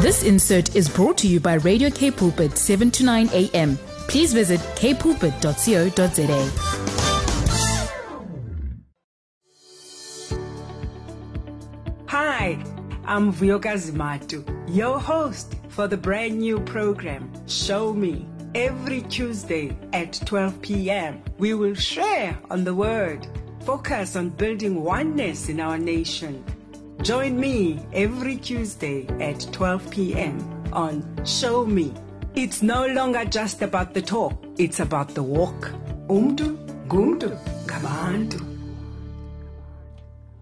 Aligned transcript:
This 0.00 0.22
insert 0.22 0.76
is 0.76 0.88
brought 0.88 1.18
to 1.18 1.26
you 1.28 1.40
by 1.40 1.54
Radio 1.54 1.90
K 1.90 2.10
Pulpit 2.10 2.56
7 2.56 2.90
to 2.92 3.04
9 3.04 3.30
a.m. 3.32 3.76
Please 4.08 4.32
visit 4.32 4.60
kpulpit.co.za. 4.76 6.50
Hi, 12.06 12.58
I'm 13.04 13.32
Vuyokazi 13.32 13.92
Zimatu, 13.92 14.44
your 14.68 14.98
host 14.98 15.56
for 15.68 15.88
the 15.88 15.96
brand 15.96 16.38
new 16.38 16.60
program, 16.60 17.30
Show 17.46 17.92
Me. 17.92 18.26
Every 18.54 19.02
Tuesday 19.02 19.76
at 19.92 20.14
12 20.24 20.62
p.m., 20.62 21.22
we 21.38 21.54
will 21.54 21.74
share 21.74 22.38
on 22.50 22.64
the 22.64 22.74
Word, 22.74 23.26
focus 23.64 24.16
on 24.16 24.30
building 24.30 24.82
oneness 24.82 25.48
in 25.50 25.60
our 25.60 25.76
nation. 25.76 26.42
Join 27.02 27.38
me 27.38 27.78
every 27.92 28.36
Tuesday 28.36 29.06
at 29.20 29.46
12 29.52 29.90
p.m. 29.90 30.38
on 30.72 31.04
Show 31.24 31.64
Me. 31.64 31.92
It's 32.34 32.60
no 32.60 32.86
longer 32.86 33.24
just 33.24 33.62
about 33.62 33.94
the 33.94 34.02
talk, 34.02 34.32
it's 34.58 34.80
about 34.80 35.14
the 35.14 35.22
walk. 35.22 35.72
Umdu, 36.08 36.56
gumdu, 36.88 37.38
kabantu. 37.66 38.44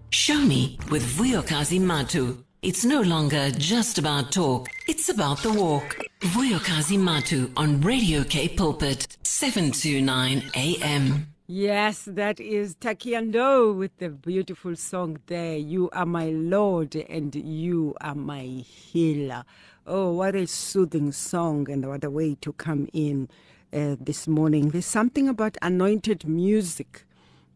Show 0.09 0.39
me 0.41 0.79
with 0.89 1.03
Vuyokazi 1.03 1.79
Matu. 1.79 2.43
It's 2.63 2.83
no 2.83 3.01
longer 3.01 3.51
just 3.51 3.99
about 3.99 4.31
talk, 4.31 4.67
it's 4.87 5.09
about 5.09 5.37
the 5.43 5.53
walk. 5.53 5.95
Vuyokazi 6.21 6.97
Matu 6.97 7.51
on 7.55 7.81
Radio 7.81 8.23
K 8.23 8.47
Pulpit, 8.49 9.15
729 9.21 10.41
AM. 10.55 11.27
Yes, 11.49 12.03
that 12.03 12.41
is 12.41 12.75
Takie 12.75 13.13
Ndou 13.13 13.73
with 13.77 13.95
the 13.99 14.09
beautiful 14.09 14.75
song 14.75 15.19
there. 15.27 15.55
You 15.55 15.89
are 15.91 16.05
my 16.05 16.25
Lord 16.31 16.93
and 16.93 17.33
you 17.33 17.95
are 18.01 18.15
my 18.15 18.41
healer. 18.43 19.45
Oh, 19.85 20.11
what 20.11 20.35
a 20.35 20.45
soothing 20.45 21.13
song 21.13 21.71
and 21.71 21.87
what 21.87 22.03
a 22.03 22.09
way 22.09 22.35
to 22.41 22.51
come 22.51 22.89
in 22.91 23.29
uh, 23.71 23.95
this 23.97 24.27
morning. 24.27 24.71
There's 24.71 24.85
something 24.85 25.29
about 25.29 25.55
anointed 25.61 26.27
music, 26.27 27.05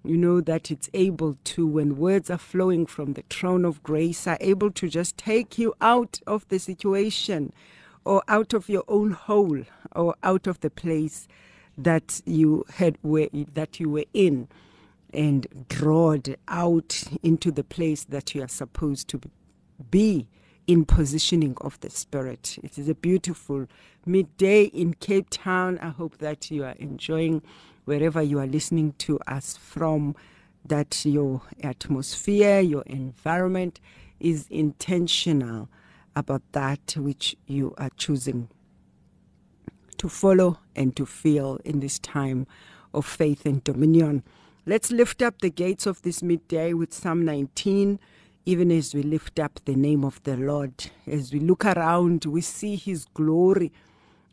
you 0.06 0.16
know, 0.16 0.40
that 0.40 0.72
it's 0.72 0.90
able 0.94 1.38
to, 1.44 1.68
when 1.68 1.98
words 1.98 2.30
are 2.30 2.38
flowing 2.38 2.86
from 2.86 3.12
the 3.12 3.26
throne 3.30 3.66
of 3.66 3.84
grace, 3.84 4.26
are 4.26 4.38
able 4.40 4.72
to 4.72 4.88
just 4.88 5.18
take 5.18 5.58
you 5.58 5.74
out 5.82 6.22
of 6.26 6.48
the 6.48 6.60
situation 6.60 7.52
or 8.06 8.24
out 8.30 8.54
of 8.54 8.70
your 8.70 8.86
own 8.88 9.12
hole 9.12 9.64
or 9.94 10.16
out 10.24 10.48
of 10.48 10.62
the 10.62 10.70
place 10.70 11.28
that 11.78 12.22
you 12.26 12.66
had 12.76 12.98
were 13.02 13.30
that 13.54 13.80
you 13.80 13.90
were 13.90 14.06
in 14.14 14.48
and 15.14 15.66
drawed 15.68 16.38
out 16.48 17.04
into 17.22 17.52
the 17.52 17.64
place 17.64 18.04
that 18.06 18.34
you 18.34 18.42
are 18.44 18.48
supposed 18.48 19.08
to 19.10 19.20
be 19.90 20.28
in 20.68 20.86
positioning 20.86 21.56
of 21.62 21.80
the 21.82 21.90
spirit. 21.90 22.58
It 22.64 22.78
is 22.78 22.88
a 22.88 22.96
beautiful 22.96 23.68
midday 24.06 24.66
in 24.66 24.94
cape 24.94 25.28
town. 25.30 25.80
I 25.80 25.90
hope 25.90 26.20
that 26.20 26.50
you 26.52 26.64
are 26.64 26.76
enjoying 26.78 27.42
wherever 27.86 28.22
you 28.22 28.40
are 28.40 28.48
listening 28.48 28.94
to 29.00 29.20
us 29.28 29.58
from 29.58 30.16
that 30.66 31.04
your 31.06 31.42
atmosphere 31.64 32.60
your 32.60 32.84
environment 32.84 33.80
is 34.20 34.48
intentional 34.50 35.70
about 36.16 36.42
that 36.52 36.96
which 36.98 37.36
you 37.48 37.74
are 37.78 37.90
choosing 37.98 38.48
to 40.02 40.10
follow 40.10 40.58
and 40.76 40.96
to 40.96 41.06
feel 41.06 41.60
in 41.64 41.80
this 41.80 42.00
time 42.00 42.48
of 42.92 43.06
faith 43.06 43.46
and 43.46 43.64
dominion. 43.64 44.24
Let's 44.66 44.90
lift 44.90 45.22
up 45.22 45.42
the 45.42 45.52
gates 45.52 45.86
of 45.86 46.02
this 46.02 46.24
midday 46.24 46.74
with 46.74 46.92
Psalm 46.92 47.24
19, 47.24 48.00
even 48.48 48.72
as 48.72 48.96
we 48.96 49.04
lift 49.04 49.40
up 49.40 49.60
the 49.66 49.76
name 49.76 50.04
of 50.04 50.20
the 50.24 50.36
Lord. 50.36 50.90
As 51.06 51.32
we 51.32 51.40
look 51.40 51.64
around, 51.66 52.26
we 52.26 52.42
see 52.42 52.76
His 52.78 53.06
glory 53.14 53.72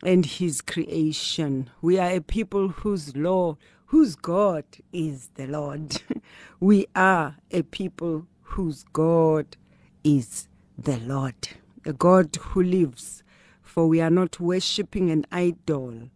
and 0.03 0.25
His 0.25 0.61
creation. 0.61 1.69
We 1.83 1.99
are 1.99 2.15
a 2.15 2.21
people 2.21 2.69
whose 2.69 3.15
law, 3.15 3.55
whose 3.85 4.15
God 4.15 4.63
is 4.91 5.29
the 5.35 5.45
Lord. 5.45 6.01
we 6.59 6.87
are 6.95 7.35
a 7.51 7.61
people 7.61 8.25
whose 8.41 8.85
God 8.91 9.55
is 10.03 10.47
the 10.79 10.97
Lord, 10.97 11.49
a 11.85 11.93
God 11.93 12.35
who 12.37 12.63
lives 12.63 13.21
for 13.69 13.87
we 13.87 14.01
are 14.01 14.09
not 14.09 14.39
worshipping 14.39 15.11
an 15.11 15.23
idol 15.31 16.09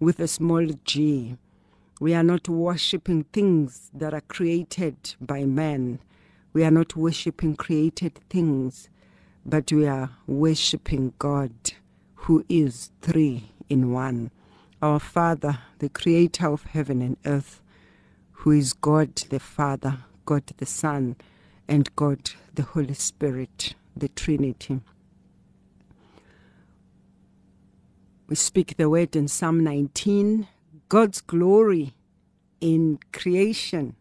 with 0.00 0.18
a 0.18 0.26
small 0.26 0.66
g. 0.84 1.36
We 2.00 2.14
are 2.14 2.24
not 2.24 2.48
worshipping 2.48 3.22
things 3.32 3.92
that 3.94 4.12
are 4.12 4.22
created 4.22 5.14
by 5.20 5.44
man. 5.44 6.00
We 6.52 6.64
are 6.64 6.70
not 6.72 6.96
worshipping 6.96 7.54
created 7.54 8.18
things, 8.28 8.88
but 9.44 9.70
we 9.70 9.86
are 9.86 10.10
worshipping 10.26 11.12
God, 11.20 11.52
who 12.26 12.44
is 12.48 12.90
three 13.02 13.52
in 13.68 13.92
one. 13.92 14.32
Our 14.82 14.98
Father, 14.98 15.60
the 15.78 15.88
creator 15.88 16.48
of 16.48 16.64
heaven 16.64 17.00
and 17.02 17.16
earth, 17.24 17.62
who 18.32 18.50
is 18.50 18.72
God 18.72 19.14
the 19.30 19.38
Father, 19.38 19.98
God 20.24 20.42
the 20.56 20.66
Son, 20.66 21.14
and 21.68 21.94
God 21.94 22.32
the 22.52 22.64
Holy 22.64 22.94
Spirit, 22.94 23.76
the 23.96 24.08
Trinity. 24.08 24.80
We 28.28 28.34
speak 28.34 28.76
the 28.76 28.90
word 28.90 29.14
in 29.14 29.28
Psalm 29.28 29.62
19 29.62 30.48
God's 30.88 31.20
glory 31.20 31.94
in 32.60 32.98
creation. 33.12 33.94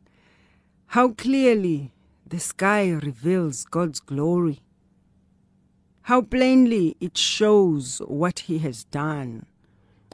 How 0.87 1.09
clearly 1.09 1.91
the 2.25 2.39
sky 2.39 2.89
reveals 2.89 3.65
God's 3.65 3.99
glory. 3.99 4.61
How 6.03 6.23
plainly 6.23 6.97
it 6.99 7.19
shows 7.19 7.99
what 8.07 8.39
He 8.39 8.57
has 8.59 8.85
done. 8.85 9.45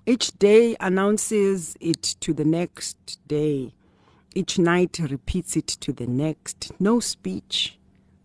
Each 0.06 0.38
day 0.38 0.76
announces 0.82 1.78
it 1.80 2.02
to 2.20 2.34
the 2.34 2.44
next 2.46 3.18
day. 3.30 3.74
Each 4.36 4.60
night 4.60 5.00
repeats 5.00 5.56
it 5.56 5.68
to 5.68 5.94
the 5.94 6.08
next. 6.08 6.74
No 6.82 7.00
speech 7.00 7.78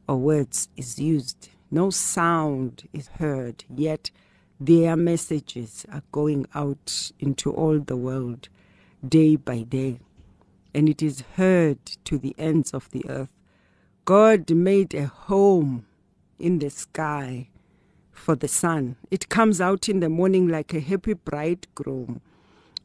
or 0.09 0.17
words 0.17 0.69
is 0.77 0.99
used. 0.99 1.49
No 1.71 1.91
sound 1.91 2.89
is 2.93 3.07
heard, 3.19 3.63
yet 3.69 4.11
their 4.59 4.97
messages 4.97 5.85
are 5.93 6.03
going 6.13 6.47
out 6.55 7.13
into 7.19 7.53
all 7.53 7.79
the 7.79 7.97
world 7.97 8.49
day 9.07 9.37
by 9.37 9.63
day, 9.63 9.99
and 10.75 10.89
it 10.89 11.03
is 11.03 11.23
heard 11.37 11.79
to 12.05 12.19
the 12.19 12.35
ends 12.39 12.73
of 12.73 12.91
the 12.91 13.05
earth. 13.09 13.29
God 14.05 14.51
made 14.51 14.95
a 14.95 15.07
home 15.07 15.87
in 16.39 16.59
the 16.59 16.71
sky 16.71 17.49
for 18.13 18.35
the 18.35 18.49
sun. 18.49 18.97
It 19.11 19.29
comes 19.29 19.61
out 19.61 19.89
in 19.89 20.01
the 20.01 20.09
morning 20.09 20.49
like 20.49 20.73
a 20.73 20.81
happy 20.81 21.13
bridegroom, 21.15 22.21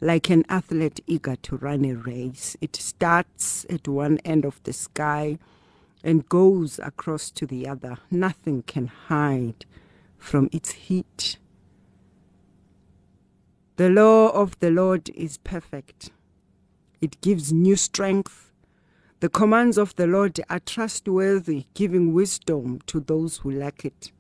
like 0.02 0.30
an 0.30 0.44
athlete 0.50 1.00
eager 1.08 1.36
to 1.38 1.58
run 1.58 1.86
a 1.86 1.94
race. 1.94 2.58
It 2.60 2.76
starts 2.76 3.66
at 3.70 3.88
one 3.88 4.18
end 4.26 4.46
of 4.46 4.62
the 4.64 4.74
sky 4.74 5.38
and 6.04 6.28
goes 6.28 6.80
across 6.80 7.32
to 7.32 7.46
the 7.46 7.68
other. 7.68 7.98
Nothing 8.10 8.64
can 8.64 8.88
hide 8.88 9.66
from 10.18 10.50
its 10.52 10.72
heat. 10.72 11.38
The 13.82 13.90
law 13.90 14.30
of 14.30 14.60
the 14.60 14.70
Lord 14.70 15.10
is 15.16 15.40
perfect. 15.40 16.12
It 17.02 17.20
gives 17.22 17.52
new 17.52 17.76
strength. 17.76 18.52
The 19.22 19.28
commands 19.28 19.76
of 19.76 19.96
the 19.96 20.06
Lord 20.06 20.40
are 20.52 20.60
trustworthy, 20.60 21.66
giving 21.74 22.14
wisdom 22.14 22.82
to 22.86 23.00
those 23.00 23.38
who 23.38 23.50
lack 23.50 23.84
it. 23.84 24.12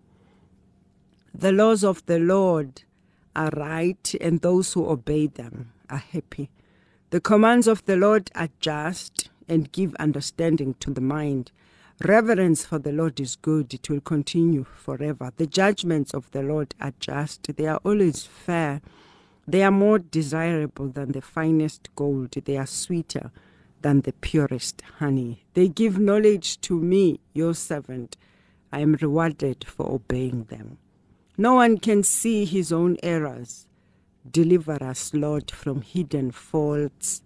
The 1.31 1.51
laws 1.51 1.83
of 1.83 2.03
the 2.07 2.17
Lord 2.17 2.81
are 3.35 3.51
right, 3.55 4.15
and 4.19 4.41
those 4.41 4.73
who 4.73 4.89
obey 4.89 5.27
them 5.27 5.73
are 5.91 5.97
happy. 5.97 6.49
The 7.11 7.21
commands 7.21 7.67
of 7.67 7.85
the 7.85 7.97
Lord 7.97 8.31
are 8.33 8.49
just 8.61 9.29
and 9.47 9.71
give 9.71 9.93
understanding 9.99 10.73
to 10.79 10.89
the 10.89 11.01
mind. 11.01 11.51
Reverence 12.03 12.65
for 12.65 12.79
the 12.79 12.93
Lord 12.93 13.19
is 13.19 13.35
good, 13.35 13.75
it 13.75 13.91
will 13.91 14.01
continue 14.01 14.63
forever. 14.63 15.31
The 15.37 15.45
judgments 15.45 16.15
of 16.15 16.31
the 16.31 16.41
Lord 16.41 16.73
are 16.81 16.93
just, 16.99 17.55
they 17.55 17.67
are 17.67 17.79
always 17.83 18.23
fair. 18.25 18.81
They 19.51 19.63
are 19.63 19.71
more 19.71 19.99
desirable 19.99 20.87
than 20.87 21.11
the 21.11 21.21
finest 21.21 21.93
gold. 21.97 22.31
They 22.31 22.55
are 22.55 22.65
sweeter 22.65 23.31
than 23.81 23.99
the 23.99 24.13
purest 24.13 24.81
honey. 24.99 25.43
They 25.55 25.67
give 25.67 25.99
knowledge 25.99 26.61
to 26.61 26.79
me, 26.79 27.19
your 27.33 27.53
servant. 27.53 28.15
I 28.71 28.79
am 28.79 28.93
rewarded 28.93 29.65
for 29.65 29.91
obeying 29.91 30.45
them. 30.45 30.77
No 31.37 31.55
one 31.55 31.79
can 31.79 32.01
see 32.03 32.45
his 32.45 32.71
own 32.71 32.95
errors. 33.03 33.67
Deliver 34.39 34.81
us, 34.81 35.13
Lord, 35.13 35.51
from 35.51 35.81
hidden 35.81 36.31
faults. 36.31 37.21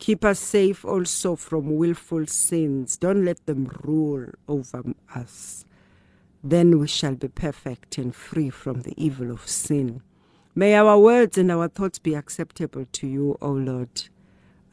Keep 0.00 0.24
us 0.24 0.40
safe 0.40 0.84
also 0.84 1.36
from 1.36 1.76
willful 1.76 2.26
sins. 2.26 2.96
Don't 2.96 3.24
let 3.24 3.46
them 3.46 3.70
rule 3.84 4.26
over 4.48 4.82
us. 5.14 5.64
Then 6.42 6.80
we 6.80 6.88
shall 6.88 7.14
be 7.14 7.28
perfect 7.28 7.98
and 7.98 8.12
free 8.12 8.50
from 8.50 8.82
the 8.82 8.94
evil 8.96 9.30
of 9.30 9.46
sin. 9.46 10.02
May 10.54 10.74
our 10.74 10.98
words 10.98 11.38
and 11.38 11.50
our 11.50 11.66
thoughts 11.66 11.98
be 11.98 12.14
acceptable 12.14 12.84
to 12.92 13.06
you, 13.06 13.38
O 13.40 13.52
Lord, 13.52 14.08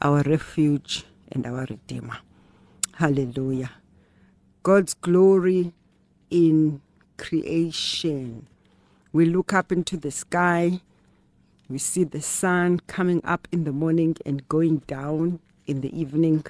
our 0.02 0.20
refuge 0.22 1.06
and 1.32 1.46
our 1.46 1.64
Redeemer. 1.70 2.18
Hallelujah. 2.96 3.70
God's 4.62 4.92
glory 4.92 5.72
in 6.28 6.82
creation. 7.16 8.46
We 9.10 9.24
look 9.24 9.54
up 9.54 9.72
into 9.72 9.96
the 9.96 10.10
sky, 10.10 10.82
we 11.70 11.78
see 11.78 12.04
the 12.04 12.20
sun 12.20 12.80
coming 12.80 13.22
up 13.24 13.48
in 13.50 13.64
the 13.64 13.72
morning 13.72 14.16
and 14.26 14.46
going 14.50 14.78
down 14.86 15.40
in 15.66 15.80
the 15.80 15.98
evening. 15.98 16.44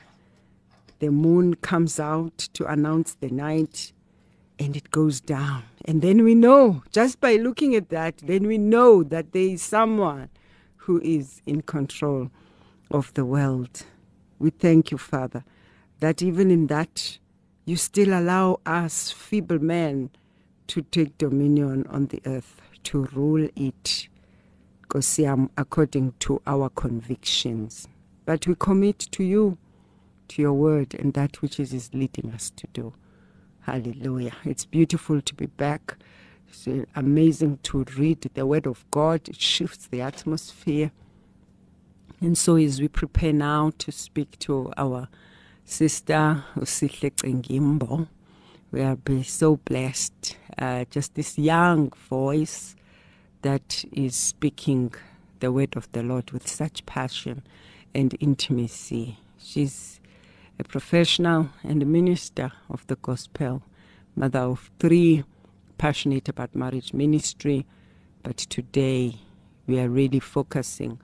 The 0.99 1.11
moon 1.11 1.55
comes 1.55 2.01
out 2.01 2.37
to 2.55 2.67
announce 2.67 3.15
the 3.15 3.29
night 3.29 3.93
and 4.61 4.77
it 4.77 4.91
goes 4.91 5.21
down. 5.21 5.65
And 5.87 6.03
then 6.03 6.23
we 6.23 6.35
know, 6.35 6.83
just 6.93 7.19
by 7.19 7.37
looking 7.37 7.75
at 7.75 7.89
that, 7.89 8.19
then 8.19 8.47
we 8.47 8.59
know 8.59 9.03
that 9.03 9.33
there 9.33 9.43
is 9.43 9.63
someone 9.63 10.29
who 10.77 11.01
is 11.01 11.41
in 11.47 11.63
control 11.63 12.31
of 12.91 13.13
the 13.15 13.25
world. 13.25 13.85
We 14.39 14.51
thank 14.51 14.91
you, 14.91 14.99
Father, 14.99 15.45
that 16.01 16.21
even 16.21 16.51
in 16.51 16.67
that, 16.67 17.19
you 17.65 17.77
still 17.77 18.13
allow 18.13 18.61
us, 18.67 19.11
feeble 19.11 19.59
men, 19.59 20.11
to 20.67 20.83
take 20.83 21.17
dominion 21.17 21.87
on 21.89 22.07
the 22.07 22.21
earth, 22.27 22.61
to 22.85 23.05
rule 23.15 23.49
it 23.57 24.09
um, 25.27 25.51
according 25.57 26.13
to 26.21 26.43
our 26.47 26.69
convictions. 26.69 27.89
But 28.27 28.47
we 28.47 28.55
commit 28.57 28.99
to 29.13 29.25
you, 29.25 29.57
to 30.29 30.43
your 30.43 30.53
word, 30.53 30.95
and 30.95 31.15
that 31.15 31.41
which 31.41 31.59
is 31.59 31.91
leading 31.95 32.33
us 32.33 32.51
to 32.57 32.67
do. 32.73 32.93
Hallelujah. 33.63 34.33
It's 34.45 34.65
beautiful 34.65 35.21
to 35.21 35.35
be 35.35 35.47
back. 35.47 35.97
It's 36.49 36.67
amazing 36.97 37.59
to 37.65 37.85
read 37.97 38.23
the 38.35 38.47
word 38.47 38.67
of 38.67 38.85
God. 38.91 39.29
It 39.29 39.41
shifts 39.41 39.87
the 39.87 40.01
atmosphere. 40.01 40.91
And 42.21 42.37
so, 42.37 42.57
as 42.57 42.81
we 42.81 42.89
prepare 42.89 43.33
now 43.33 43.73
to 43.79 43.93
speak 43.93 44.39
to 44.41 44.73
our 44.77 45.09
sister, 45.65 46.45
Usihle 46.57 47.13
Cengimbo, 47.13 48.09
we 48.73 48.81
are 48.83 48.97
be 48.97 49.23
so 49.23 49.57
blessed. 49.57 50.37
Uh, 50.59 50.85
just 50.91 51.15
this 51.15 51.39
young 51.39 51.91
voice 52.09 52.77
that 53.43 53.85
is 53.93 54.17
speaking 54.17 54.93
the 55.41 55.53
word 55.53 55.77
of 55.77 55.91
the 55.93 56.03
Lord 56.03 56.31
with 56.31 56.49
such 56.49 56.85
passion 56.87 57.43
and 57.95 58.17
intimacy. 58.21 59.19
She's 59.39 60.00
a 60.61 60.65
professional 60.65 61.49
and 61.65 61.83
a 61.83 61.87
minister 61.87 62.53
of 62.69 62.87
the 62.87 62.97
gospel, 62.97 63.63
mother 64.15 64.41
of 64.41 64.71
three, 64.79 65.25
passionate 65.79 66.29
about 66.29 66.55
marriage 66.55 66.93
ministry. 66.93 67.65
But 68.23 68.37
today 68.37 69.15
we 69.67 69.81
are 69.81 69.89
really 69.89 70.21
focusing 70.21 71.01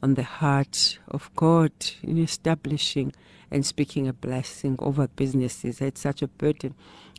on 0.00 0.14
the 0.14 0.22
heart 0.22 1.00
of 1.08 1.28
God 1.34 1.72
in 2.04 2.18
establishing 2.18 3.12
and 3.50 3.66
speaking 3.66 4.06
a 4.06 4.12
blessing 4.12 4.76
over 4.78 5.08
businesses. 5.08 5.80
It's 5.80 6.02
such 6.02 6.22
a 6.22 6.28
burden 6.28 6.76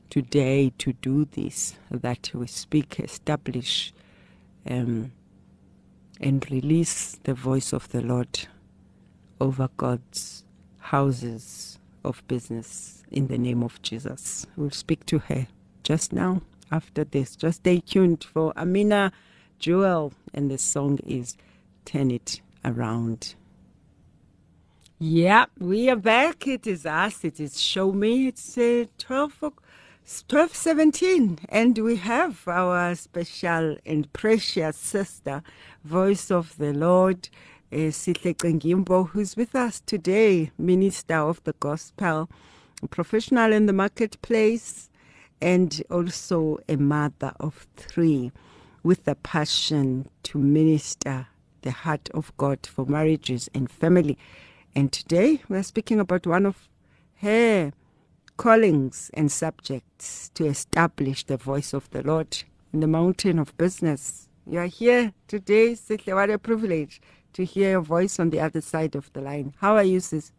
today 0.10 0.72
to 0.78 0.94
do 0.94 1.26
this, 1.26 1.76
that 1.90 2.32
we 2.34 2.48
speak, 2.48 3.02
establish, 3.02 3.94
um, 4.70 5.12
and 6.22 6.50
release 6.50 7.20
the 7.24 7.34
voice 7.34 7.74
of 7.74 7.90
the 7.90 8.02
Lord 8.02 8.48
over 9.42 9.70
God's 9.76 10.46
houses 10.78 11.80
of 12.04 12.26
business 12.28 13.04
in 13.12 13.28
the 13.28 13.38
name 13.38 13.64
of 13.64 13.82
Jesus. 13.82 14.46
We'll 14.56 14.72
speak 14.72 15.06
to 15.08 15.20
her 15.20 15.48
just 15.84 16.14
now 16.14 16.42
after 16.72 17.04
this. 17.04 17.36
Just 17.36 17.60
stay 17.60 17.80
tuned 17.80 18.24
for 18.24 18.54
Amina 18.58 19.12
Jewel, 19.60 20.14
and 20.34 20.50
the 20.50 20.58
song 20.58 21.00
is 21.06 21.38
Turn 21.86 22.12
It 22.12 22.42
Around. 22.66 23.36
Yeah, 25.00 25.46
we 25.60 25.90
are 25.90 25.96
back. 25.96 26.48
It 26.48 26.68
is 26.68 26.86
us. 26.86 27.24
It 27.24 27.40
is 27.40 27.60
Show 27.60 27.92
Me. 27.92 28.28
It's 28.28 28.58
uh, 28.58 28.86
12 28.98 29.54
1217 30.04 31.40
and 31.48 31.78
we 31.78 31.96
have 31.96 32.48
our 32.48 32.96
special 32.96 33.78
and 33.86 34.12
precious 34.12 34.76
sister 34.76 35.44
voice 35.86 36.32
of 36.32 36.58
the 36.58 36.74
lord 36.74 37.30
Eh, 37.74 37.90
sihle 37.90 38.34
Cengimbo, 38.34 39.08
who's 39.08 39.38
with 39.38 39.56
us 39.56 39.80
today 39.86 40.52
minister 40.58 41.16
of 41.16 41.42
the 41.46 41.54
gospel 41.62 42.30
professional 42.90 43.54
in 43.54 43.66
the 43.66 43.72
marketplace 43.72 44.90
and 45.42 45.82
also 45.90 46.60
a 46.68 46.76
mother 46.76 47.32
of 47.40 47.68
three 47.78 48.30
with 48.84 49.08
a 49.08 49.16
passion 49.16 50.06
to 50.24 50.38
minister 50.38 51.28
the 51.62 51.72
heart 51.72 52.10
of 52.14 52.36
god 52.36 52.60
for 52.66 52.86
marriages 52.86 53.50
and 53.54 53.72
family 53.72 54.18
and 54.76 54.92
today 54.92 55.42
we're 55.48 55.64
speaking 55.64 56.02
about 56.02 56.28
one 56.28 56.46
of 56.46 56.68
her 57.22 57.72
callings 58.36 59.10
and 59.14 59.32
subjects 59.32 60.30
to 60.34 60.46
establish 60.46 61.24
the 61.24 61.38
voice 61.38 61.74
of 61.74 61.90
the 61.92 62.02
Lord 62.04 62.44
in 62.74 62.82
the 62.82 62.88
mountain 62.88 63.38
of 63.38 63.56
business. 63.58 64.28
You 64.48 64.60
are 64.60 64.66
here 64.66 65.14
today, 65.28 65.74
Sihle. 65.74 66.16
What 66.16 66.32
a 66.32 66.40
privilege 66.40 67.00
to 67.34 67.46
hear 67.46 67.72
your 67.72 67.82
voice 67.82 68.20
on 68.20 68.30
the 68.30 68.40
other 68.40 68.62
side 68.62 68.96
of 68.96 69.12
the 69.14 69.22
line. 69.22 69.54
How 69.60 69.76
are 69.76 69.84
you, 69.84 70.00
sis? 70.00 70.32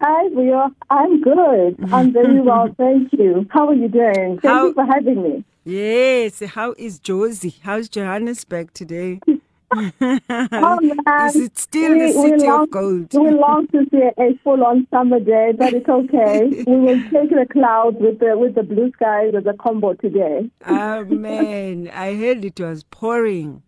Hi, 0.00 0.26
Rio. 0.28 0.70
I'm 0.90 1.20
good. 1.20 1.76
I'm 1.92 2.12
very 2.12 2.40
well, 2.48 2.72
thank 2.76 3.12
you. 3.12 3.46
How 3.50 3.68
are 3.68 3.74
you 3.74 3.88
doing? 3.88 4.38
Thank 4.40 4.44
How, 4.44 4.66
you 4.66 4.74
for 4.74 4.86
having 4.86 5.22
me. 5.22 5.44
Yes. 5.64 6.40
How 6.40 6.74
is 6.78 7.00
Jozi? 7.00 7.54
How's 7.62 7.88
Johannesburg 7.88 8.72
today? 8.74 9.20
oh, 9.74 10.78
man. 10.80 11.28
Is 11.28 11.36
it 11.36 11.58
still 11.58 11.92
we, 11.92 12.06
the 12.06 12.12
city 12.12 12.46
long, 12.46 12.62
of 12.62 12.70
gold? 12.70 13.12
we 13.12 13.30
long 13.30 13.66
to 13.68 13.84
see 13.90 14.00
a 14.16 14.38
full-on 14.42 14.86
summer 14.90 15.20
day, 15.20 15.52
but 15.56 15.74
it's 15.74 15.88
okay. 15.88 16.64
we 16.66 16.76
will 16.76 17.02
take 17.10 17.30
the 17.30 17.46
clouds 17.52 17.96
with 18.00 18.18
the 18.18 18.38
with 18.38 18.54
the 18.54 18.62
blue 18.62 18.90
skies 18.92 19.34
as 19.36 19.44
a 19.44 19.52
combo 19.52 19.92
today. 19.94 20.48
Amen. 20.66 21.90
I 21.92 22.14
heard 22.14 22.44
it 22.46 22.58
was 22.58 22.82
pouring. 22.84 23.62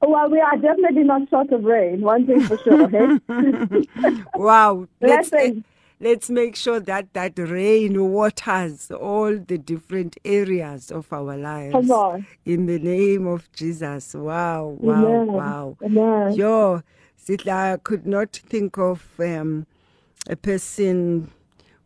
Well, 0.00 0.30
we 0.30 0.40
are 0.40 0.56
definitely 0.56 1.02
not 1.02 1.28
short 1.28 1.50
of 1.50 1.64
rain. 1.64 2.02
One 2.02 2.26
thing 2.26 2.40
for 2.42 2.56
sure. 2.58 3.18
wow. 4.34 4.86
Let's, 5.00 5.30
let's 6.00 6.30
make 6.30 6.54
sure 6.54 6.78
that 6.78 7.12
that 7.14 7.36
rain 7.38 8.10
waters 8.12 8.90
all 8.92 9.36
the 9.36 9.58
different 9.58 10.16
areas 10.24 10.92
of 10.92 11.12
our 11.12 11.36
lives. 11.36 11.72
Come 11.72 11.90
on. 11.90 12.26
In 12.44 12.66
the 12.66 12.78
name 12.78 13.26
of 13.26 13.50
Jesus. 13.52 14.14
Wow, 14.14 14.76
wow, 14.78 15.04
Amen. 15.04 15.26
wow. 15.26 15.76
Amen. 15.82 16.32
Yo, 16.34 16.82
Sihle, 17.20 17.52
I 17.52 17.76
could 17.78 18.06
not 18.06 18.32
think 18.32 18.78
of 18.78 19.04
um, 19.18 19.66
a 20.28 20.36
person 20.36 21.30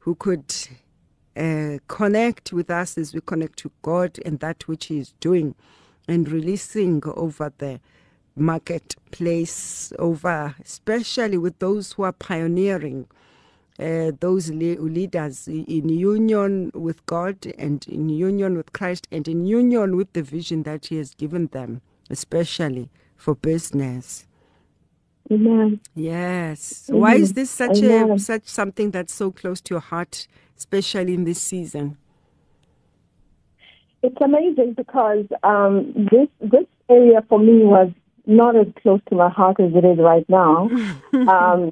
who 0.00 0.15
could 0.17 0.55
uh, 1.35 1.79
connect 1.88 2.53
with 2.53 2.70
us 2.70 2.99
as 2.99 3.15
we 3.15 3.20
connect 3.23 3.58
to 3.61 3.70
God 3.81 4.19
and 4.26 4.39
that 4.41 4.69
which 4.69 4.86
He 4.86 4.98
is 4.98 5.15
doing 5.20 5.55
and 6.06 6.31
releasing 6.31 7.03
over 7.06 7.53
the 7.56 7.81
marketplace, 8.36 9.93
over 9.98 10.55
especially 10.65 11.39
with 11.39 11.58
those 11.58 11.93
who 11.93 12.03
are 12.03 12.12
pioneering 12.12 13.06
uh, 13.79 14.12
those 14.20 14.51
le- 14.51 14.81
leaders 14.81 15.48
in 15.48 15.89
union 15.89 16.70
with 16.74 17.05
God 17.06 17.46
and 17.58 17.86
in 17.89 18.08
union 18.08 18.56
with 18.56 18.72
Christ 18.72 19.08
and 19.10 19.27
in 19.27 19.46
union 19.46 19.96
with 19.96 20.12
the 20.12 20.22
vision 20.22 20.62
that 20.65 20.86
He 20.86 20.96
has 20.98 21.15
given 21.15 21.46
them, 21.48 21.81
especially 22.10 22.91
for 23.17 23.34
business. 23.34 24.27
Amen. 25.31 25.81
Yes. 25.94 26.86
Amen. 26.89 27.01
Why 27.01 27.15
is 27.15 27.32
this 27.32 27.51
such 27.51 27.79
Amen. 27.79 28.10
a 28.12 28.19
such 28.19 28.46
something 28.46 28.91
that's 28.91 29.15
so 29.15 29.31
close 29.31 29.60
to 29.62 29.74
your 29.74 29.81
heart, 29.81 30.27
especially 30.56 31.15
in 31.15 31.24
this 31.24 31.41
season? 31.41 31.96
It's 34.03 34.20
amazing 34.20 34.74
because 34.74 35.27
um, 35.43 36.08
this 36.10 36.29
this 36.41 36.67
area 36.91 37.24
for 37.29 37.39
me 37.39 37.65
was 37.65 37.91
not 38.26 38.56
as 38.56 38.67
close 38.82 39.00
to 39.08 39.14
my 39.17 39.29
heart 39.29 39.58
as 39.60 39.72
it 39.74 39.84
is 39.84 39.98
right 39.98 40.29
now. 40.29 40.70
um, 41.29 41.70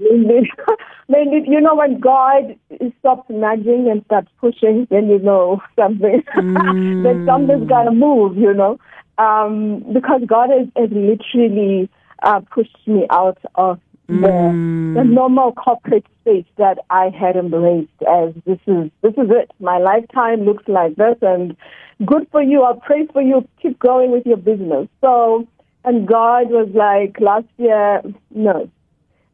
then 1.09 1.33
you 1.47 1.61
know 1.61 1.75
when 1.75 1.99
God 2.01 2.57
stops 3.01 3.29
nudging 3.31 3.89
and 3.91 4.05
starts 4.07 4.29
pushing, 4.41 4.87
then 4.91 5.09
you 5.09 5.19
know 5.19 5.61
something. 5.79 6.23
Mm. 6.35 7.03
that 7.05 7.23
something's 7.25 7.69
got 7.69 7.85
to 7.85 7.93
move, 7.93 8.37
you 8.37 8.53
know, 8.53 8.79
um, 9.19 9.85
because 9.93 10.23
God 10.27 10.51
has, 10.51 10.67
has 10.77 10.91
literally 10.91 11.89
uh, 12.23 12.41
pushed 12.53 12.77
me 12.87 13.07
out 13.11 13.39
of 13.55 13.81
Mm. 14.11 14.21
the, 14.23 14.59
the 14.99 15.05
normal 15.05 15.53
corporate 15.53 16.05
space 16.21 16.47
that 16.59 16.79
I 16.91 17.11
had 17.11 17.37
embraced. 17.37 17.91
As 18.09 18.35
this 18.45 18.59
is 18.67 18.91
this 19.03 19.13
is 19.13 19.31
it. 19.31 19.51
My 19.61 19.79
lifetime 19.79 20.41
looks 20.45 20.65
like 20.67 20.97
this, 20.97 21.17
and 21.23 21.57
good 22.05 22.27
for 22.33 22.43
you. 22.43 22.65
I 22.65 22.73
pray 22.85 23.07
for 23.13 23.23
you. 23.23 23.47
Keep 23.63 23.79
going 23.79 24.11
with 24.11 24.27
your 24.27 24.37
business. 24.37 24.89
So, 25.01 25.47
and 25.85 26.07
God 26.07 26.51
was 26.51 26.69
like 26.75 27.21
last 27.21 27.47
year, 27.57 28.03
no, 28.35 28.71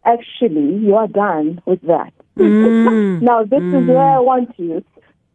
actually, 0.04 0.76
you 0.76 0.94
are 0.94 1.08
done 1.08 1.60
with 1.66 1.80
that. 1.82 2.12
Mm. 2.38 3.20
now, 3.20 3.42
this 3.42 3.62
is 3.62 3.72
Mm. 3.72 3.86
where 3.86 4.16
I 4.16 4.20
want 4.20 4.58
you. 4.58 4.84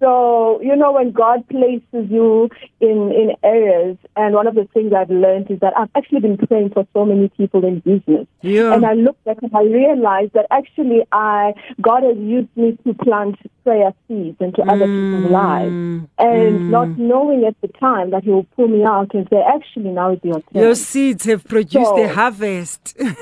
So, 0.02 0.60
you 0.64 0.76
know, 0.76 0.92
when 0.94 1.12
God 1.12 1.48
places 1.48 2.10
you 2.10 2.50
in, 2.80 3.12
in 3.12 3.36
areas, 3.44 3.98
and 4.16 4.34
one 4.34 4.48
of 4.48 4.56
the 4.56 4.68
things 4.74 4.94
I've 4.94 5.12
learned 5.12 5.52
is 5.52 5.60
that 5.60 5.74
I've 5.78 5.92
actually 5.96 6.22
been 6.22 6.38
praying 6.38 6.72
for 6.72 6.88
so 6.94 7.06
many 7.06 7.30
people 7.30 7.64
in 7.64 7.82
business. 7.82 8.26
Yeah. 8.42 8.74
And 8.74 8.84
I 8.84 8.94
looked 8.94 9.24
back 9.26 9.38
and 9.44 9.56
I 9.56 9.62
realized 9.62 10.34
that 10.34 10.48
actually 10.50 11.02
I, 11.12 11.54
God 11.80 12.02
has 12.02 12.18
used 12.18 12.50
me 12.56 12.80
to 12.84 12.96
plant 12.96 13.36
prayer 13.64 13.94
seeds 14.08 14.38
into 14.40 14.64
other 14.64 14.88
people's 14.88 15.32
lives. 15.32 16.08
And 16.18 16.72
not 16.72 16.90
knowing 16.98 17.46
at 17.46 17.56
the 17.62 17.68
time 17.68 18.10
that 18.10 18.24
He 18.24 18.32
will 18.32 18.48
pull 18.56 18.70
me 18.70 18.84
out 18.84 19.14
and 19.14 19.28
say, 19.30 19.40
actually, 19.48 19.92
now 19.92 20.14
is 20.14 20.20
your 20.24 20.42
turn. 20.42 20.64
Your 20.64 20.74
seeds 20.74 21.26
have 21.26 21.44
produced 21.44 21.92
a 21.92 22.08
So- 22.08 22.08
harvest. 22.08 22.96
and 23.00 23.16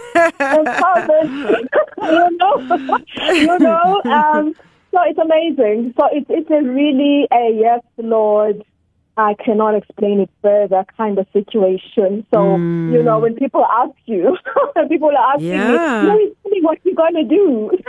harvest. 0.66 1.68
you 2.02 2.38
know, 2.38 3.00
you 3.34 3.60
know. 3.60 4.02
Um, 4.06 4.56
so 4.92 5.00
it's 5.06 5.20
amazing. 5.20 5.94
So 6.00 6.08
it's 6.12 6.26
it's 6.30 6.50
a 6.50 6.62
really 6.62 7.28
a 7.32 7.52
yes, 7.54 7.82
Lord. 7.98 8.64
I 9.18 9.34
cannot 9.34 9.76
explain 9.76 10.22
it 10.22 10.30
further 10.42 10.86
kind 10.96 11.20
of 11.20 11.28
situation. 11.34 12.26
So 12.34 12.56
hmm. 12.56 12.94
you 12.94 13.04
know, 13.04 13.20
when 13.20 13.36
people 13.36 13.66
ask 13.66 13.96
you, 14.06 14.38
people 14.90 15.10
are 15.10 15.34
asking 15.34 15.48
Yeah. 15.50 16.04
me, 16.04 16.32
"Tell 16.42 16.52
me 16.52 16.62
what 16.62 16.78
you're 16.84 16.96
gonna 16.96 17.24
do." 17.26 17.72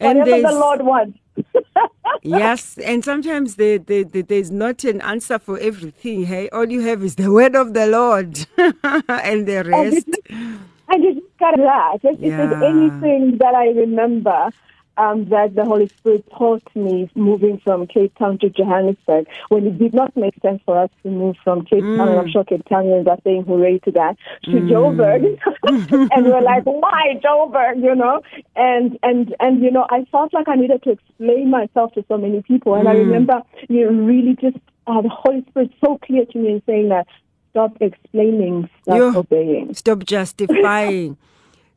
And 0.00 0.20
Whatever 0.20 0.42
the 0.48 0.54
Lord 0.54 0.82
wants. 0.82 1.18
yes, 2.22 2.78
and 2.78 3.04
sometimes 3.04 3.56
there, 3.56 3.78
there, 3.78 4.04
there- 4.04 4.22
there's 4.22 4.50
not 4.50 4.84
an 4.84 5.00
answer 5.00 5.40
for 5.40 5.58
everything. 5.58 6.24
Hey, 6.26 6.48
all 6.50 6.70
you 6.70 6.82
have 6.82 7.02
is 7.02 7.16
the 7.16 7.32
word 7.32 7.56
of 7.56 7.74
the 7.74 7.86
Lord, 7.88 8.46
and 8.56 9.46
the 9.46 9.56
And 9.58 9.68
rest. 9.68 10.08
it's- 10.08 10.58
I 10.88 10.98
just 10.98 11.18
got 11.40 11.56
that. 11.56 11.98
If 12.04 12.20
Yeah. 12.20 12.36
there's 12.46 12.62
anything 12.62 13.38
that 13.38 13.54
I 13.56 13.70
remember 13.70 14.50
um, 14.98 15.26
that 15.26 15.54
the 15.54 15.64
Holy 15.64 15.88
Spirit 15.98 16.24
taught 16.36 16.62
me 16.74 17.10
moving 17.14 17.58
from 17.58 17.86
Cape 17.86 18.14
Town 18.18 18.38
to 18.38 18.50
Johannesburg, 18.50 19.26
when 19.48 19.66
it 19.66 19.78
did 19.78 19.94
not 19.94 20.14
make 20.16 20.34
sense 20.42 20.60
for 20.66 20.76
us 20.76 20.90
to 21.02 21.08
move 21.08 21.36
from 21.44 21.64
Cape 21.64 21.84
Town, 21.84 22.08
and 22.08 22.18
I'm 22.18 22.30
sure 22.30 22.44
Cape 22.44 22.68
Townians 22.68 23.06
are 23.06 23.18
saying 23.22 23.44
hooray 23.44 23.78
to 23.80 23.92
that, 23.92 24.16
to 24.44 24.50
Joburg. 24.50 25.38
and 26.12 26.24
we're 26.26 26.42
like, 26.42 26.64
why 26.64 27.14
Joburg, 27.24 27.82
you 27.82 27.94
know? 27.94 28.20
And, 28.56 28.98
and, 29.02 29.34
and, 29.38 29.62
you 29.62 29.70
know, 29.70 29.86
I 29.88 30.04
felt 30.10 30.34
like 30.34 30.48
I 30.48 30.56
needed 30.56 30.82
to 30.82 30.90
explain 30.90 31.50
myself 31.50 31.92
to 31.94 32.04
so 32.08 32.18
many 32.18 32.42
people. 32.42 32.74
And 32.74 32.88
I 32.88 32.92
remember 32.92 33.42
you 33.68 33.90
know, 33.90 34.04
really 34.04 34.36
just, 34.40 34.56
uh, 34.86 35.00
the 35.00 35.08
Holy 35.08 35.44
Spirit 35.50 35.70
so 35.84 35.98
clear 35.98 36.24
to 36.26 36.38
me 36.38 36.52
in 36.52 36.62
saying 36.66 36.88
that, 36.88 37.06
stop 37.50 37.76
explaining, 37.80 38.68
start 38.82 38.98
Yo. 38.98 39.20
obeying. 39.20 39.74
Stop 39.74 40.04
justifying. 40.04 41.16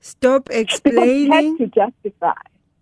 Stop 0.03 0.45
because 0.45 0.61
explaining. 0.61 1.57
had 1.57 1.57
to 1.59 1.67
justify, 1.67 2.33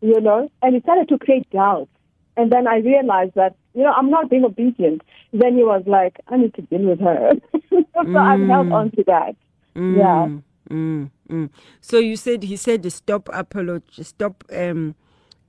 you 0.01 0.19
know, 0.21 0.49
and 0.61 0.75
he 0.75 0.81
started 0.81 1.09
to 1.09 1.17
create 1.17 1.49
doubts. 1.51 1.91
And 2.37 2.51
then 2.51 2.67
I 2.67 2.77
realized 2.77 3.35
that, 3.35 3.55
you 3.73 3.83
know, 3.83 3.91
I'm 3.91 4.09
not 4.09 4.29
being 4.29 4.45
obedient. 4.45 5.01
Then 5.33 5.55
he 5.55 5.63
was 5.63 5.83
like, 5.85 6.19
I 6.27 6.37
need 6.37 6.53
to 6.55 6.61
deal 6.63 6.81
with 6.81 6.99
her. 7.01 7.33
so 7.69 8.17
I've 8.17 8.47
held 8.47 8.71
on 8.71 8.91
to 8.91 9.03
that. 9.07 9.35
Yeah. 9.75 10.29
Mm, 10.69 11.09
mm. 11.29 11.49
So 11.81 11.97
you 11.97 12.15
said 12.15 12.43
he 12.43 12.55
said 12.55 12.89
stop 12.91 13.29
apology, 13.33 14.03
stop 14.03 14.43
um, 14.53 14.95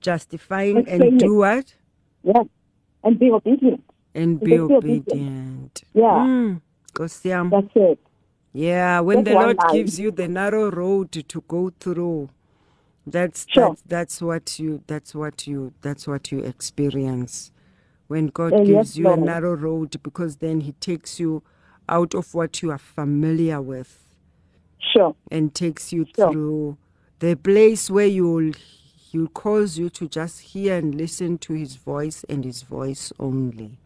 justifying 0.00 0.78
and 0.78 0.88
Explaining. 0.88 1.18
do 1.18 1.36
what? 1.36 1.74
Yeah. 2.22 2.42
And 3.04 3.18
be 3.18 3.30
obedient. 3.30 3.84
And 4.14 4.40
be 4.40 4.56
can 4.56 4.66
be 4.68 4.74
obedient. 4.74 5.08
obedient. 5.12 5.84
Yeah. 5.94 6.02
Mm. 6.02 6.60
That's 7.50 7.70
it. 7.76 7.98
Yeah, 8.52 9.00
when 9.00 9.24
That's 9.24 9.34
the 9.36 9.40
Lord 9.40 9.58
gives 9.72 10.00
you 10.00 10.10
the 10.10 10.26
narrow 10.28 10.70
road 10.70 11.12
to 11.12 11.44
go 11.46 11.72
through, 11.78 12.30
that's 13.06 13.46
Sure. 13.48 13.76
that's 13.76 13.82
that's 13.82 14.22
what 14.22 14.58
you 14.58 14.82
that's 14.86 15.14
what 15.14 15.46
you 15.46 15.72
that's 15.82 16.06
what 16.08 16.32
you 16.32 16.40
experience. 16.40 17.52
When 18.08 18.28
God 18.28 18.54
Uh, 18.54 18.62
yes, 18.62 18.64
gives 18.64 18.98
you 18.98 19.10
a 19.10 19.16
narrow 19.16 19.54
road 19.54 20.02
because 20.02 20.36
then 20.38 20.62
he 20.62 20.72
takes 20.72 21.20
you 21.20 21.42
out 21.88 22.14
of 22.14 22.34
what 22.34 22.62
you 22.62 22.70
are 22.70 22.78
familiar 22.78 23.60
with 23.62 24.04
Sure. 24.80 25.16
and 25.30 25.54
takes 25.54 25.92
you 25.92 26.06
Sure. 26.16 26.32
through 26.32 26.78
the 27.20 27.36
place 27.36 27.90
where 27.90 28.06
you'll 28.06 28.52
he'll 29.12 29.28
cause 29.28 29.78
you 29.78 29.90
to 29.90 30.08
just 30.08 30.40
hear 30.40 30.76
and 30.78 30.94
listen 30.94 31.38
to 31.38 31.54
his 31.54 31.76
voice 31.76 32.24
and 32.28 32.44
his 32.44 32.62
voice 32.62 33.12
only. 33.20 33.78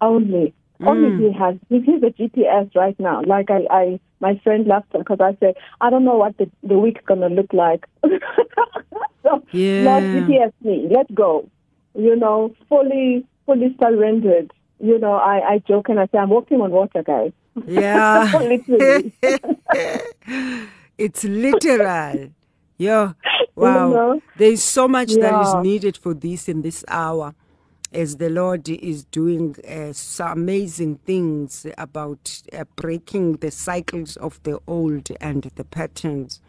Only. 0.00 0.54
Only 0.86 1.16
he 1.16 1.32
mm. 1.32 1.38
has. 1.38 1.56
He 1.68 1.76
has 1.90 2.02
a 2.02 2.10
GPS 2.10 2.74
right 2.74 2.98
now. 2.98 3.22
Like 3.22 3.50
I, 3.50 3.66
I 3.70 4.00
my 4.22 4.40
friend 4.42 4.66
left 4.66 4.90
because 4.92 5.18
I 5.20 5.36
said, 5.40 5.56
I 5.80 5.90
don't 5.90 6.04
know 6.04 6.16
what 6.16 6.38
the, 6.38 6.48
the 6.62 6.78
week's 6.78 7.04
going 7.04 7.20
to 7.20 7.26
look 7.26 7.52
like. 7.52 7.84
so, 9.22 9.42
Yeah. 9.50 9.82
Lord, 9.82 10.04
GPS 10.04 10.52
me. 10.62 10.88
Let's 10.90 11.10
go. 11.12 11.50
You 11.94 12.16
know, 12.16 12.54
fully, 12.68 13.26
fully 13.44 13.76
surrendered. 13.78 14.52
You 14.78 14.98
know, 14.98 15.14
I, 15.14 15.54
I 15.54 15.58
joke 15.66 15.88
and 15.88 16.00
I 16.00 16.06
say, 16.06 16.18
I'm 16.18 16.30
walking 16.30 16.60
on 16.60 16.70
water, 16.70 17.02
guys. 17.02 17.32
Yeah. 17.66 18.30
Literally. 18.40 19.12
it's 20.98 21.24
literal. 21.24 22.30
Yeah. 22.78 23.12
Wow. 23.54 23.90
know? 23.90 24.20
There 24.38 24.52
is 24.52 24.62
so 24.62 24.88
much 24.88 25.12
that 25.14 25.42
is 25.42 25.54
needed 25.62 25.96
for 25.96 26.14
this 26.14 26.48
in 26.48 26.62
this 26.62 26.84
hour 26.88 27.34
as 27.92 28.16
the 28.18 28.30
Lord 28.30 28.68
is 28.68 29.04
doing 29.04 29.56
uh, 29.68 29.92
so 29.92 30.26
amazing 30.26 30.96
things 31.06 31.66
about 31.78 32.42
uh, 32.52 32.64
breaking 32.76 33.34
the 33.38 33.50
cycles 33.50 34.16
of 34.18 34.42
the 34.44 34.60
old 34.66 35.10
and 35.20 35.44
the 35.56 35.64
patterns. 35.64 36.40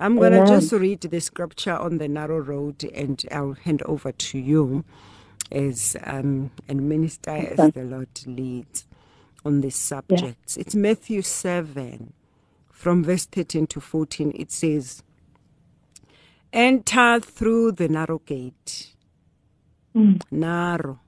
I'm 0.00 0.18
going 0.18 0.32
to 0.32 0.42
just 0.42 0.72
read 0.72 1.02
the 1.02 1.20
scripture 1.20 1.76
on 1.76 1.98
the 1.98 2.08
narrow 2.08 2.40
road 2.40 2.84
and 2.94 3.22
I'll 3.32 3.54
hand 3.54 3.82
over 3.84 4.12
to 4.12 4.38
you 4.38 4.84
as 5.52 5.96
um, 6.04 6.52
and 6.68 6.88
minister 6.88 7.30
as 7.32 7.70
the 7.72 7.84
Lord 7.84 8.08
leads 8.26 8.86
on 9.44 9.62
this 9.62 9.76
subject. 9.76 10.56
It's 10.56 10.74
Matthew 10.74 11.22
7 11.22 12.12
from 12.70 13.04
verse 13.04 13.26
13 13.26 13.66
to 13.68 13.80
14. 13.80 14.32
It 14.36 14.52
says, 14.52 15.02
Enter 16.52 17.20
through 17.20 17.72
the 17.72 17.88
narrow 17.88 18.20
gate. 18.20 18.94
Narrow. 20.30 21.00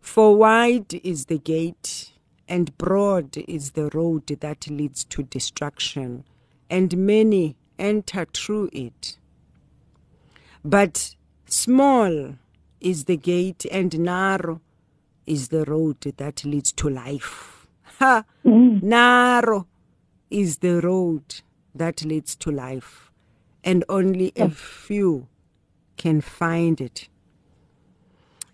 For 0.00 0.36
wide 0.36 0.94
is 1.04 1.26
the 1.26 1.38
gate, 1.38 2.12
and 2.48 2.76
broad 2.76 3.36
is 3.48 3.72
the 3.72 3.88
road 3.94 4.26
that 4.26 4.68
leads 4.68 5.04
to 5.04 5.22
destruction, 5.22 6.24
and 6.68 6.96
many 6.96 7.56
enter 7.78 8.26
through 8.34 8.70
it. 8.72 9.18
But 10.64 11.16
small 11.46 12.34
is 12.80 13.04
the 13.04 13.16
gate, 13.16 13.64
and 13.70 13.98
narrow 14.00 14.60
is 15.26 15.48
the 15.48 15.64
road 15.64 16.00
that 16.16 16.44
leads 16.44 16.72
to 16.72 16.88
life. 16.88 17.66
Ha! 17.98 18.24
Narrow 18.44 19.66
is 20.30 20.58
the 20.58 20.80
road 20.80 21.42
that 21.74 22.04
leads 22.04 22.34
to 22.36 22.50
life, 22.50 23.10
and 23.64 23.84
only 23.88 24.32
a 24.36 24.50
few 24.50 25.28
can 25.96 26.20
find 26.20 26.80
it. 26.80 27.08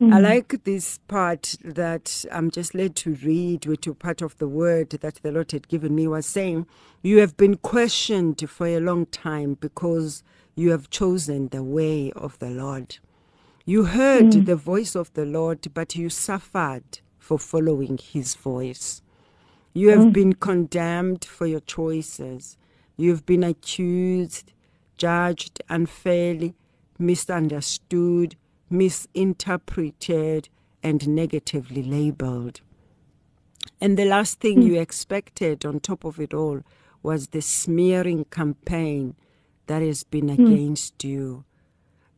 I 0.01 0.05
mm. 0.05 0.23
like 0.23 0.63
this 0.63 0.99
part 1.09 1.57
that 1.65 2.25
I'm 2.31 2.53
just 2.53 2.73
led 2.73 2.95
to 2.97 3.15
read, 3.15 3.67
which 3.67 3.89
is 3.89 3.97
part 3.99 4.23
of 4.23 4.39
the 4.39 4.47
word 4.47 4.91
that 4.91 5.17
the 5.17 5.33
Lord 5.33 5.51
had 5.51 5.67
given 5.67 5.97
me 5.97 6.07
was 6.07 6.25
saying, 6.25 6.69
You 7.03 7.19
have 7.19 7.37
been 7.37 7.57
questioned 7.57 8.49
for 8.49 8.69
a 8.69 8.79
long 8.79 9.07
time 9.07 9.55
because 9.55 10.23
you 10.55 10.71
have 10.71 10.89
chosen 10.89 11.49
the 11.49 11.65
way 11.65 12.13
of 12.13 12.39
the 12.39 12.51
Lord. 12.51 12.99
You 13.65 13.87
heard 13.87 14.27
mm. 14.27 14.47
the 14.47 14.55
voice 14.55 14.95
of 14.95 15.13
the 15.15 15.27
Lord, 15.27 15.67
but 15.75 15.97
you 15.97 16.11
suffered 16.11 17.01
for 17.19 17.39
following 17.41 17.99
his 17.99 18.37
voice. 18.37 19.03
You 19.75 19.91
have 19.91 20.07
mm. 20.07 20.13
been 20.13 20.33
condemned 20.35 21.25
for 21.25 21.47
your 21.47 21.61
choices. 21.61 22.57
You 22.97 23.11
have 23.11 23.27
been 23.27 23.43
accused, 23.43 24.53
judged 24.97 25.61
unfairly, 25.69 26.55
misunderstood, 27.01 28.37
misinterpreted, 28.71 30.49
and 30.83 31.09
negatively 31.09 31.83
labeled. 31.83 32.61
And 33.81 33.97
the 33.97 34.05
last 34.05 34.41
thing 34.41 34.63
you 34.63 34.75
hmm. 34.75 34.81
expected 34.81 35.65
on 35.65 35.81
top 35.81 36.05
of 36.05 36.21
it 36.21 36.35
all 36.35 36.63
was 37.03 37.29
the 37.29 37.43
smearing 37.43 38.25
campaign 38.25 39.15
that 39.67 39.83
has 39.83 40.05
been 40.05 40.29
hmm. 40.29 40.43
against 40.43 41.05
you. 41.05 41.45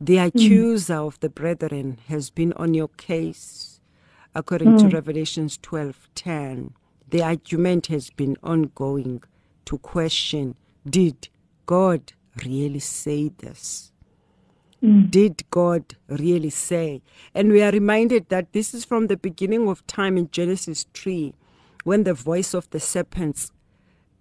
The 0.00 0.16
hmm. 0.18 0.26
accuser 0.26 0.96
of 0.96 1.20
the 1.20 1.28
brethren 1.28 1.98
has 2.08 2.30
been 2.30 2.52
on 2.54 2.74
your 2.74 2.88
case, 2.88 3.80
according 4.34 4.78
to 4.78 4.88
Revelations 4.88 5.58
12:10. 5.58 6.72
The 7.08 7.22
argument 7.22 7.88
has 7.88 8.10
been 8.10 8.36
ongoing 8.42 9.22
to 9.64 9.78
question, 9.78 10.54
did 10.88 11.28
God 11.66 12.12
really 12.44 12.78
say 12.78 13.28
this? 13.28 13.92
Mm. 14.82 15.10
Did 15.10 15.44
God 15.50 15.96
really 16.08 16.50
say? 16.50 17.02
And 17.34 17.52
we 17.52 17.62
are 17.62 17.70
reminded 17.70 18.28
that 18.30 18.52
this 18.52 18.72
is 18.72 18.84
from 18.84 19.06
the 19.06 19.16
beginning 19.16 19.68
of 19.68 19.86
time 19.86 20.16
in 20.16 20.30
Genesis 20.30 20.86
3, 20.94 21.34
when 21.84 22.04
the 22.04 22.14
voice 22.14 22.54
of 22.54 22.68
the 22.70 22.80
serpents 22.80 23.52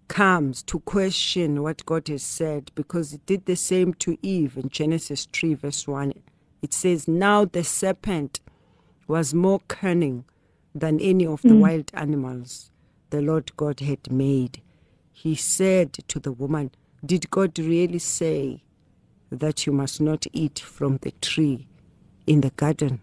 comes 0.09 0.63
to 0.63 0.79
question 0.81 1.63
what 1.63 1.85
God 1.85 2.07
has 2.09 2.23
said, 2.23 2.71
because 2.75 3.13
it 3.13 3.25
did 3.25 3.45
the 3.45 3.55
same 3.55 3.93
to 3.95 4.17
Eve 4.21 4.57
in 4.57 4.69
Genesis 4.69 5.27
3, 5.31 5.53
verse 5.53 5.87
1. 5.87 6.13
It 6.61 6.73
says, 6.73 7.07
Now 7.07 7.45
the 7.45 7.63
serpent 7.63 8.41
was 9.07 9.33
more 9.33 9.61
cunning 9.67 10.25
than 10.75 10.99
any 10.99 11.25
of 11.25 11.41
the 11.41 11.49
mm. 11.49 11.59
wild 11.59 11.91
animals 11.93 12.71
the 13.09 13.21
Lord 13.21 13.55
God 13.55 13.79
had 13.79 14.11
made. 14.11 14.61
He 15.11 15.35
said 15.35 15.93
to 15.93 16.19
the 16.19 16.31
woman, 16.31 16.71
Did 17.05 17.29
God 17.29 17.57
really 17.57 17.99
say 17.99 18.63
that 19.31 19.65
you 19.65 19.73
must 19.73 20.01
not 20.01 20.25
eat 20.33 20.59
from 20.59 20.97
the 20.97 21.11
tree 21.21 21.67
in 22.25 22.41
the 22.41 22.51
garden? 22.51 23.01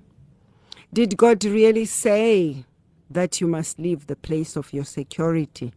Did 0.92 1.16
God 1.16 1.44
really 1.44 1.84
say 1.84 2.64
that 3.10 3.40
you 3.40 3.46
must 3.46 3.78
leave 3.78 4.06
the 4.06 4.16
place 4.16 4.56
of 4.56 4.72
your 4.72 4.84
security? 4.84 5.72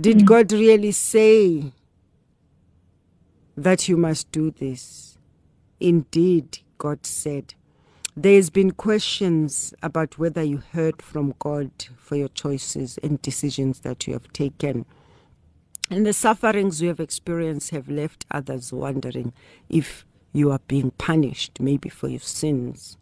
Did 0.00 0.18
mm. 0.18 0.24
God 0.24 0.52
really 0.52 0.92
say 0.92 1.72
that 3.56 3.88
you 3.88 3.96
must 3.96 4.30
do 4.32 4.50
this? 4.50 5.18
Indeed, 5.80 6.60
God 6.78 7.04
said. 7.04 7.54
There's 8.16 8.50
been 8.50 8.72
questions 8.72 9.72
about 9.82 10.18
whether 10.18 10.42
you 10.42 10.62
heard 10.72 11.00
from 11.00 11.34
God 11.38 11.70
for 11.96 12.16
your 12.16 12.28
choices 12.28 12.98
and 13.02 13.20
decisions 13.22 13.80
that 13.80 14.06
you 14.06 14.12
have 14.12 14.32
taken. 14.32 14.84
And 15.92 16.06
the 16.06 16.14
sufferings 16.14 16.80
you 16.80 16.88
have 16.88 17.00
experienced 17.00 17.68
have 17.68 17.86
left 17.86 18.24
others 18.30 18.72
wondering 18.72 19.34
if 19.68 20.06
you 20.32 20.50
are 20.50 20.60
being 20.66 20.92
punished, 20.92 21.60
maybe 21.60 21.90
for 21.90 22.08
your 22.08 22.18
sins, 22.18 22.96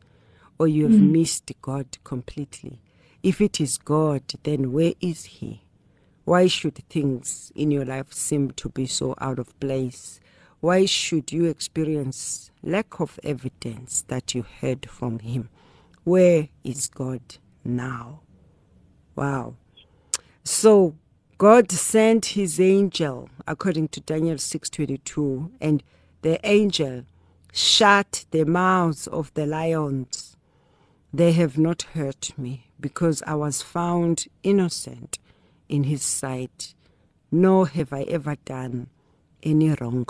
or 0.58 0.66
you 0.66 0.88
have 0.88 1.00
mm. 1.00 1.12
missed 1.12 1.52
God 1.62 1.86
completely. 2.02 2.80
If 3.22 3.40
it 3.40 3.60
is 3.60 3.78
God, 3.78 4.24
then 4.42 4.72
where 4.72 4.94
is 5.00 5.24
He? 5.26 5.62
Why 6.24 6.48
should 6.48 6.82
things 6.88 7.52
in 7.54 7.70
your 7.70 7.84
life 7.84 8.12
seem 8.12 8.50
to 8.50 8.68
be 8.68 8.86
so 8.86 9.14
out 9.20 9.38
of 9.38 9.58
place? 9.60 10.18
Why 10.58 10.84
should 10.84 11.30
you 11.30 11.44
experience 11.44 12.50
lack 12.60 12.98
of 12.98 13.20
evidence 13.22 14.02
that 14.08 14.34
you 14.34 14.44
heard 14.60 14.90
from 14.90 15.20
Him? 15.20 15.48
Where 16.02 16.48
is 16.64 16.88
God 16.88 17.22
now? 17.64 18.22
Wow. 19.14 19.54
So 20.42 20.96
God 21.40 21.72
sent 21.72 22.26
his 22.36 22.60
angel 22.60 23.30
according 23.46 23.88
to 23.92 24.00
Daniel 24.02 24.36
6:22 24.36 25.50
and 25.58 25.82
the 26.20 26.38
angel 26.46 27.04
shut 27.50 28.26
the 28.30 28.44
mouths 28.44 29.06
of 29.06 29.32
the 29.32 29.46
lions. 29.46 30.36
They 31.14 31.32
have 31.32 31.56
not 31.56 31.94
hurt 31.94 32.36
me 32.36 32.66
because 32.78 33.22
I 33.26 33.36
was 33.36 33.62
found 33.62 34.26
innocent 34.42 35.18
in 35.66 35.84
his 35.84 36.02
sight, 36.02 36.74
nor 37.32 37.66
have 37.68 37.90
I 37.90 38.02
ever 38.02 38.36
done 38.44 38.88
any 39.42 39.70
wrong 39.80 40.08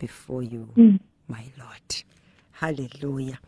before 0.00 0.42
you, 0.42 0.62
hmm. 0.74 0.96
my 1.28 1.44
Lord. 1.56 2.02
Hallelujah. 2.50 3.38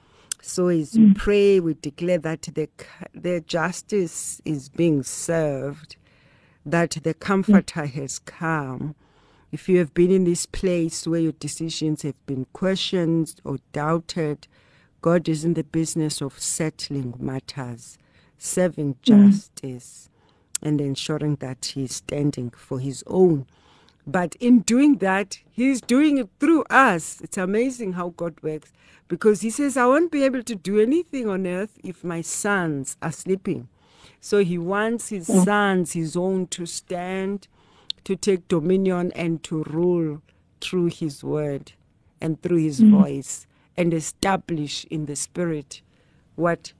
So 0.40 0.68
as 0.68 0.95
we 0.95 1.06
hmm. 1.06 1.12
pray, 1.14 1.59
we 1.59 1.75
declare 1.75 2.18
that 2.18 2.42
the, 2.42 2.68
the 3.12 3.40
justice 3.40 4.40
is 4.45 4.68
being 4.68 5.02
served, 5.02 5.97
that 6.66 6.99
the 7.02 7.14
comforter 7.14 7.87
has 7.87 8.18
come. 8.18 8.96
If 9.52 9.68
you 9.68 9.78
have 9.78 9.94
been 9.94 10.11
in 10.11 10.25
this 10.25 10.44
place 10.44 11.06
where 11.06 11.20
your 11.20 11.32
decisions 11.32 12.02
have 12.02 12.26
been 12.26 12.46
questioned 12.52 13.40
or 13.44 13.58
doubted, 13.73 14.49
God 15.00 15.28
is 15.28 15.44
in 15.44 15.54
the 15.54 15.62
business 15.62 16.20
of 16.20 16.38
settling 16.40 17.14
matters, 17.18 17.96
serving 18.37 18.94
mm. 18.94 19.02
justice, 19.02 20.11
and 20.61 20.80
ensuring 20.80 21.37
that 21.37 21.64
He 21.75 21.85
is 21.85 21.94
standing 21.94 22.50
for 22.50 22.80
His 22.80 23.04
own. 23.06 23.46
But 24.04 24.35
in 24.40 24.61
doing 24.61 24.96
that, 24.96 25.38
He's 25.49 25.80
doing 25.80 26.18
it 26.18 26.28
through 26.40 26.64
us. 26.64 27.20
It's 27.20 27.38
amazing 27.38 27.92
how 27.92 28.08
God 28.11 28.35
works 28.42 28.73
because 29.06 29.42
He 29.42 29.50
says, 29.50 29.76
I 29.76 29.87
won't 29.87 30.11
be 30.11 30.25
able 30.25 30.42
to 30.42 30.54
do 30.56 30.80
anything 30.80 31.28
on 31.28 31.46
earth 31.46 31.78
if 31.85 32.02
my 32.02 32.20
sons 32.20 32.96
are 33.00 33.12
sleeping. 33.12 33.68
So 34.20 34.44
He 34.44 34.58
wants 34.58 35.08
His 35.11 35.26
sons, 35.26 35.92
His 35.92 36.16
own, 36.16 36.46
to 36.49 36.66
stand, 36.66 37.49
to 38.04 38.16
take 38.16 38.49
dominion, 38.49 39.12
and 39.12 39.42
to 39.44 39.62
rule 39.64 40.23
through 40.61 40.87
His 40.87 41.23
word 41.23 41.73
and 42.20 42.40
through 42.42 42.58
His 42.58 42.80
voice 42.80 43.46
and 43.76 43.92
establish 43.92 44.85
in 44.87 45.06
the 45.06 45.16
Spirit 45.16 45.82
what 46.35 46.73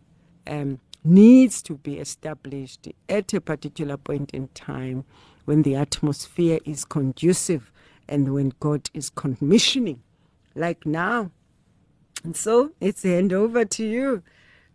um, 0.47 0.81
needs 1.05 1.63
to 1.63 1.75
be 1.77 1.99
established 1.99 2.89
at 3.09 3.33
a 3.33 3.41
particular 3.41 3.97
point 3.97 4.33
in 4.33 4.49
time 4.49 5.05
when 5.45 5.63
the 5.63 5.77
atmosphere 5.77 6.59
is 6.65 6.85
conducive 6.85 7.71
and 8.09 8.33
when 8.33 8.53
God 8.61 8.91
is 8.95 9.11
commissioning, 9.11 10.03
like 10.55 10.85
now. 10.87 11.31
And 12.25 12.37
so 12.37 12.73
it's 12.81 13.03
hand 13.03 13.33
over 13.33 13.65
to 13.65 13.85
you, 13.87 14.23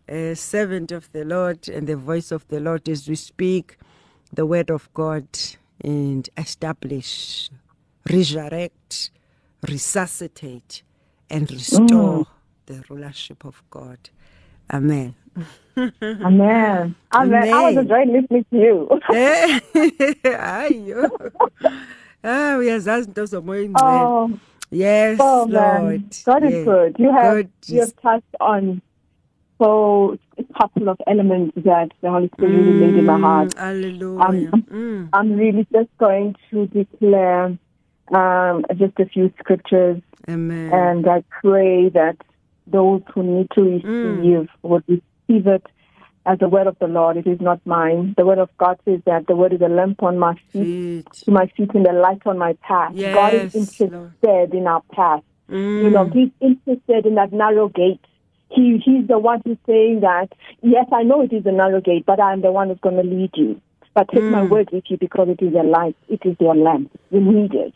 a 0.08 0.34
servant 0.34 0.92
of 0.92 1.10
the 1.12 1.24
Lord, 1.24 1.68
and 1.68 1.86
the 1.86 1.96
voice 1.96 2.30
of 2.32 2.46
the 2.48 2.60
Lord 2.60 2.88
as 2.88 3.08
we 3.08 3.14
speak 3.14 3.76
the 4.32 4.46
word 4.46 4.70
of 4.70 4.92
God 4.94 5.26
and 5.84 6.28
establish, 6.36 7.50
resurrect, 8.10 9.10
resuscitate, 9.68 10.82
and 11.30 11.50
restore 11.50 12.26
the 12.66 12.82
rulership 12.88 13.44
of 13.44 13.62
God. 13.70 13.98
Amen. 14.72 15.14
Amen. 15.76 16.94
Amen. 17.14 17.48
I 17.52 17.60
was 17.60 17.76
Amen. 17.76 17.78
enjoying 17.78 18.12
listening 18.12 18.46
to 18.50 18.56
you. 18.56 18.88
Hayi. 20.24 21.10
Ah, 22.24 22.56
uyazazi 22.58 23.08
into 23.08 23.26
zomoya 23.26 23.62
ingcwele. 23.62 24.00
oh, 24.00 24.30
Yes, 24.70 25.18
oh 25.20 25.46
Lord. 25.50 26.00
man. 26.02 26.10
God 26.24 26.44
is 26.44 26.64
good. 26.64 26.96
You 26.98 27.12
have 27.12 27.22
God 27.22 27.48
you 27.66 27.80
have 27.80 27.96
touched 27.96 28.36
on 28.40 28.80
so 29.62 30.16
a 30.38 30.44
couple 30.60 30.88
of 30.88 30.98
elements 31.06 31.52
that 31.56 31.90
the 32.02 32.10
Holy 32.10 32.28
Spirit 32.36 32.52
really 32.52 32.80
laid 32.80 32.96
in 32.96 33.06
my 33.06 33.18
heart. 33.18 33.48
Mm, 33.54 33.58
Hallelujah. 33.58 34.50
Um, 34.52 34.62
Mm. 34.70 35.08
I'm 35.12 35.32
really 35.34 35.66
just 35.72 35.90
going 35.98 36.34
to 36.50 36.66
declare 36.66 37.56
um, 38.14 38.64
just 38.76 38.98
a 38.98 39.06
few 39.06 39.32
scriptures, 39.38 40.00
Amen. 40.28 40.70
and 40.72 41.08
I 41.08 41.22
pray 41.42 41.88
that 41.90 42.16
those 42.66 43.02
who 43.14 43.22
need 43.22 43.48
to 43.54 43.62
receive 43.62 44.48
would 44.62 44.84
receive 44.88 45.46
it 45.46 45.64
as 46.24 46.38
the 46.38 46.48
word 46.48 46.66
of 46.66 46.76
the 46.80 46.86
Lord. 46.86 47.16
It 47.16 47.26
is 47.26 47.40
not 47.40 47.60
mine. 47.66 48.14
The 48.16 48.24
word 48.26 48.38
of 48.38 48.48
God 48.58 48.78
says 48.84 49.00
that 49.06 49.26
the 49.26 49.36
word 49.36 49.52
is 49.52 49.60
a 49.60 49.68
lamp 49.68 50.02
on 50.02 50.18
my 50.18 50.34
feet, 50.52 50.64
Feet. 50.64 51.06
to 51.24 51.30
my 51.30 51.46
feet, 51.56 51.70
and 51.74 51.86
a 51.86 51.92
light 51.92 52.22
on 52.26 52.38
my 52.38 52.54
path. 52.62 52.94
God 53.12 53.34
is 53.34 53.42
Yes, 53.42 53.54
interested 53.54 54.54
in 54.54 54.66
our 54.66 54.82
path. 54.92 55.22
Mm. 55.50 55.82
You 55.84 55.90
know, 55.90 56.08
He's 56.12 56.30
interested 56.40 57.06
in 57.06 57.14
that 57.16 57.32
narrow 57.32 57.68
gate. 57.68 58.00
He 58.54 58.80
He's 58.84 59.06
the 59.06 59.18
one 59.18 59.42
who's 59.44 59.58
saying 59.66 60.00
that. 60.00 60.28
Yes, 60.62 60.86
I 60.92 61.02
know 61.02 61.22
it 61.22 61.32
is 61.32 61.46
a 61.46 61.52
narrow 61.52 61.80
gate, 61.80 62.04
but 62.06 62.20
I'm 62.20 62.42
the 62.42 62.52
one 62.52 62.68
who's 62.68 62.80
going 62.80 62.96
to 62.96 63.02
lead 63.02 63.30
you. 63.34 63.60
But 63.94 64.08
take 64.08 64.22
my 64.24 64.42
hmm. 64.42 64.48
word 64.48 64.70
with 64.72 64.84
you 64.88 64.96
because 64.96 65.28
it 65.28 65.44
is 65.44 65.54
a 65.54 65.62
light. 65.62 65.96
It 66.08 66.20
is 66.24 66.36
your 66.40 66.54
lamp. 66.54 66.90
You 67.10 67.20
need 67.20 67.54
it. 67.54 67.74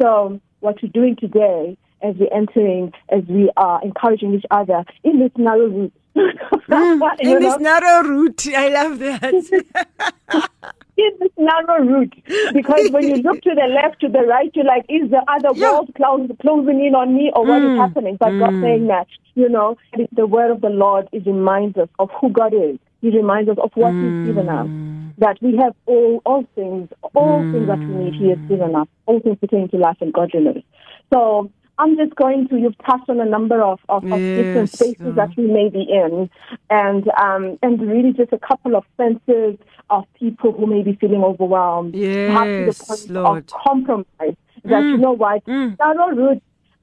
So 0.00 0.40
what 0.60 0.76
we're 0.82 0.92
doing 0.92 1.16
today, 1.16 1.76
as 2.02 2.14
we're 2.16 2.32
entering, 2.34 2.92
as 3.08 3.22
we 3.28 3.50
are 3.56 3.82
encouraging 3.82 4.34
each 4.34 4.44
other 4.50 4.84
in 5.02 5.20
this 5.20 5.32
narrow 5.36 5.68
route. 5.68 5.92
Hmm. 6.66 7.02
you 7.20 7.36
in 7.36 7.42
this 7.42 7.58
narrow 7.58 8.08
route. 8.08 8.46
I 8.46 8.68
love 8.68 8.98
that. 9.00 10.50
in 10.96 11.10
this 11.20 11.32
narrow 11.38 11.84
route. 11.84 12.14
Because 12.52 12.86
when 12.90 13.08
you 13.08 13.16
look 13.16 13.40
to 13.42 13.54
the 13.54 13.66
left, 13.66 14.00
to 14.00 14.08
the 14.08 14.20
right, 14.26 14.50
you're 14.54 14.64
like, 14.64 14.84
is 14.88 15.10
the 15.10 15.22
other 15.28 15.52
Yeah. 15.56 15.70
world 15.72 15.90
close, 15.96 16.28
closing 16.40 16.84
in 16.84 16.94
on 16.94 17.14
me 17.14 17.32
or 17.34 17.44
what 17.46 17.64
is 17.64 17.72
Mm. 17.72 17.76
happening? 17.78 18.16
But 18.16 18.36
God 18.36 18.54
saying 18.60 18.86
that, 18.88 19.06
you 19.34 19.48
know, 19.48 19.76
the 20.12 20.26
word 20.26 20.50
of 20.50 20.60
the 20.60 20.70
Lord 20.70 21.08
is 21.12 21.26
reminds 21.26 21.76
us 21.78 21.88
of 21.98 22.10
who 22.20 22.30
God 22.30 22.54
is. 22.54 22.78
He 23.00 23.10
reminds 23.10 23.50
us 23.50 23.58
of 23.58 23.72
what 23.74 23.96
He's 23.98 24.14
given 24.22 24.48
us. 24.48 24.70
That 25.18 25.38
we 25.40 25.56
have 25.62 25.74
all 25.86 26.20
all 26.24 26.44
things, 26.54 26.88
all 27.14 27.46
things 27.50 27.68
that 27.68 27.80
we 27.86 27.94
need 27.94 28.14
He 28.16 28.30
has 28.30 28.38
given 28.48 28.74
us, 28.74 28.88
all 29.06 29.20
things 29.20 29.38
pertaining 29.38 29.68
to 29.70 29.76
life 29.78 29.98
and 30.00 30.12
godliness. 30.12 30.64
So 31.12 31.50
I'm 31.78 31.96
just 31.96 32.14
going 32.14 32.48
to 32.48 32.56
you've 32.56 32.78
touched 32.78 33.08
on 33.08 33.20
a 33.20 33.24
number 33.24 33.62
of, 33.62 33.80
of, 33.88 34.04
of 34.10 34.22
different 34.34 34.72
spaces 34.72 35.14
that 35.16 35.30
we 35.36 35.46
may 35.46 35.68
be 35.68 35.82
in 35.90 36.30
and 36.70 37.08
um 37.20 37.58
and 37.62 37.80
really 37.80 38.12
just 38.12 38.32
a 38.32 38.38
couple 38.38 38.76
of 38.76 38.84
senses 38.96 39.58
of 39.90 40.04
people 40.18 40.52
who 40.52 40.66
may 40.66 40.82
be 40.82 40.96
feeling 41.00 41.22
overwhelmed. 41.24 41.96
Perhaps 42.26 42.52
to 42.56 42.64
Yes, 42.64 42.74
the 42.78 42.84
point 42.86 43.10
Lord. 43.10 43.52
of 43.52 43.60
compromise. 43.66 44.36
That 44.64 44.86
you 44.92 44.98
Mm, 44.98 45.00
know 45.00 45.12
what, 45.12 45.42
mm. 45.46 45.76
narrow 45.78 46.08
route 46.14 46.42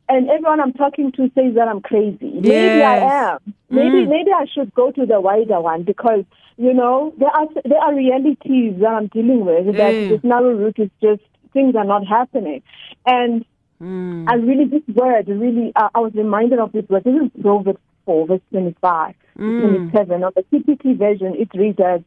and 0.09 0.29
everyone 0.29 0.59
I'm 0.59 0.73
talking 0.73 1.11
to 1.13 1.23
says 1.35 1.55
that 1.55 1.67
I'm 1.69 1.81
crazy. 1.81 2.31
Maybe 2.41 2.83
I 2.83 2.97
am. 3.33 3.53
Maybe 3.69 4.05
Mm. 4.05 4.09
maybe 4.09 4.31
I 4.31 4.45
should 4.53 4.73
go 4.73 4.91
to 4.91 5.05
the 5.05 5.21
wider 5.21 5.61
one 5.61 5.83
because 5.83 6.25
you 6.57 6.73
know 6.73 7.13
there 7.17 7.29
are 7.29 7.47
there 7.63 7.79
are 7.79 7.95
realities 7.95 8.75
that 8.81 8.87
I'm 8.93 9.07
dealing 9.07 9.45
with 9.45 9.77
that 9.77 9.95
Mm. 9.95 10.07
this 10.09 10.23
narrow 10.23 10.53
route 10.53 10.79
is 10.79 10.89
just 11.01 11.21
things 11.53 11.75
are 11.75 11.85
not 11.85 12.05
happening, 12.05 12.61
and 13.05 13.45
Mm. 13.81 14.29
I 14.29 14.35
really 14.35 14.65
this 14.65 14.83
word 14.95 15.27
really 15.27 15.71
uh, 15.75 15.89
I 15.95 15.99
was 15.99 16.13
reminded 16.13 16.59
of 16.59 16.71
this 16.71 16.87
word. 16.87 17.03
This 17.03 17.15
is 17.15 17.41
Proverbs 17.41 17.79
four 18.05 18.27
verse 18.27 18.41
twenty 18.51 18.75
five. 18.81 19.15
Mm. 19.37 19.91
27. 19.91 20.23
On 20.23 20.31
the 20.35 20.43
TPT 20.43 20.97
version, 20.97 21.35
it 21.35 21.49
reads 21.55 21.79
as, 21.79 22.01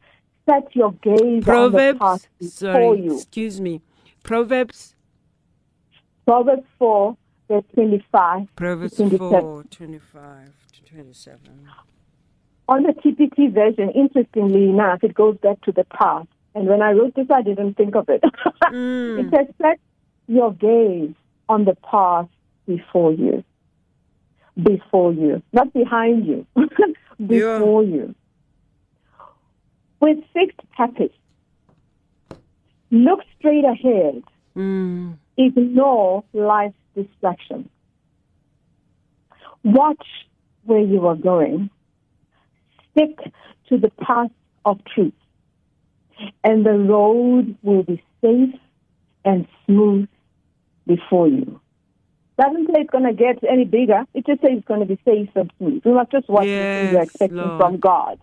Set 0.48 0.68
your 0.76 0.92
gaze 1.02 1.16
on 1.16 1.34
the 1.34 1.40
Proverbs. 1.42 1.98
path 1.98 2.28
before 2.38 2.50
Sorry, 2.72 3.00
you. 3.02 3.14
excuse 3.16 3.60
me. 3.62 3.80
Proverbs. 4.22 4.94
Proverbs 6.26 6.62
4, 6.78 7.16
verse 7.48 7.64
25. 7.74 8.46
Proverbs 8.56 8.96
27. 8.96 9.30
4, 9.40 9.64
25 9.70 10.48
to 10.74 10.82
27. 10.84 11.40
on 12.68 12.82
the 12.82 12.92
TPT 12.92 13.52
version, 13.52 13.90
interestingly 13.90 14.64
enough, 14.68 15.02
it 15.02 15.14
goes 15.14 15.36
back 15.38 15.60
to 15.62 15.72
the 15.72 15.84
past. 15.84 16.28
And 16.54 16.68
when 16.68 16.82
I 16.82 16.92
wrote 16.92 17.14
this, 17.14 17.26
I 17.34 17.40
didn't 17.42 17.74
think 17.74 17.96
of 17.96 18.08
it. 18.08 18.22
Mm. 18.70 19.18
it 19.26 19.30
says, 19.30 19.54
set 19.60 19.78
your 20.26 20.52
gaze 20.52 21.14
on 21.48 21.64
the 21.64 21.74
path 21.90 22.28
before 22.66 23.12
you. 23.12 23.44
Before 24.60 25.12
you, 25.12 25.42
not 25.52 25.72
behind 25.72 26.26
you. 26.26 26.46
before 27.26 27.82
you. 27.82 28.14
With 30.00 30.18
fixed 30.32 30.60
purpose, 30.76 31.12
look 32.90 33.20
straight 33.38 33.64
ahead. 33.64 34.22
Mm. 34.56 35.16
Ignore 35.36 36.22
life's 36.32 36.76
distractions. 36.94 37.68
Watch 39.64 40.06
where 40.64 40.82
you 40.82 41.06
are 41.06 41.16
going. 41.16 41.70
Stick 42.92 43.18
to 43.68 43.78
the 43.78 43.90
path 44.00 44.30
of 44.64 44.78
truth. 44.84 45.14
And 46.44 46.64
the 46.64 46.78
road 46.78 47.56
will 47.62 47.82
be 47.82 48.02
safe 48.22 48.54
and 49.24 49.48
smooth 49.66 50.08
before 50.86 51.28
you. 51.28 51.60
Doesn't 52.38 52.66
say 52.66 52.80
it's 52.80 52.90
going 52.90 53.04
to 53.04 53.12
get 53.12 53.38
any 53.48 53.64
bigger. 53.64 54.04
It 54.12 54.26
just 54.26 54.40
says 54.40 54.50
it's 54.54 54.66
going 54.66 54.80
to 54.80 54.86
be 54.86 54.98
safe 55.04 55.30
and 55.36 55.52
smooth. 55.58 55.82
We 55.84 55.92
must 55.92 56.10
just 56.10 56.28
watch 56.28 56.46
things 56.46 56.92
we're 56.92 57.02
expecting 57.02 57.36
Lord. 57.36 57.60
from 57.60 57.78
God. 57.78 58.20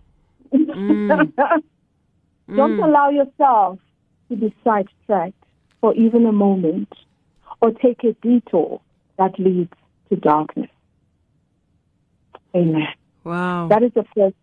Mm. 0.52 1.32
Don't 2.54 2.80
allow 2.80 3.08
yourself 3.08 3.78
to 4.28 4.36
be 4.36 4.54
sidetracked 4.62 5.42
for 5.80 5.94
even 5.94 6.26
a 6.26 6.32
moment 6.32 6.92
or 7.62 7.70
take 7.70 8.04
a 8.04 8.12
detour 8.20 8.82
that 9.18 9.38
leads 9.38 9.72
to 10.10 10.16
darkness. 10.16 10.70
Amen. 12.54 12.88
Wow. 13.24 13.68
That 13.68 13.82
is 13.82 13.92
the 13.94 14.04
first 14.14 14.36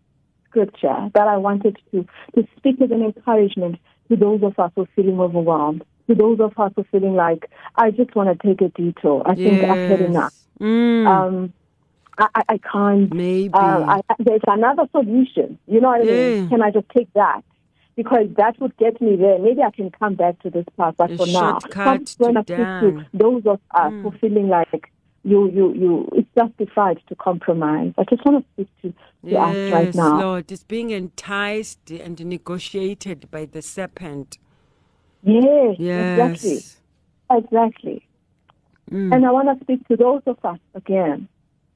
scripture 0.48 1.10
that 1.14 1.28
I 1.28 1.36
wanted 1.36 1.78
to, 1.92 2.06
to 2.34 2.48
speak 2.56 2.80
as 2.80 2.90
an 2.90 3.02
encouragement 3.02 3.76
to 4.08 4.16
those 4.16 4.42
of 4.42 4.58
us 4.58 4.72
who 4.74 4.82
are 4.82 4.88
feeling 4.96 5.20
overwhelmed, 5.20 5.84
to 6.10 6.16
those 6.16 6.40
of 6.40 6.58
us 6.58 6.72
who 6.74 6.82
are 6.82 6.84
feeling 6.90 7.14
like, 7.14 7.48
I 7.76 7.90
just 7.90 8.14
want 8.16 8.28
to 8.28 8.46
take 8.46 8.60
a 8.60 8.68
detour. 8.68 9.22
I 9.24 9.34
think 9.34 9.62
I've 9.62 9.90
had 9.90 10.00
enough. 10.00 10.34
Mm. 10.60 11.06
Um, 11.06 11.52
I, 12.18 12.42
I, 12.48 12.58
can't. 12.58 13.14
Maybe. 13.14 13.54
Uh, 13.54 13.58
I, 13.58 14.00
there's 14.18 14.42
another 14.46 14.86
solution. 14.90 15.58
You 15.66 15.80
know 15.80 15.88
what 15.88 16.02
I 16.02 16.04
mean? 16.04 16.42
Yeah. 16.42 16.48
Can 16.48 16.62
I 16.62 16.70
just 16.70 16.88
take 16.90 17.12
that? 17.14 17.42
Because 17.96 18.26
that 18.36 18.60
would 18.60 18.76
get 18.76 19.00
me 19.00 19.16
there. 19.16 19.38
Maybe 19.38 19.62
I 19.62 19.70
can 19.70 19.90
come 19.90 20.14
back 20.16 20.40
to 20.42 20.50
this 20.50 20.64
path. 20.76 20.94
But 20.96 21.12
A 21.12 21.16
for 21.16 21.26
now, 21.26 21.58
I'm 21.76 22.04
to 22.04 22.18
gonna 22.18 22.44
to 22.44 23.06
those 23.14 23.42
of 23.46 23.60
us 23.70 23.92
who 23.92 24.08
are 24.08 24.18
feeling 24.18 24.48
like 24.48 24.90
you, 25.22 25.50
you, 25.50 25.74
you, 25.74 26.08
it's 26.12 26.28
justified 26.36 27.00
to 27.08 27.14
compromise. 27.14 27.92
I 27.98 28.04
just 28.04 28.24
want 28.24 28.44
to 28.44 28.52
speak 28.52 28.68
to, 28.82 29.30
to 29.30 29.36
us 29.36 29.72
right 29.72 29.94
now. 29.94 30.20
Lord. 30.20 30.50
It's 30.50 30.64
being 30.64 30.90
enticed 30.90 31.90
and 31.90 32.24
negotiated 32.24 33.30
by 33.30 33.44
the 33.44 33.62
serpent. 33.62 34.38
Yes, 35.22 35.76
Yes. 35.78 36.44
exactly. 36.44 37.38
Exactly. 37.38 38.06
Mm. 38.90 39.14
And 39.14 39.26
I 39.26 39.30
want 39.30 39.56
to 39.56 39.64
speak 39.64 39.86
to 39.88 39.96
those 39.96 40.22
of 40.26 40.38
us 40.44 40.58
again 40.74 41.28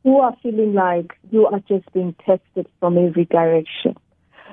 who 0.03 0.19
are 0.21 0.37
feeling 0.43 0.75
like 0.75 1.17
you 1.31 1.47
are 1.47 1.61
just 1.61 1.91
being 1.93 2.15
tested 2.27 2.67
from 2.81 2.99
every 2.99 3.25
direction. 3.25 3.97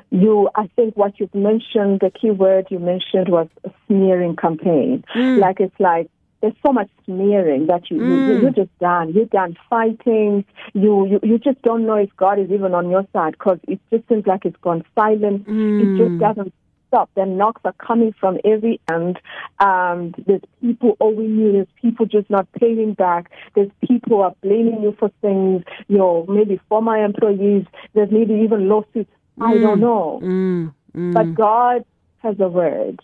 You, 0.10 0.50
I 0.56 0.70
think 0.76 0.96
what 0.96 1.20
you've 1.20 1.34
mentioned, 1.34 2.02
the 2.02 2.12
key 2.12 2.32
word 2.32 2.68
you 2.70 2.80
mentioned 2.80 3.30
was 3.30 3.48
a 3.64 3.72
smearing 3.88 4.36
campaign. 4.36 5.04
Mm. 5.16 5.40
Like 5.40 5.60
it's 5.60 5.80
like 5.80 6.10
there's 6.42 6.54
so 6.66 6.74
much 6.74 6.90
smearing 7.06 7.68
that 7.68 7.90
you, 7.90 7.98
you, 7.98 8.04
you 8.04 8.34
mm. 8.34 8.42
you're 8.42 8.66
just 8.66 8.80
done. 8.80 9.14
You're 9.14 9.26
done 9.26 9.56
fighting. 9.70 10.44
You, 10.74 11.06
you 11.06 11.20
you 11.24 11.38
just 11.38 11.62
don't 11.62 11.86
know 11.86 11.96
if 11.96 12.10
God 12.18 12.40
is 12.40 12.50
even 12.52 12.74
on 12.74 12.90
your 12.90 13.06
side 13.14 13.34
because 13.34 13.60
it 13.68 13.80
just 13.90 14.08
seems 14.10 14.26
like 14.26 14.46
it's 14.46 14.58
gone 14.58 14.84
silent. 14.96 15.48
It 15.48 15.98
just 15.98 16.12
mm. 16.12 16.20
doesn't 16.20 16.54
stop. 16.92 17.10
The 17.16 17.26
knocks 17.26 17.62
are 17.64 17.74
coming 17.74 18.14
from 18.20 18.38
every 18.44 18.82
end. 18.92 19.20
Um, 19.60 20.14
there's 20.28 20.42
people 20.60 20.98
owing 21.00 21.38
you. 21.38 21.52
There's 21.54 21.68
people 21.82 22.06
just 22.06 22.30
not 22.30 22.52
paying 22.54 22.94
back. 22.94 23.32
There's 23.56 23.72
people 23.88 24.22
are 24.22 24.36
blaming 24.42 24.84
you 24.84 24.96
for 25.00 25.10
things. 25.22 25.64
You 25.88 25.98
know, 25.98 26.26
maybe 26.28 26.60
former 26.68 27.04
employees. 27.04 27.66
There's 27.94 28.12
maybe 28.12 28.34
even 28.34 28.68
lawsuits. 28.68 29.12
I 29.40 29.58
don't 29.58 29.80
know. 29.80 30.20
Mm. 30.22 30.74
Mm. 30.96 31.14
But 31.14 31.34
God 31.34 31.86
has 32.18 32.36
a 32.40 32.50
word. 32.50 33.00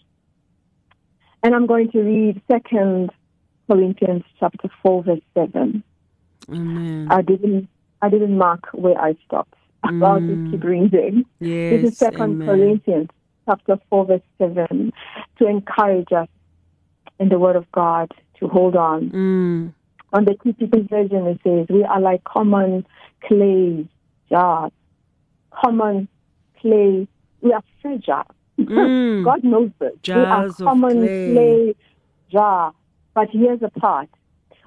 And 1.42 1.56
I'm 1.56 1.66
going 1.66 1.90
to 1.92 2.00
read 2.02 2.42
Second 2.52 3.12
Corinthians 3.68 4.24
chapter 4.40 4.70
four, 4.84 5.04
verse 5.04 5.22
seven. 5.34 5.84
Amen. 6.50 7.08
I 7.10 7.22
didn't 7.22 7.70
I 8.02 8.10
didn't 8.10 8.38
mark 8.38 8.68
where 8.74 9.00
I 9.00 9.16
stopped. 9.26 9.54
I'll 9.84 10.20
just 10.20 10.52
keep 10.52 10.64
reading. 10.64 11.26
Yes. 11.40 11.82
This 11.82 11.94
is 11.94 11.98
Second. 11.98 12.46
Corinthians 12.46 13.10
chapter 13.48 13.78
four, 13.90 14.06
verse 14.06 14.22
seven, 14.38 14.94
to 15.40 15.48
encourage 15.48 16.12
us 16.12 16.28
in 17.20 17.30
the 17.30 17.40
Word 17.40 17.56
of 17.56 17.72
God 17.72 18.12
to 18.40 18.48
hold 18.48 18.76
on. 18.76 19.10
Mm. 19.10 19.74
On 20.14 20.26
the 20.26 20.32
TPT 20.32 20.90
version, 20.90 21.28
it 21.28 21.40
says, 21.44 21.68
"We 21.70 21.84
are 21.84 22.00
like 22.00 22.24
common 22.24 22.86
clay 23.24 23.88
jars, 24.30 24.72
common 25.52 26.08
clay. 26.62 27.08
We 27.42 27.54
are 27.54 27.64
fragile. 27.82 28.36
Mm. 28.60 29.24
God 29.26 29.44
knows 29.44 29.72
this. 29.80 29.94
Jars 30.04 30.60
we 30.60 30.66
are 30.66 30.70
common 30.70 31.02
clay. 31.02 31.34
clay 31.34 31.76
jar. 32.32 32.74
But 33.14 33.30
here's 33.32 33.60
the 33.60 33.70
part: 33.70 34.10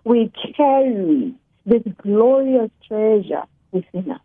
we 0.05 0.33
carry 0.57 1.35
this 1.66 1.83
glorious 2.03 2.71
treasure 2.87 3.45
within 3.73 4.11
us, 4.11 4.21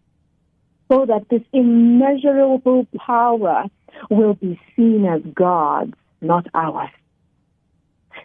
so 0.91 1.05
that 1.05 1.27
this 1.29 1.41
immeasurable 1.53 2.85
power 2.97 3.65
will 4.09 4.33
be 4.35 4.59
seen 4.75 5.05
as 5.05 5.21
God's, 5.33 5.93
not 6.21 6.47
ours. 6.53 6.89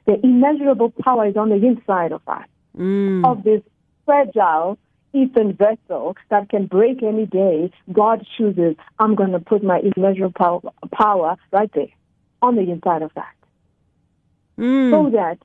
The 0.06 0.20
immeasurable 0.22 0.92
power 1.02 1.26
is 1.26 1.36
on 1.36 1.48
the 1.50 1.56
inside 1.56 2.12
of 2.12 2.22
us 2.26 2.46
Mm. 2.76 3.24
of 3.24 3.42
this 3.42 3.62
fragile 4.04 4.78
earthen 5.12 5.52
vessel 5.54 6.16
that 6.28 6.48
can 6.48 6.66
break 6.66 7.02
any 7.02 7.26
day, 7.26 7.72
God 7.92 8.24
chooses, 8.38 8.76
I'm 9.00 9.16
going 9.16 9.32
to 9.32 9.40
put 9.40 9.64
my 9.64 9.80
immeasurable 9.80 10.32
pow- 10.38 10.72
power 10.92 11.36
right 11.50 11.70
there 11.74 11.88
on 12.40 12.54
the 12.54 12.62
inside 12.62 13.02
of 13.02 13.12
that 13.14 13.34
Mm. 14.56 14.90
so 14.90 15.10
that 15.10 15.38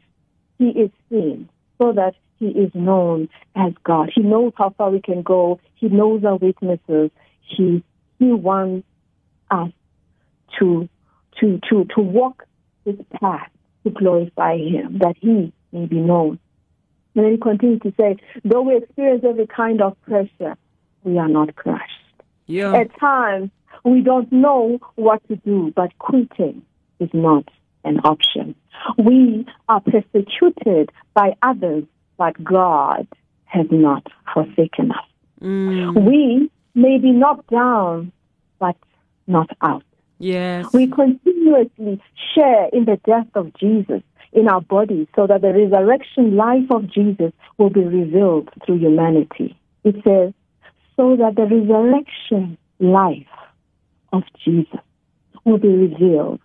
he 0.59 0.69
is 0.69 0.91
seen, 1.09 1.49
so 1.81 1.93
that 1.93 2.13
he 2.39 2.47
is 2.47 2.71
known 2.73 3.29
as 3.55 3.73
God. 3.83 4.11
He 4.13 4.21
knows 4.21 4.53
how 4.57 4.71
far 4.77 4.91
we 4.91 5.01
can 5.01 5.21
go. 5.21 5.59
He 5.75 5.87
knows 5.87 6.23
our 6.23 6.35
weaknesses. 6.37 7.11
He, 7.41 7.83
he 8.19 8.33
wants 8.33 8.87
us 9.51 9.71
to, 10.59 10.89
to, 11.39 11.59
to, 11.69 11.85
to 11.95 12.01
walk 12.01 12.45
this 12.85 12.95
path 13.19 13.49
to 13.83 13.89
glorify 13.89 14.57
him, 14.57 14.99
that 14.99 15.15
he 15.19 15.53
may 15.71 15.85
be 15.85 15.97
known. 15.99 16.39
And 17.13 17.25
then 17.25 17.31
he 17.31 17.37
continues 17.37 17.81
to 17.81 17.93
say, 17.99 18.17
though 18.43 18.61
we 18.61 18.77
experience 18.77 19.23
every 19.27 19.47
kind 19.47 19.81
of 19.81 19.99
pressure, 20.01 20.57
we 21.03 21.17
are 21.17 21.29
not 21.29 21.55
crushed. 21.55 21.83
Yeah. 22.47 22.73
At 22.73 22.99
times, 22.99 23.51
we 23.83 24.01
don't 24.01 24.31
know 24.31 24.79
what 24.95 25.25
to 25.27 25.35
do, 25.37 25.71
but 25.75 25.97
quitting 25.99 26.63
is 26.99 27.09
not 27.13 27.47
an 27.83 27.99
option. 27.99 28.55
We 28.97 29.45
are 29.69 29.81
persecuted 29.81 30.91
by 31.13 31.35
others, 31.41 31.83
but 32.17 32.41
God 32.43 33.07
has 33.45 33.67
not 33.71 34.07
forsaken 34.33 34.91
us. 34.91 35.07
Mm. 35.41 36.05
We 36.05 36.49
may 36.73 36.97
be 36.97 37.11
knocked 37.11 37.49
down, 37.49 38.11
but 38.59 38.75
not 39.27 39.49
out. 39.61 39.83
Yes. 40.19 40.71
We 40.73 40.87
continuously 40.87 42.01
share 42.33 42.69
in 42.71 42.85
the 42.85 42.99
death 43.05 43.27
of 43.35 43.53
Jesus 43.55 44.01
in 44.31 44.47
our 44.47 44.61
bodies 44.61 45.07
so 45.15 45.27
that 45.27 45.41
the 45.41 45.53
resurrection 45.53 46.35
life 46.35 46.69
of 46.69 46.91
Jesus 46.91 47.31
will 47.57 47.69
be 47.69 47.83
revealed 47.83 48.49
through 48.65 48.79
humanity. 48.79 49.57
It 49.83 49.95
says, 50.03 50.33
so 50.95 51.15
that 51.17 51.35
the 51.35 51.43
resurrection 51.43 52.57
life 52.79 53.27
of 54.11 54.23
Jesus 54.43 54.79
will 55.43 55.57
be 55.57 55.69
revealed 55.69 56.39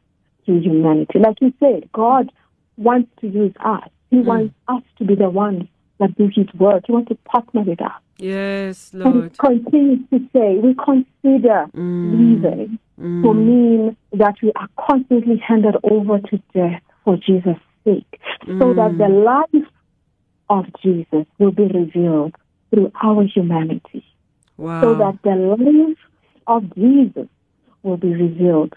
through 0.44 0.61
humanity. 0.61 1.18
Like 1.18 1.40
you 1.40 1.52
said, 1.61 1.90
God 1.92 2.30
wants 2.76 3.11
to 3.20 3.28
use 3.28 3.54
us. 3.64 3.88
He 4.11 4.18
hmm. 4.18 4.27
wants 4.27 4.55
us 4.68 4.83
to 4.99 5.05
be 5.05 5.14
the 5.14 5.31
ones 5.31 5.64
that 5.99 6.16
do 6.16 6.31
His 6.35 6.46
work. 6.55 6.85
He 6.87 6.92
wants 6.92 7.09
to 7.09 7.14
partner 7.25 7.62
with 7.62 7.81
us. 7.81 7.92
yes, 8.18 8.92
And 8.92 9.03
Lord. 9.03 9.25
it 9.27 9.38
continues 9.38 10.01
to 10.11 10.18
say, 10.33 10.57
we 10.59 10.75
consider 10.75 11.66
hmm. 11.73 12.18
leaving 12.18 12.79
to 12.99 13.03
hmm. 13.03 13.46
mean 13.46 13.96
that 14.12 14.37
we 14.42 14.53
are 14.57 14.68
constantly 14.79 15.38
handed 15.38 15.77
over 15.85 16.18
to 16.18 16.42
death 16.55 16.83
for 17.05 17.16
Jesus' 17.16 17.57
sake, 17.85 18.20
so 18.46 18.75
that 18.75 18.99
the 18.99 19.09
life 19.09 19.68
of 20.51 20.66
Jesus 20.83 21.27
will 21.38 21.53
be 21.53 21.64
revealed 21.64 22.35
through 22.70 22.92
our 23.03 23.25
humanity, 23.25 24.05
Wow. 24.57 24.83
so 24.83 24.94
that 24.96 25.18
the 25.23 25.37
life 25.37 25.96
of 26.46 26.75
Jesus 26.75 27.29
will 27.83 27.96
be 27.96 28.12
revealed 28.12 28.75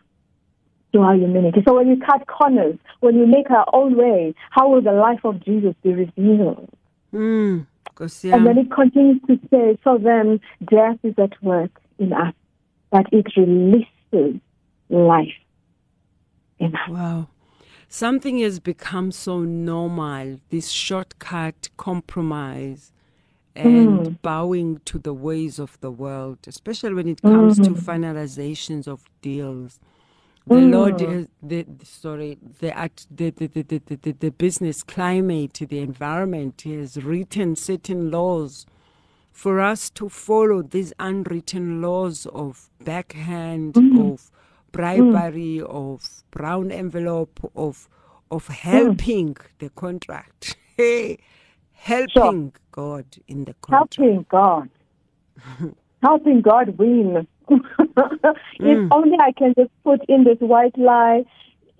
through 0.93 1.01
our 1.01 1.15
humanity. 1.15 1.62
So 1.67 1.73
when 1.75 1.88
you 1.89 1.97
cut 1.97 2.25
corners, 2.27 2.77
when 3.01 3.15
you 3.17 3.25
make 3.27 3.49
our 3.51 3.65
own 3.73 3.97
way, 3.97 4.34
how 4.51 4.69
will 4.69 4.82
the 4.82 4.91
life 4.93 5.19
of 5.25 5.43
Jesus 5.43 5.73
be 5.84 5.91
revealed? 5.91 6.69
Mm. 7.13 7.65
Nkosi 7.95 8.32
And 8.34 8.45
then 8.45 8.58
it 8.60 8.71
continues 8.71 9.19
to 9.27 9.38
say, 9.51 9.77
so 9.84 9.97
then 9.97 10.39
death 10.69 10.99
is 11.03 11.15
at 11.17 11.34
work 11.43 11.71
in 11.99 12.13
us. 12.13 12.34
but 12.91 13.08
it 13.12 13.25
releases 13.36 14.39
life 14.89 15.34
in 16.60 16.75
us. 16.75 16.89
Wow. 16.89 17.27
Something 17.89 18.38
has 18.39 18.60
become 18.60 19.12
so 19.12 19.39
normal, 19.41 20.39
this 20.51 20.69
shortcut 20.69 21.69
compromise 21.77 22.91
and 23.56 23.99
Mm. 23.99 24.21
bowing 24.21 24.79
to 24.86 24.99
the 24.99 25.13
ways 25.13 25.58
of 25.58 25.79
the 25.82 25.89
world, 25.89 26.38
especially 26.47 26.93
when 26.93 27.08
it 27.08 27.21
comes 27.23 27.58
to 27.60 27.71
Mm. 27.71 27.82
finalizations 27.89 28.88
of 28.88 29.10
deals. 29.23 29.79
The 30.45 30.56
Mm. 30.56 30.71
Lord, 30.71 31.01
is, 31.01 31.27
the, 31.41 31.65
sorry, 31.84 32.38
the, 32.60 32.77
act- 32.77 33.08
the, 33.15 33.29
the, 33.29 33.47
the, 33.47 33.62
the, 33.63 34.12
the, 34.12 34.29
business 34.32 34.84
climate, 34.84 35.53
the 35.53 35.79
environment 35.79 36.63
has 36.63 37.01
written 37.01 37.56
certain 37.56 38.12
laws 38.12 38.65
for 39.32 39.62
us 39.62 39.89
to 39.91 40.10
follow 40.10 40.62
these 40.62 40.91
unwritten 40.99 41.82
laws 41.82 42.25
of 42.27 42.69
backhand, 42.84 43.77
of 43.97 44.32
bribery, 44.73 45.62
of 45.62 46.23
brown 46.32 46.71
envelope, 46.71 47.39
of 47.56 47.88
of 48.34 48.47
helping 48.47 49.38
the 49.60 49.69
contract. 49.69 50.58
Helping 51.73 52.53
God 52.71 53.06
in 53.27 53.43
the 53.43 53.53
contract. 53.56 53.95
helping 53.97 54.25
God, 54.29 54.69
helping 56.01 56.41
God 56.41 56.77
win. 56.77 57.27
if 57.49 58.79
Mm. 58.79 58.88
only 58.91 59.17
I 59.21 59.32
can 59.34 59.53
just 59.58 59.71
put 59.84 60.01
in 60.08 60.23
this 60.23 60.38
white 60.39 60.77
lie, 60.77 61.25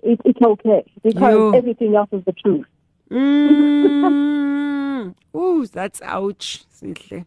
it, 0.02 0.20
it's 0.24 0.40
okay 0.42 0.84
because 1.02 1.32
You- 1.32 1.54
everything 1.54 1.96
else 1.96 2.08
is 2.12 2.24
the 2.24 2.32
truth. 2.32 2.66
Mm. 3.10 5.14
Ooh, 5.36 5.66
that's 5.66 6.00
ouch. 6.02 6.64
Sihle. 6.70 7.24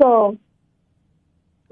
So 0.00 0.36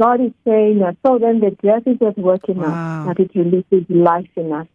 God 0.01 0.21
is 0.21 0.33
saying 0.47 0.79
that. 0.81 0.97
So 1.07 1.19
then 1.19 1.41
the 1.41 1.51
death 1.63 1.83
is 1.87 2.01
at 2.07 2.19
work 2.19 2.49
in 2.49 2.59
Wow. 2.59 3.03
us, 3.03 3.07
that 3.17 3.21
it 3.25 3.31
releases 3.35 3.89
life 3.91 4.31
in 4.37 4.53
us. 4.53 4.67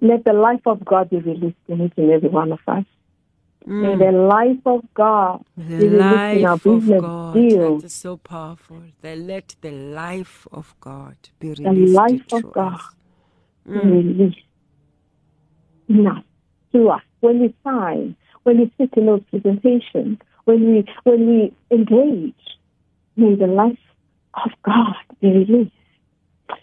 Let 0.00 0.24
the 0.24 0.32
life 0.32 0.66
of 0.66 0.84
God 0.84 1.10
be 1.10 1.18
released 1.18 1.56
in 1.68 1.82
each 1.82 1.92
and 1.96 2.10
every 2.10 2.28
one 2.30 2.52
of 2.52 2.60
us. 2.66 2.84
May 3.66 3.94
the 3.94 4.04
mm. 4.04 4.28
life 4.28 4.66
of 4.66 4.82
God 4.94 5.44
be 5.56 5.76
The 5.76 5.86
in 5.86 6.00
our 6.00 6.34
life 6.34 6.66
of 6.66 6.80
business 6.80 7.00
God. 7.02 7.34
deals. 7.34 7.82
That 7.82 7.86
is 7.86 7.92
so 7.92 8.16
powerful. 8.16 8.82
They 9.02 9.16
let 9.16 9.54
the 9.60 9.70
life 9.70 10.48
of 10.50 10.74
God 10.80 11.16
be 11.38 11.50
released. 11.50 11.62
The 11.62 11.92
life 11.92 12.32
of 12.32 12.52
God 12.52 12.80
be 13.66 13.72
mm. 13.72 13.92
released 13.92 14.38
in 15.88 16.06
us, 16.06 16.24
to 16.72 16.88
us. 16.88 17.02
When 17.20 17.40
we 17.40 17.54
sign, 17.62 18.16
when 18.44 18.58
we 18.60 18.72
sit 18.78 18.94
in 18.96 19.06
those 19.06 19.22
presentations, 19.30 20.18
when 20.44 20.72
we 20.72 20.84
when 21.04 21.26
we 21.26 21.52
engage, 21.70 22.34
may 23.16 23.34
the 23.34 23.46
life 23.46 23.78
of 24.42 24.50
God 24.62 24.94
be 25.20 25.28
released. 25.28 25.72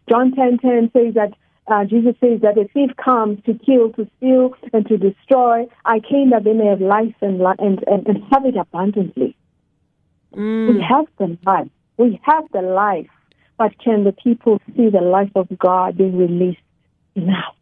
John 0.09 0.33
ten 0.33 0.57
ten 0.57 0.89
says 0.93 1.13
that 1.13 1.33
uh, 1.67 1.83
Jesus 1.83 2.15
says 2.21 2.41
that 2.41 2.57
a 2.57 2.67
thief 2.73 2.91
comes 3.03 3.43
to 3.45 3.53
kill, 3.53 3.91
to 3.93 4.09
steal, 4.17 4.53
and 4.73 4.87
to 4.87 4.97
destroy. 4.97 5.65
I 5.85 5.99
came 5.99 6.29
that 6.29 6.43
they 6.43 6.53
may 6.53 6.67
have 6.67 6.81
life 6.81 7.15
and 7.21 7.41
and, 7.41 7.83
and, 7.87 8.07
and 8.07 8.23
have 8.31 8.45
it 8.45 8.55
abundantly. 8.55 9.35
Mm. 10.33 10.75
We 10.75 10.81
have 10.81 11.05
the 11.17 11.37
life. 11.45 11.69
We 11.97 12.19
have 12.23 12.45
the 12.53 12.61
life. 12.61 13.09
But 13.57 13.77
can 13.79 14.03
the 14.03 14.11
people 14.11 14.61
see 14.75 14.89
the 14.89 15.01
life 15.01 15.31
of 15.35 15.47
God 15.57 15.97
being 15.97 16.17
released 16.17 16.61
now? 17.15 17.55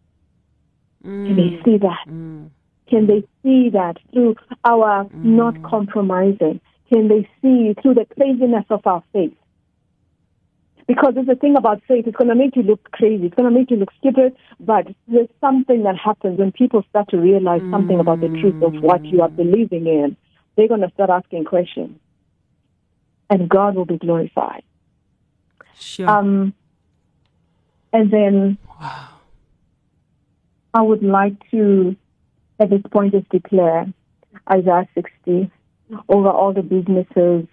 Can 1.04 1.36
they 1.36 1.62
see 1.64 1.78
that? 1.78 2.06
Mm. 2.08 2.50
Can 2.90 3.08
they 3.08 3.22
see 3.42 3.70
that 3.70 3.98
through 4.12 4.36
our 4.64 5.08
not 5.14 5.62
compromising? 5.64 6.60
Can 6.92 7.08
they 7.08 7.28
see 7.42 7.74
through 7.82 7.96
the 7.96 8.06
craziness 8.16 8.66
of 8.70 8.86
our 8.86 9.04
faith? 9.14 9.34
Because 10.88 11.16
there's 11.16 11.28
a 11.28 11.36
thing 11.36 11.56
about 11.58 11.82
faith, 11.88 12.06
it's 12.06 12.16
going 12.16 12.30
to 12.30 12.36
make 12.36 12.56
you 12.56 12.62
look 12.62 12.92
crazy. 12.92 13.26
It's 13.26 13.36
going 13.36 13.52
to 13.52 13.60
make 13.60 13.72
you 13.72 13.78
look 13.78 13.92
stupid, 13.98 14.36
but 14.60 14.88
there's 15.08 15.30
something 15.42 15.84
that 15.84 15.96
happens 15.98 16.38
when 16.38 16.52
people 16.52 16.84
start 16.90 17.10
to 17.10 17.18
realize 17.18 17.62
something 17.72 18.00
about 18.00 18.20
the 18.20 18.30
truth 18.30 18.56
of 18.62 18.76
what 18.82 19.02
you 19.12 19.22
are 19.22 19.30
believing 19.30 19.88
in. 19.88 20.16
They're 20.56 20.68
going 20.68 20.82
to 20.82 20.92
start 20.94 21.10
asking 21.10 21.46
questions. 21.46 21.98
And 23.30 23.50
God 23.50 23.76
will 23.76 23.86
be 23.86 23.98
glorified. 23.98 24.62
Sure. 25.80 26.08
Um, 26.08 26.54
and 27.92 28.12
then 28.12 28.58
wow. 28.80 29.10
I 30.74 30.82
would 30.82 31.02
like 31.02 31.34
to, 31.52 31.96
at 32.60 32.70
this 32.70 32.82
point, 32.92 33.14
just 33.14 33.30
declare 33.30 33.88
Isaiah 34.52 34.88
60 34.94 35.50
over 36.10 36.30
all 36.30 36.54
the 36.54 36.62
businesses 36.62 37.48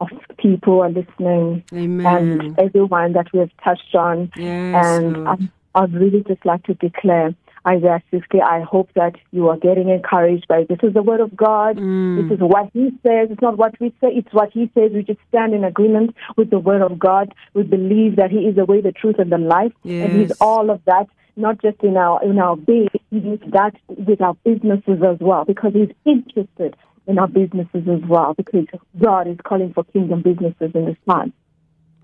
of 0.00 0.08
people 0.38 0.74
who 0.74 0.80
are 0.80 0.90
listening 0.90 1.64
Amen. 1.72 2.06
and 2.06 2.58
everyone 2.58 3.12
that 3.14 3.32
we 3.32 3.40
have 3.40 3.50
touched 3.64 3.94
on. 3.94 4.30
Yes, 4.36 4.74
and 4.74 5.28
I, 5.28 5.36
I'd 5.74 5.94
really 5.94 6.22
just 6.26 6.44
like 6.44 6.64
to 6.64 6.74
declare 6.74 7.34
Isaiah 7.66 8.02
60. 8.10 8.40
I 8.40 8.60
hope 8.60 8.90
that 8.94 9.16
you 9.32 9.48
are 9.48 9.56
getting 9.56 9.88
encouraged 9.88 10.46
by 10.48 10.64
this 10.68 10.78
is 10.82 10.94
the 10.94 11.02
word 11.02 11.20
of 11.20 11.36
God. 11.36 11.76
Mm. 11.76 12.28
This 12.28 12.36
is 12.36 12.40
what 12.40 12.70
He 12.72 12.90
says. 13.04 13.28
It's 13.30 13.42
not 13.42 13.58
what 13.58 13.78
we 13.80 13.90
say. 14.00 14.08
It's 14.08 14.32
what 14.32 14.52
He 14.52 14.70
says. 14.74 14.92
We 14.94 15.02
just 15.02 15.18
stand 15.28 15.52
in 15.52 15.64
agreement 15.64 16.14
with 16.36 16.50
the 16.50 16.58
word 16.58 16.82
of 16.82 16.98
God. 16.98 17.34
We 17.54 17.64
believe 17.64 18.16
that 18.16 18.30
He 18.30 18.38
is 18.38 18.56
the 18.56 18.64
way, 18.64 18.80
the 18.80 18.92
truth, 18.92 19.18
and 19.18 19.32
the 19.32 19.38
life, 19.38 19.72
and 19.84 20.12
He's 20.12 20.32
all 20.40 20.70
of 20.70 20.80
that. 20.86 21.08
Not 21.38 21.60
just 21.60 21.82
in 21.82 21.96
our 21.96 22.22
in 22.24 22.38
our 22.38 22.56
being, 22.56 22.88
He 23.10 23.18
is 23.18 23.40
that 23.48 23.74
with 23.88 24.20
our 24.20 24.34
businesses 24.44 25.02
as 25.02 25.18
well, 25.20 25.44
because 25.44 25.72
He's 25.74 25.90
interested 26.04 26.76
in 27.06 27.18
our 27.18 27.28
businesses 27.28 27.88
as 27.88 28.08
well, 28.08 28.34
because 28.34 28.66
God 29.00 29.28
is 29.28 29.36
calling 29.44 29.72
for 29.72 29.84
kingdom 29.84 30.22
businesses 30.22 30.72
in 30.74 30.86
this 30.86 30.96
time. 31.08 31.32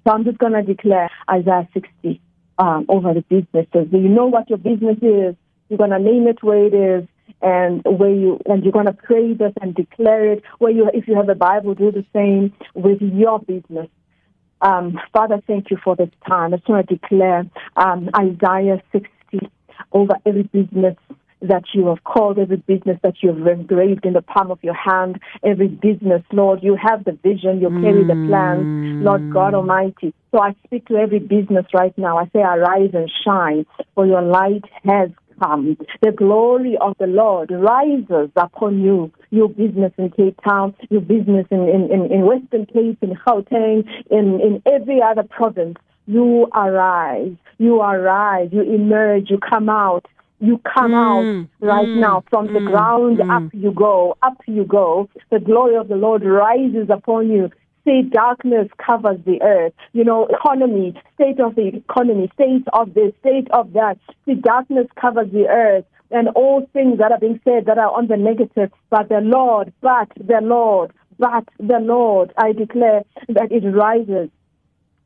So 0.05 0.13
I'm 0.13 0.25
just 0.25 0.39
going 0.39 0.53
to 0.53 0.63
declare 0.63 1.11
Isaiah 1.31 1.69
60 1.75 2.21
um, 2.59 2.87
over 2.89 3.15
the 3.15 3.23
businesses. 3.23 3.89
You 3.93 4.09
know 4.09 4.27
what 4.27 4.49
your 4.49 4.59
business 4.59 4.99
is. 4.99 5.37
You're 5.69 5.79
going 5.79 5.91
to 5.91 5.99
name 5.99 6.27
it 6.27 6.43
where 6.43 6.67
it 6.67 6.75
is, 6.75 7.09
and 7.41 7.83
where 7.85 8.11
you 8.11 8.41
and 8.47 8.63
you're 8.63 8.73
going 8.73 8.87
to 8.87 8.93
pray 8.93 9.33
this 9.33 9.53
and 9.61 9.75
declare 9.75 10.33
it. 10.33 10.43
Where 10.59 10.71
you, 10.71 10.91
if 10.93 11.09
you 11.09 11.17
have 11.17 11.29
a 11.29 11.35
Bible, 11.35 11.75
do 11.75 11.91
the 11.91 12.05
same 12.13 12.53
with 12.75 13.01
your 13.01 13.39
business. 13.39 13.89
Um, 14.61 15.01
Father, 15.13 15.43
thank 15.47 15.71
you 15.71 15.79
for 15.83 15.97
this 15.97 16.11
time. 16.27 16.55
I 16.55 16.59
just 16.59 16.69
want 16.69 16.89
to 16.89 16.95
declare 16.95 17.47
um, 17.77 18.11
Isaiah 18.17 18.83
60 18.93 19.51
over 19.93 20.15
every 20.25 20.45
business 20.45 20.97
that 21.43 21.65
you 21.75 21.89
have 21.89 22.05
called, 22.05 22.39
every 22.39 22.57
business 22.57 22.99
that 23.03 23.23
you 23.23 23.35
have 23.35 23.47
engraved 23.47 24.07
in 24.07 24.13
the 24.13 24.23
palm 24.23 24.51
of 24.51 24.63
your 24.63 24.75
hand, 24.75 25.21
every 25.45 25.69
business, 25.69 26.23
Lord. 26.33 26.63
You 26.63 26.77
have 26.77 27.05
the 27.05 27.13
vision, 27.13 27.61
you 27.61 27.71
carry 27.81 28.05
the 28.05 28.17
plans, 28.17 28.67
mm. 28.67 29.01
Lord 29.01 29.29
God 29.29 29.55
Almighty. 29.55 30.15
So 30.31 30.41
I 30.41 30.55
speak 30.65 30.87
to 30.87 30.97
every 30.97 31.19
business 31.19 31.67
right 31.75 31.97
now. 31.99 32.19
I 32.19 32.25
say, 32.33 32.41
arise 32.41 32.91
and 32.95 33.11
shine, 33.25 33.67
for 33.95 34.07
your 34.07 34.23
light 34.23 34.65
has 34.85 35.11
come. 35.43 35.77
The 36.01 36.13
glory 36.13 36.77
of 36.81 36.97
the 36.99 37.07
Lord 37.07 37.51
rises 37.51 38.31
upon 38.37 38.81
you. 38.81 39.13
Your 39.31 39.49
business 39.49 39.93
in 39.99 40.11
Cape 40.11 40.39
Town, 40.45 40.75
your 40.91 41.01
business 41.01 41.47
in, 41.51 41.69
in, 41.69 41.91
in, 41.91 42.13
in 42.13 42.27
Western 42.27 42.67
Cape, 42.67 42.99
in 43.03 43.17
Gauteng, 43.27 43.89
in, 44.11 44.41
in 44.41 44.63
every 44.67 45.01
other 45.03 45.25
province. 45.25 45.77
You 46.07 46.49
arise, 46.55 47.35
you 47.59 47.81
arise, 47.81 48.49
you 48.53 48.63
emerge, 48.63 49.31
you 49.31 49.39
come 49.39 49.69
out, 49.69 50.07
you 50.43 50.61
come 50.75 50.93
Mm, 50.93 50.95
out 50.95 51.31
right 51.61 51.89
mm, 51.89 52.01
now 52.01 52.25
from 52.29 52.49
the 52.49 52.61
mm, 52.61 52.67
ground 52.67 53.19
mm. 53.19 53.31
up 53.37 53.45
you 53.55 53.73
go, 53.73 54.17
up 54.23 54.39
you 54.47 54.65
go. 54.65 55.09
The 55.31 55.41
glory 55.41 55.77
of 55.77 55.89
the 55.89 55.97
Lord 55.97 56.25
rises 56.25 56.89
upon 56.91 57.31
you. 57.31 57.51
See, 57.85 58.03
darkness 58.03 58.69
covers 58.85 59.21
the 59.25 59.41
earth. 59.43 59.73
You 59.93 60.05
know, 60.05 60.27
economy, 60.27 60.95
state 61.15 61.41
of 61.41 61.55
the 61.55 61.69
economy, 61.69 62.31
state 62.35 62.67
of 62.73 62.95
this, 62.95 63.13
state 63.21 63.49
of 63.53 63.73
that. 63.75 63.99
See, 64.27 64.35
darkness 64.35 64.89
covers 65.01 65.31
the 65.33 65.49
earth 65.49 65.85
and 66.11 66.29
all 66.31 66.67
things 66.73 66.99
that 66.99 67.13
are 67.13 67.21
being 67.21 67.41
said 67.45 67.67
that 67.67 67.79
are 67.79 67.93
on 67.97 68.09
the 68.09 68.17
negative. 68.17 68.73
But 68.91 69.09
the 69.09 69.21
Lord, 69.23 69.73
but 69.81 70.09
the 70.17 70.41
Lord, 70.43 70.93
but 71.19 71.45
the 71.59 71.79
Lord, 71.81 72.33
I 72.37 72.53
declare 72.53 73.05
that 73.29 73.53
it 73.53 73.65
rises 73.69 74.31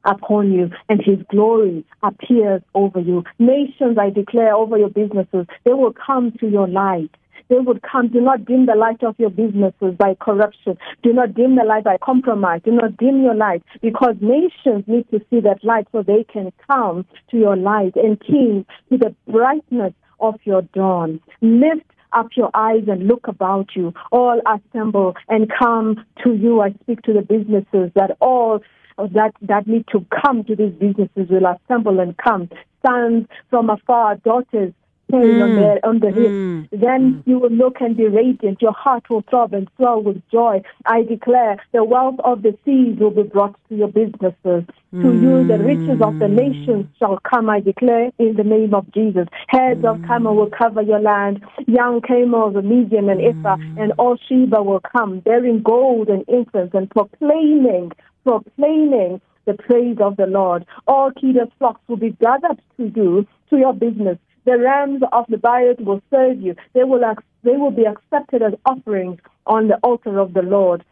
upon 0.07 0.53
you 0.53 0.71
and 0.89 1.01
his 1.03 1.19
glory 1.31 1.85
appears 2.03 2.63
over 2.75 3.01
you. 3.01 3.25
Nations, 3.39 3.99
I 3.99 4.11
declare 4.11 4.55
over 4.55 4.79
your 4.79 4.91
businesses, 4.91 5.47
they 5.65 5.73
will 5.73 5.93
come 5.93 6.33
to 6.41 6.49
your 6.49 6.69
light. 6.69 7.11
They 7.49 7.59
would 7.59 7.83
come. 7.83 8.09
Do 8.09 8.21
not 8.21 8.45
dim 8.45 8.67
the 8.67 8.75
light 8.75 9.03
of 9.05 9.15
your 9.19 9.31
businesses 9.31 9.95
by 9.97 10.17
corruption. 10.21 10.77
Do 11.03 11.13
not 11.13 11.35
dim 11.35 11.57
the 11.57 11.65
light 11.65 11.85
by 11.85 11.97
compromise. 11.99 12.63
Do 12.65 12.73
not 12.73 12.97
dim 12.97 13.23
your 13.23 13.35
light 13.35 13.63
because 13.81 14.17
nations 14.21 14.85
need 14.87 15.09
to 15.11 15.21
see 15.31 15.41
that 15.41 15.63
light 15.63 15.87
so 15.93 16.03
they 16.03 16.25
can 16.25 16.53
come 16.69 17.07
to 17.31 17.37
your 17.37 17.57
light 17.57 17.95
and 17.95 18.21
kings 18.21 18.65
to 18.91 18.99
the 18.99 19.15
brightness 19.31 19.93
of 20.19 20.35
your 20.45 20.63
dawn. 20.63 21.21
Lift 21.41 21.87
up 22.13 22.29
your 22.35 22.51
eyes 22.55 22.85
and 22.89 23.07
look 23.07 23.29
about 23.29 23.77
you. 23.77 23.93
All 24.11 24.41
assemble 24.47 25.15
and 25.29 25.53
come 25.57 26.05
to 26.25 26.35
you. 26.35 26.61
I 26.61 26.73
speak 26.83 27.03
to 27.03 27.13
the 27.13 27.23
businesses 27.23 27.93
that 27.95 28.17
all 28.21 28.61
that 28.99 29.33
that 29.43 29.67
need 29.67 29.87
to 29.93 30.05
come 30.23 30.45
to 30.45 30.57
these 30.57 30.73
businesses 30.73 31.29
will 31.29 31.47
assemble 31.47 32.01
and 32.01 32.17
come. 32.17 32.49
Sons 32.85 33.27
from 33.51 33.71
afar, 33.71 34.17
daughters 34.17 34.73
pain 35.11 35.21
mm. 35.21 35.43
on 35.43 35.57
the 35.57 35.87
on 35.87 35.99
the 36.01 36.11
hip. 36.11 36.81
Then 36.81 37.15
mm. 37.15 37.23
you 37.27 37.39
will 37.39 37.51
look 37.51 37.77
and 37.81 37.97
be 37.97 38.07
radiant. 38.07 38.61
Your 38.61 38.73
heart 38.73 39.09
will 39.09 39.23
throb 39.29 39.55
and 39.55 39.69
swell 39.77 40.03
with 40.03 40.21
joy. 40.31 40.63
I 40.85 41.03
declare 41.03 41.63
the 41.73 41.85
wealth 41.85 42.17
of 42.25 42.43
the 42.43 42.57
seas 42.65 42.99
will 42.99 43.11
be 43.11 43.23
brought 43.23 43.57
to 43.69 43.77
your 43.77 43.89
businesses. 43.89 44.65
To 44.93 45.13
you, 45.13 45.47
the 45.47 45.59
mm. 45.59 45.67
riches 45.67 46.01
of 46.01 46.19
the 46.19 46.29
nations 46.29 46.87
shall 46.99 47.19
come. 47.19 47.51
I 47.51 47.61
declare 47.61 48.11
in 48.19 48.37
the 48.37 48.45
name 48.45 48.73
of 48.75 48.91
Jesus. 48.93 49.29
Heads 49.49 49.85
of 49.85 50.01
camel 50.07 50.35
will 50.35 50.51
cover 50.51 50.81
your 50.81 51.01
land. 51.01 51.45
Young 51.67 52.01
camels, 52.01 52.55
Midian 52.55 53.11
and 53.11 53.21
Ephah, 53.21 53.57
and 53.79 53.93
all 53.99 54.17
Sheba 54.29 54.63
will 54.63 54.81
come, 54.81 55.21
bearing 55.21 55.63
gold 55.63 56.09
and 56.09 56.25
incense 56.29 56.71
and 56.73 56.89
proclaiming, 56.91 57.93
proclaiming 58.27 59.21
the 59.45 59.55
praise 59.55 59.99
of 60.01 60.17
the 60.17 60.27
Lord. 60.27 60.67
All 60.89 61.13
Kedar's 61.13 61.53
flocks 61.59 61.81
will 61.87 61.97
be 61.97 62.11
gathered 62.11 62.61
to 62.77 62.93
you, 62.95 63.27
to 63.51 63.57
your 63.57 63.73
business. 63.73 64.19
The 64.45 64.59
rams 64.59 65.03
of 65.13 65.27
the 65.29 65.37
Nebaioth 65.37 65.81
will 65.85 66.03
serve 66.11 66.41
you. 66.41 66.57
They 66.73 66.83
will, 66.83 67.05
ac- 67.05 67.25
they 67.45 67.57
will 67.57 67.71
be 67.71 67.85
accepted 67.85 68.43
as 68.43 68.55
offerings 68.65 69.21
on 69.47 69.69
the 69.69 69.77
altar 69.83 70.19
of 70.19 70.35
the 70.35 70.43
Lord, 70.43 70.85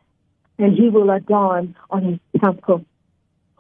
and 0.59 0.73
he 0.73 0.89
will 0.89 1.11
adorn 1.11 1.75
on 1.91 2.05
his 2.05 2.41
temple. 2.41 2.85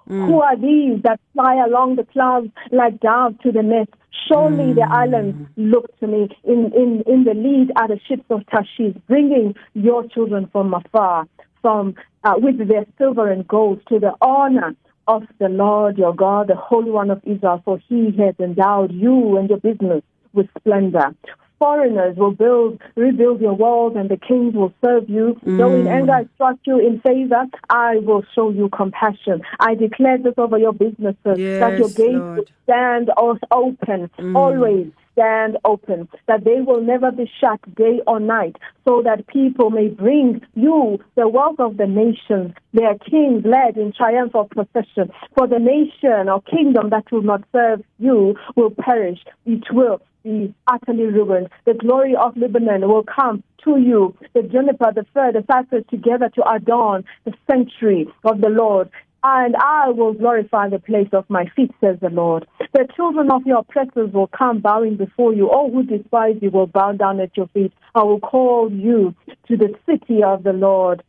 Hmm. 0.06 0.26
Who 0.26 0.40
are 0.40 0.56
these 0.56 1.02
that 1.02 1.20
fly 1.32 1.56
along 1.66 1.96
the 1.96 2.04
clouds 2.04 2.50
like 2.70 3.00
doves 3.00 3.36
to 3.42 3.50
the 3.50 3.62
nest? 3.62 3.90
Surely 4.28 4.72
the 4.72 4.86
hmm. 4.86 4.92
islands 4.92 5.48
look 5.56 5.98
to 5.98 6.06
me. 6.06 6.28
In, 6.44 6.72
in, 6.74 7.02
in 7.06 7.24
the 7.24 7.34
lead 7.34 7.72
are 7.76 7.88
the 7.88 8.00
ships 8.06 8.26
of 8.30 8.46
Tarshish, 8.46 8.96
bringing 9.08 9.56
your 9.74 10.06
children 10.08 10.48
from 10.52 10.74
afar, 10.74 11.26
from 11.64 11.94
uh, 12.24 12.34
with 12.36 12.68
their 12.68 12.84
silver 12.98 13.32
and 13.32 13.48
gold 13.48 13.80
to 13.88 13.98
the 13.98 14.12
honor 14.20 14.76
of 15.08 15.22
the 15.38 15.48
Lord 15.48 15.96
your 15.96 16.14
God, 16.14 16.48
the 16.48 16.56
Holy 16.56 16.90
One 16.90 17.10
of 17.10 17.22
Israel, 17.24 17.62
for 17.64 17.78
he 17.88 18.14
has 18.18 18.34
endowed 18.38 18.92
you 18.92 19.38
and 19.38 19.48
your 19.48 19.60
business 19.60 20.02
with 20.34 20.46
splendor. 20.58 21.14
Foreigners 21.58 22.18
will 22.18 22.32
build, 22.32 22.82
rebuild 22.96 23.40
your 23.40 23.54
walls, 23.54 23.94
and 23.96 24.10
the 24.10 24.18
kings 24.18 24.54
will 24.54 24.74
serve 24.84 25.08
you. 25.08 25.40
Though 25.56 25.74
in 25.74 25.86
anger 25.86 26.12
I 26.12 26.24
struck 26.34 26.56
you 26.66 26.78
in 26.86 27.00
favor, 27.00 27.44
I 27.70 27.96
will 28.02 28.24
show 28.34 28.50
you 28.50 28.68
compassion. 28.68 29.40
I 29.58 29.74
declare 29.74 30.18
this 30.18 30.34
over 30.36 30.58
your 30.58 30.74
businesses 30.74 31.16
that 31.60 31.78
your 31.78 31.88
gates 31.88 32.20
Lord. 32.20 32.36
will 32.36 32.46
stand 32.64 33.10
open, 33.50 34.10
always 34.34 34.88
stand 35.14 35.56
open, 35.64 36.08
that 36.26 36.44
they 36.44 36.60
will 36.60 36.82
never 36.82 37.10
be 37.10 37.30
shut 37.40 37.60
day 37.74 38.00
or 38.06 38.20
night, 38.20 38.56
so 38.86 39.02
that 39.02 39.26
people 39.26 39.70
may 39.70 39.88
bring 39.88 40.42
you 40.54 40.98
the 41.14 41.28
wealth 41.28 41.58
of 41.58 41.76
the 41.78 41.86
nations, 41.86 42.52
their 42.72 42.98
kings 42.98 43.44
led 43.44 43.76
in 43.76 43.92
triumphal 43.92 44.44
procession. 44.44 45.10
For 45.36 45.46
the 45.46 45.58
nation 45.58 46.28
or 46.28 46.42
kingdom 46.42 46.90
that 46.90 47.10
will 47.10 47.22
not 47.22 47.44
serve 47.52 47.82
you 47.98 48.36
will 48.56 48.70
perish. 48.70 49.20
It 49.46 49.64
will 49.72 50.00
be 50.22 50.54
utterly 50.66 51.04
ruined. 51.04 51.48
The 51.64 51.74
glory 51.74 52.14
of 52.16 52.36
Lebanon 52.36 52.88
will 52.88 53.04
come 53.04 53.42
to 53.64 53.78
you, 53.78 54.16
the 54.34 54.42
juniper, 54.42 54.92
the 54.94 55.06
fir, 55.14 55.32
the 55.32 55.44
cypress 55.50 55.84
together 55.90 56.28
to 56.34 56.50
adorn 56.50 57.04
the 57.24 57.32
sanctuary 57.50 58.06
of 58.24 58.40
the 58.40 58.48
Lord 58.48 58.90
and 59.24 59.56
I 59.56 59.88
will 59.88 60.12
glorify 60.12 60.68
the 60.68 60.78
place 60.78 61.08
of 61.12 61.24
my 61.30 61.46
feet, 61.56 61.70
says 61.80 61.96
the 62.00 62.10
Lord. 62.10 62.46
The 62.74 62.86
children 62.94 63.30
of 63.32 63.46
your 63.46 63.60
oppressors 63.60 64.12
will 64.12 64.26
come 64.26 64.60
bowing 64.60 64.96
before 64.96 65.32
you. 65.32 65.50
All 65.50 65.70
who 65.70 65.82
despise 65.82 66.36
you 66.42 66.50
will 66.50 66.66
bow 66.66 66.92
down 66.92 67.20
at 67.20 67.34
your 67.34 67.48
feet. 67.48 67.72
I 67.94 68.02
will 68.02 68.20
call 68.20 68.70
you 68.70 69.14
to 69.48 69.56
the 69.56 69.74
city 69.86 70.22
of 70.22 70.42
the 70.42 70.52
Lord. 70.52 71.02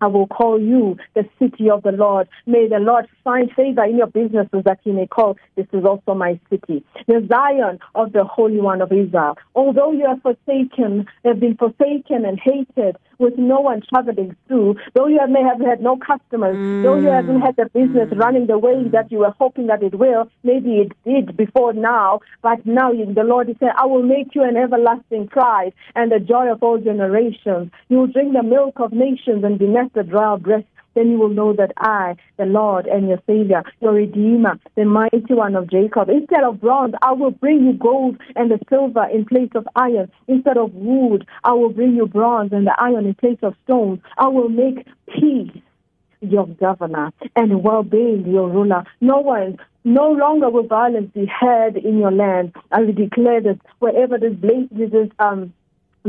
I 0.00 0.06
will 0.06 0.28
call 0.28 0.60
you 0.60 0.96
the 1.14 1.28
city 1.40 1.68
of 1.68 1.82
the 1.82 1.90
Lord. 1.90 2.28
May 2.46 2.68
the 2.68 2.78
Lord 2.78 3.08
find 3.24 3.50
favor 3.50 3.84
in 3.84 3.96
your 3.96 4.06
businesses 4.06 4.62
that 4.64 4.78
he 4.84 4.92
may 4.92 5.08
call 5.08 5.36
this 5.56 5.66
is 5.72 5.84
also 5.84 6.14
my 6.14 6.38
city. 6.50 6.84
The 7.08 7.26
Zion 7.28 7.80
of 7.96 8.12
the 8.12 8.22
Holy 8.22 8.60
One 8.60 8.80
of 8.80 8.92
Israel. 8.92 9.36
Although 9.56 9.90
you 9.90 10.04
are 10.04 10.20
forsaken, 10.20 11.08
have 11.24 11.40
been 11.40 11.56
forsaken 11.56 12.24
and 12.24 12.38
hated 12.38 12.96
with 13.18 13.36
no 13.36 13.60
one 13.60 13.82
traveling 13.92 14.36
through, 14.46 14.76
though 14.94 15.06
you 15.06 15.18
have, 15.18 15.30
may 15.30 15.42
have 15.42 15.60
had 15.60 15.80
no 15.80 15.96
customers, 15.96 16.56
though 16.84 16.96
you 16.96 17.08
mm. 17.08 17.14
haven't 17.14 17.40
had 17.40 17.56
the 17.56 17.66
business 17.66 18.08
mm. 18.10 18.18
running 18.18 18.46
the 18.46 18.58
way 18.58 18.86
that 18.88 19.10
you 19.10 19.18
were 19.18 19.34
hoping 19.38 19.66
that 19.66 19.82
it 19.82 19.98
will, 19.98 20.28
maybe 20.44 20.78
it 20.78 20.92
did 21.04 21.36
before 21.36 21.72
now, 21.72 22.20
but 22.42 22.64
now 22.64 22.92
you- 22.92 23.12
the 23.12 23.24
Lord 23.24 23.48
is 23.48 23.56
saying, 23.58 23.72
I 23.76 23.86
will 23.86 24.02
make 24.02 24.34
you 24.34 24.42
an 24.42 24.56
everlasting 24.56 25.28
pride 25.28 25.72
and 25.94 26.12
the 26.12 26.20
joy 26.20 26.50
of 26.50 26.62
all 26.62 26.78
generations. 26.78 27.70
You 27.88 27.98
will 27.98 28.06
drink 28.06 28.34
the 28.34 28.42
milk 28.42 28.78
of 28.80 28.92
nations 28.92 29.44
and 29.44 29.58
be 29.58 29.66
nested 29.66 30.10
dry 30.10 30.36
breast. 30.36 30.66
Then 30.98 31.12
you 31.12 31.18
will 31.18 31.28
know 31.28 31.52
that 31.52 31.70
I, 31.76 32.16
the 32.38 32.44
Lord 32.44 32.88
and 32.88 33.08
your 33.08 33.22
Savior, 33.24 33.62
your 33.80 33.92
Redeemer, 33.92 34.58
the 34.74 34.84
mighty 34.84 35.32
one 35.32 35.54
of 35.54 35.70
Jacob, 35.70 36.08
instead 36.08 36.42
of 36.42 36.60
bronze, 36.60 36.94
I 37.02 37.12
will 37.12 37.30
bring 37.30 37.64
you 37.64 37.74
gold 37.74 38.16
and 38.34 38.50
the 38.50 38.58
silver 38.68 39.04
in 39.04 39.24
place 39.24 39.50
of 39.54 39.68
iron. 39.76 40.10
Instead 40.26 40.56
of 40.56 40.74
wood, 40.74 41.24
I 41.44 41.52
will 41.52 41.68
bring 41.68 41.94
you 41.94 42.08
bronze 42.08 42.50
and 42.52 42.66
the 42.66 42.74
iron 42.76 43.06
in 43.06 43.14
place 43.14 43.38
of 43.44 43.54
stones. 43.62 44.00
I 44.16 44.26
will 44.26 44.48
make 44.48 44.88
peace 45.06 45.62
your 46.20 46.48
governor 46.48 47.12
and 47.36 47.62
well-being 47.62 48.26
your 48.26 48.48
ruler. 48.48 48.82
No 49.00 49.18
one, 49.18 49.56
no 49.84 50.10
longer 50.10 50.50
will 50.50 50.66
violence 50.66 51.12
be 51.14 51.26
heard 51.26 51.76
in 51.76 51.98
your 51.98 52.10
land. 52.10 52.56
I 52.72 52.80
will 52.80 52.92
declare 52.92 53.40
that 53.42 53.60
wherever 53.78 54.18
this 54.18 54.34
this 54.72 54.92
is, 54.92 55.10
um, 55.20 55.52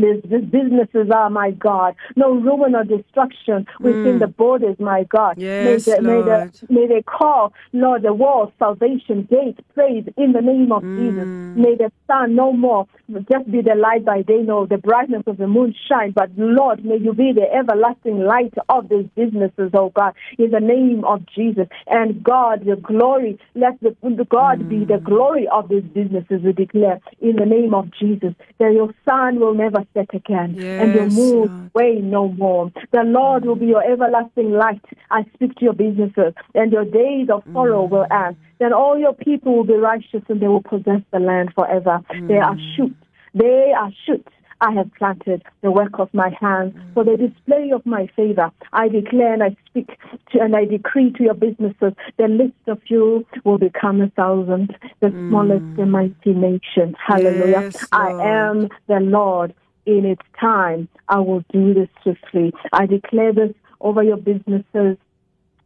this 0.02 0.44
businesses 0.46 1.10
are, 1.14 1.30
my 1.30 1.52
God. 1.52 1.96
No 2.16 2.34
ruin 2.34 2.76
or 2.76 2.84
destruction 2.84 3.68
within 3.80 4.18
mm. 4.18 4.20
the 4.20 4.28
borders, 4.28 4.78
my 4.80 5.04
God. 5.04 5.38
Yes, 5.38 5.88
may, 5.88 5.96
the, 5.96 6.02
may, 6.02 6.14
Lord. 6.14 6.54
the, 6.54 6.74
may 6.74 6.88
they 6.88 7.02
call, 7.02 7.54
Lord, 7.74 8.04
the 8.04 8.14
wall, 8.14 8.52
salvation, 8.60 9.28
gate, 9.30 9.60
praise 9.74 10.06
in 10.18 10.34
the 10.34 10.42
name 10.42 10.72
of 10.72 10.82
Jesus. 10.82 11.26
Mm. 11.26 11.56
May 11.56 11.76
the 11.76 11.92
sun 12.08 12.36
no 12.36 12.54
more 12.54 12.88
just 13.32 13.52
be 13.52 13.62
the 13.62 13.76
light 13.76 14.06
by 14.06 14.22
day, 14.22 14.42
no, 14.44 14.66
the 14.66 14.78
brightness 14.78 15.24
of 15.26 15.38
the 15.38 15.48
moon 15.48 15.74
shine. 15.90 16.12
But 16.12 16.30
Lord, 16.38 16.86
may 16.86 16.98
you 16.98 17.14
be 17.14 17.32
the 17.34 17.52
everlasting 17.52 18.20
light 18.20 18.54
of 18.68 18.90
these 18.90 19.08
businesses, 19.16 19.72
oh 19.74 19.90
God, 19.90 20.14
in 20.38 20.52
the 20.52 20.60
name 20.60 21.04
of 21.06 21.26
Jesus. 21.36 21.68
And 21.88 22.24
God, 22.24 22.66
the 22.66 22.76
glory, 22.76 23.40
let 23.56 23.80
the, 23.82 23.96
God 24.30 24.70
be 24.70 24.86
the 24.86 24.96
mm. 24.96 25.04
glory 25.04 25.48
of 25.52 25.70
these 25.70 25.84
businesses, 25.84 26.42
we 26.44 26.54
declare, 26.54 27.00
in 27.20 27.36
the 27.36 27.46
name 27.46 27.74
of 27.74 27.90
Jesus. 28.00 28.34
That 28.60 28.74
your 28.74 28.94
sun 29.08 29.40
will 29.40 29.54
never 29.54 29.86
set 29.94 30.14
again, 30.14 30.58
and 30.60 30.94
your 30.94 31.04
Yes, 31.06 31.18
Lord. 31.18 31.72
wane 31.74 32.10
no 32.10 32.30
more. 32.30 32.72
The 32.92 33.04
Lord 33.04 33.46
will 33.46 33.56
be 33.56 33.68
your 33.68 33.84
everlasting 33.84 34.52
light. 34.52 34.84
I 35.12 35.26
speak 35.34 35.56
to 35.56 35.66
your 35.66 35.74
businesses, 35.74 36.34
and 36.54 36.72
your 36.72 36.86
days 36.86 37.30
of 37.30 37.44
sorrow 37.54 37.84
will 37.84 38.06
mm. 38.10 38.28
end. 38.28 38.36
Then 38.60 38.74
all 38.74 38.98
your 38.98 39.14
people 39.14 39.56
will 39.56 39.64
be 39.64 39.74
righteous, 39.74 40.24
and 40.28 40.40
they 40.42 40.48
will 40.48 40.64
possess 40.64 41.02
the 41.12 41.20
land 41.20 41.54
forever. 41.54 42.02
They 42.28 42.38
are 42.38 42.56
mm. 42.56 42.76
shoots. 42.76 42.96
They 43.34 43.74
are 43.78 43.92
shoots. 44.06 44.30
I 44.62 44.72
have 44.74 44.92
planted 44.96 45.44
the 45.62 45.72
work 45.72 46.00
of 46.00 46.14
my 46.14 46.36
hands 46.40 46.74
mm. 46.76 46.94
for 46.94 47.06
the 47.06 47.16
display 47.16 47.72
of 47.72 47.86
my 47.86 48.08
favor. 48.16 48.52
I 48.74 48.90
declare 48.90 49.34
and 49.34 49.44
I 49.44 49.56
speak 49.68 49.98
to, 50.32 50.42
and 50.42 50.56
I 50.56 50.66
decree 50.66 51.12
to 51.14 51.24
your 51.24 51.34
businesses, 51.34 51.94
the 52.18 52.28
list 52.28 52.68
of 52.68 52.80
you 52.88 53.26
will 53.46 53.58
become 53.58 54.02
a 54.02 54.10
thousand, 54.10 54.76
the 55.00 55.10
smallest 55.12 55.80
a 55.80 55.86
mighty 55.86 56.34
nation. 56.34 56.96
Hallelujah. 57.06 57.72
Yes, 57.72 57.88
I 57.92 58.10
am 58.10 58.70
the 58.88 59.00
Lord. 59.00 59.54
In 59.90 60.06
its 60.06 60.22
time, 60.40 60.88
I 61.08 61.18
will 61.18 61.44
do 61.52 61.74
this 61.74 61.90
swiftly. 62.04 62.54
I 62.72 62.86
declare 62.86 63.34
this 63.34 63.56
over 63.82 64.04
your 64.04 64.18
businesses 64.18 64.98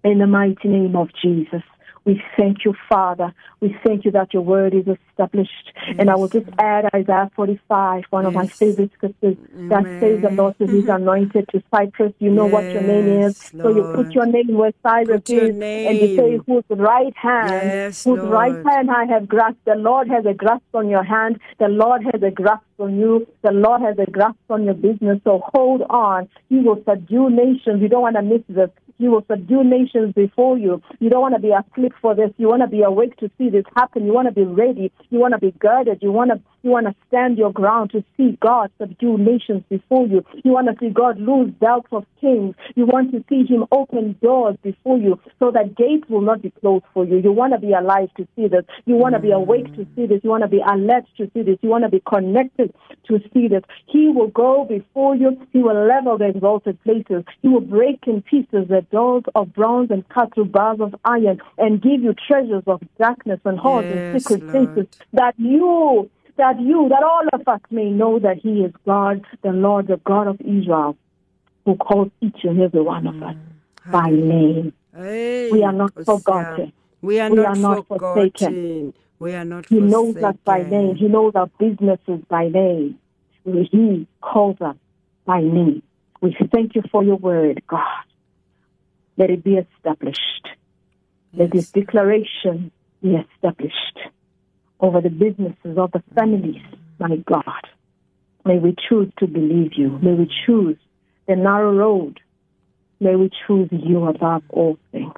in 0.02 0.20
the 0.20 0.28
mighty 0.28 0.70
name 0.70 0.96
of 0.96 1.10
Jesus. 1.22 1.62
We 2.06 2.22
thank 2.38 2.66
you, 2.66 2.74
Father. 2.90 3.34
We 3.62 3.76
thank 3.86 4.04
you 4.04 4.12
that 4.12 4.34
your 4.34 4.44
word 4.44 4.74
is 4.74 4.86
established. 4.88 5.72
And 5.98 6.10
I 6.10 6.16
will 6.16 6.28
just 6.28 6.48
add 6.60 6.86
Isaiah 6.94 7.32
45, 7.36 8.04
one 8.10 8.26
of 8.26 8.34
my 8.34 8.44
Yes. 8.44 8.58
favorite 8.60 8.92
scriptures, 8.94 9.38
that 9.70 9.86
says 10.00 10.22
the 10.22 10.30
Lord 10.30 10.58
to 10.60 10.68
his 10.68 10.86
anointed 10.88 11.48
to 11.54 11.64
Cyrus. 11.74 12.14
You 12.20 12.30
know 12.30 12.46
what 12.46 12.74
your 12.74 12.84
name 12.84 13.08
is. 13.08 13.34
Yes, 13.38 13.52
So 13.62 13.70
you 13.70 13.84
put 13.96 14.14
your 14.14 14.26
name 14.26 14.50
where 14.54 14.74
Cyrus 14.86 15.22
is. 15.30 15.56
And 15.88 16.00
you 16.00 16.16
say, 16.18 16.40
whose 16.46 16.64
right 16.70 17.16
hand, 17.16 17.70
Yes, 17.72 18.04
whose 18.04 18.20
Lord. 18.22 18.34
right 18.34 18.58
hand 18.68 18.92
I 18.92 19.06
have 19.06 19.28
grasped. 19.28 19.64
The 19.66 19.76
Lord 19.76 20.10
has 20.10 20.26
a 20.26 20.34
grasp 20.34 20.64
on 20.74 20.90
your 20.90 21.04
hand. 21.04 21.40
The 21.60 21.70
Lord 21.70 22.04
has 22.04 22.22
a 22.22 22.32
grasp 22.32 22.64
on 22.80 22.98
you. 23.00 23.26
The 23.44 23.52
Lord 23.52 23.82
has 23.82 23.98
a 23.98 24.10
grasp 24.12 24.38
on 24.50 24.66
your 24.66 24.74
business. 24.74 25.20
So 25.24 25.42
hold 25.54 25.84
on. 25.90 26.28
He 26.50 26.60
will 26.60 26.84
subdue 26.88 27.30
nations. 27.30 27.82
You 27.82 27.88
don't 27.88 28.02
want 28.02 28.18
to 28.18 28.22
miss 28.22 28.42
this. 28.50 28.70
He 28.98 29.08
will 29.08 29.26
subdue 29.30 29.64
nations 29.64 30.14
before 30.14 30.58
you. 30.58 30.82
You 31.00 31.10
don't 31.10 31.22
want 31.22 31.36
to 31.36 31.42
be 31.42 31.52
asleep 31.52 31.94
for 32.02 32.16
this. 32.16 32.32
You 32.38 32.48
want 32.48 32.62
to 32.62 32.68
be 32.68 32.82
awake 32.82 33.18
to 33.18 33.30
see 33.38 33.50
this 33.50 33.66
happen. 33.76 34.06
You 34.06 34.14
want 34.14 34.28
to 34.28 34.34
be 34.34 34.44
ready. 34.44 34.92
You 35.10 35.20
want 35.20 35.34
to 35.34 35.40
be 35.40 35.52
girded. 35.52 36.00
You 36.02 36.12
want 36.12 36.32
to 36.32 36.40
you 36.64 36.72
want 36.72 36.88
to 36.88 36.96
stand 37.10 37.38
your 37.38 37.52
ground 37.52 37.92
to 37.92 38.04
see 38.16 38.38
God 38.42 38.72
subdue 38.80 39.18
nations 39.18 39.64
before 39.70 40.08
you. 40.08 40.26
You 40.46 40.52
want 40.52 40.68
to 40.68 40.76
see 40.80 40.90
God 40.90 41.20
lose 41.20 41.52
belts 41.52 41.90
of 41.92 42.06
kings. 42.22 42.56
You 42.76 42.86
want 42.86 43.12
to 43.12 43.24
see 43.30 43.44
Him 43.46 43.66
open 43.72 44.16
doors 44.22 44.56
before 44.64 44.98
you 44.98 45.20
so 45.40 45.52
that 45.52 45.76
gates 45.76 46.10
will 46.10 46.22
not 46.22 46.42
be 46.42 46.52
closed 46.62 46.86
for 46.94 47.06
you. 47.06 47.18
You 47.18 47.34
want 47.34 47.52
to 47.52 47.60
be 47.60 47.74
alive 47.74 48.10
to 48.16 48.26
see 48.36 48.48
this. 48.48 48.64
You 48.86 48.96
want 48.96 49.14
to 49.14 49.20
be 49.20 49.32
awake 49.32 49.76
to 49.76 49.86
see 49.96 50.06
this. 50.06 50.22
You 50.24 50.30
want 50.30 50.44
to 50.44 50.50
be 50.50 50.62
alert 50.66 51.04
to 51.18 51.30
see 51.34 51.42
this. 51.42 51.58
You 51.62 51.70
want 51.70 51.84
to 51.84 51.90
be 51.90 52.02
connected 52.08 52.74
to 53.10 53.20
see 53.34 53.50
this. 53.50 53.64
He 53.88 54.08
will 54.08 54.30
go 54.30 54.64
before 54.64 55.18
you. 55.18 55.46
He 55.52 55.60
will 55.60 55.86
level 55.86 56.18
the 56.18 56.30
exalted 56.30 56.82
places. 56.84 57.26
He 57.42 57.50
will 57.50 57.60
break 57.60 58.00
in 58.08 58.22
pieces 58.22 58.70
the 58.70 58.86
doors 58.90 59.24
of 59.36 59.54
bronze 59.54 59.92
and 59.92 60.08
cut 60.08 60.34
through 60.34 60.46
bars 60.46 60.80
of 60.80 60.96
iron 61.04 61.42
and 61.58 61.82
give 61.82 62.02
you 62.02 62.16
treasures 62.28 62.64
of 62.68 62.82
darkness 62.98 63.42
and 63.44 63.60
hoards 63.60 63.90
and 63.92 64.02
secret 64.16 64.44
Lord. 64.54 64.74
places 64.74 64.88
that 65.12 65.34
you 65.38 66.10
that 66.38 66.60
you, 66.60 66.90
that 66.90 67.04
all 67.04 67.28
of 67.32 67.48
us 67.48 67.62
may 67.70 67.90
know 67.90 68.20
that 68.20 68.38
He 68.38 68.62
is 68.62 68.74
God, 68.86 69.26
the 69.44 69.52
Lord, 69.52 69.88
the 69.88 69.98
God 69.98 70.28
of 70.28 70.42
Israel, 70.42 70.98
who 71.66 71.76
calls 71.76 72.10
each 72.22 72.44
and 72.44 72.62
every 72.62 72.82
one 72.82 73.08
of 73.08 73.22
us 73.22 73.36
mm. 73.36 73.92
by 73.92 74.10
name. 74.10 74.74
Hey, 74.96 75.52
We 75.52 75.64
are 75.64 75.72
not 75.72 75.94
forgotten. 75.94 76.74
We 77.02 77.20
are 77.20 77.30
We 77.30 77.38
not 77.38 77.46
are 77.46 77.56
not 77.56 77.88
forgotten. 77.88 78.32
forsaken. 78.32 78.94
We 79.20 79.34
are 79.34 79.46
not 79.46 79.66
He 79.68 79.80
forsaken. 79.80 79.90
knows 79.90 80.16
us 80.18 80.36
by 80.44 80.64
name. 80.64 80.96
He 80.96 81.08
knows 81.08 81.34
our 81.36 81.50
businesses 81.60 82.22
by 82.28 82.48
name. 82.50 83.00
He 83.46 84.08
calls 84.22 84.58
us 84.62 84.76
by 85.26 85.42
name. 85.42 85.84
We 86.22 86.36
thank 86.52 86.76
you 86.76 86.84
for 86.92 87.04
your 87.04 87.18
word, 87.18 87.62
God. 87.68 88.06
Let 89.18 89.30
it 89.30 89.44
be 89.44 89.56
established. 89.58 90.48
Let 91.34 91.52
this 91.52 91.72
declaration 91.72 92.72
be 93.02 93.16
established 93.16 94.00
over 94.84 95.00
the 95.02 95.10
businesses 95.10 95.78
of 95.78 95.92
the 95.94 96.04
families, 96.14 96.62
my 97.00 97.16
God. 97.26 97.64
May 98.46 98.60
we 98.60 98.76
choose 98.90 99.10
to 99.20 99.26
believe 99.28 99.72
you. 99.78 99.98
May 100.02 100.14
we 100.14 100.30
choose 100.46 100.78
the 101.28 101.38
narrow 101.38 101.74
road. 101.74 102.20
May 103.00 103.16
we 103.16 103.30
choose 103.48 103.70
you 103.72 104.06
above 104.06 104.44
all 104.50 104.78
things. 104.92 105.14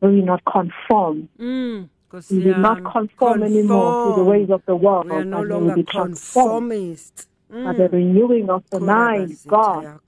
May 0.00 0.08
we 0.08 0.22
not 0.22 0.42
conform. 0.50 1.28
Mm, 1.38 1.90
We 2.30 2.38
will 2.38 2.58
not 2.58 2.78
yami. 2.78 2.92
conform 2.92 3.42
anymore 3.42 3.92
to 4.04 4.12
the 4.14 4.24
ways 4.24 4.48
of 4.50 4.62
the 4.66 4.74
world, 4.74 5.06
We 5.10 5.16
are 5.16 5.24
no 5.24 5.42
longer 5.42 5.74
be 5.76 5.82
transformed 5.82 6.70
conformists. 6.70 7.26
by 7.50 7.72
the 7.74 7.88
renewing 7.90 8.48
of 8.48 8.64
the 8.70 8.80
mind, 8.80 9.38
God. 9.46 10.00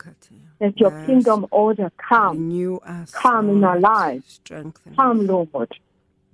Let 0.60 0.78
your 0.80 0.90
Yes. 0.90 1.06
kingdom 1.06 1.46
order 1.50 1.90
come. 2.08 2.36
Renew 2.38 2.76
us. 2.78 3.10
Come 3.12 3.50
in 3.50 3.62
our 3.64 3.78
lives. 3.80 4.24
Strengthen. 4.42 4.94
Come, 4.94 5.26
Lord. 5.26 5.70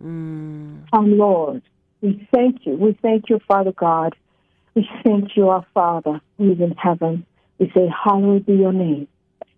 Mm. 0.01 0.88
Come, 0.92 1.18
Lord. 1.18 1.62
We 2.07 2.29
thank 2.33 2.65
you. 2.65 2.77
We 2.77 2.97
thank 3.03 3.25
you, 3.29 3.41
Father 3.49 3.73
God. 3.73 4.15
We 4.77 4.89
thank 5.03 5.37
you, 5.37 5.49
our 5.49 5.67
Father 5.75 6.21
who 6.39 6.53
is 6.53 6.61
in 6.61 6.71
heaven. 6.71 7.27
We 7.59 7.69
say, 7.75 7.89
Hallowed 8.05 8.47
be 8.47 8.53
your 8.53 8.73
name. 8.73 9.09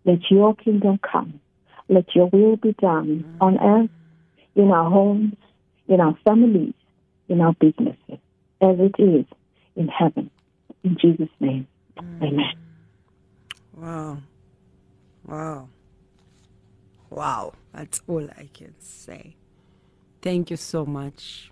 Let 0.06 0.30
your 0.30 0.54
kingdom 0.54 0.98
come. 0.98 1.42
Let 1.90 2.06
your 2.14 2.30
will 2.32 2.56
be 2.56 2.74
done 2.80 3.26
on 3.38 3.58
earth, 3.60 3.90
in 4.54 4.70
our 4.70 4.88
homes, 4.88 5.34
in 5.88 6.00
our 6.00 6.16
families, 6.24 6.72
in 7.28 7.42
our 7.42 7.52
businesses, 7.60 8.18
as 8.62 8.76
it 8.78 8.94
is 8.98 9.26
in 9.76 9.88
heaven. 9.88 10.30
In 10.82 10.96
Jesus' 10.98 11.28
name. 11.40 11.68
Mm. 12.00 12.22
Amen. 12.22 12.52
Wow. 13.76 14.18
Wow. 15.26 15.68
Wow. 17.10 17.52
That's 17.74 18.00
all 18.08 18.26
I 18.38 18.48
can 18.54 18.74
say. 18.78 19.36
Thank 20.22 20.50
you 20.50 20.56
so 20.56 20.86
much. 20.86 21.50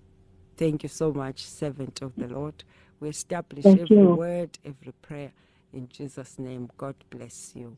Thank 0.57 0.83
you 0.83 0.89
so 0.89 1.13
much, 1.13 1.45
servant 1.45 2.01
of 2.03 2.13
the 2.17 2.29
Lord. 2.29 2.65
We 3.01 3.11
establish 3.11 3.65
Thank 3.65 3.83
every 3.83 3.97
you. 3.97 4.15
word, 4.15 4.59
every 4.65 4.93
prayer 5.03 5.33
in 5.73 5.89
Jesus' 5.89 6.39
name. 6.39 6.71
God 6.79 6.95
bless 7.11 7.53
you. 7.55 7.77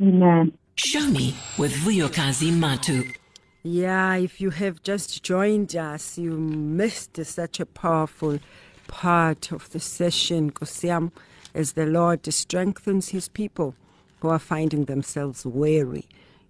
Amen. 0.00 0.52
Show 0.76 1.06
me 1.08 1.34
with 1.58 1.72
Vuyokazi 1.72 2.52
Matu. 2.52 3.14
Yeah, 3.62 4.14
if 4.16 4.40
you 4.40 4.50
have 4.50 4.82
just 4.82 5.22
joined 5.22 5.76
us, 5.76 6.16
you 6.16 6.30
missed 6.38 7.22
such 7.26 7.60
a 7.60 7.66
powerful 7.66 8.38
part 8.86 9.52
of 9.52 9.68
the 9.70 9.80
session, 9.80 10.52
Kosiam, 10.52 11.12
as 11.54 11.72
the 11.72 11.84
Lord 11.84 12.24
strengthens 12.32 13.10
his 13.10 13.28
people 13.28 13.74
who 14.20 14.28
are 14.28 14.38
finding 14.38 14.84
themselves 14.84 15.44
weary 15.44 16.06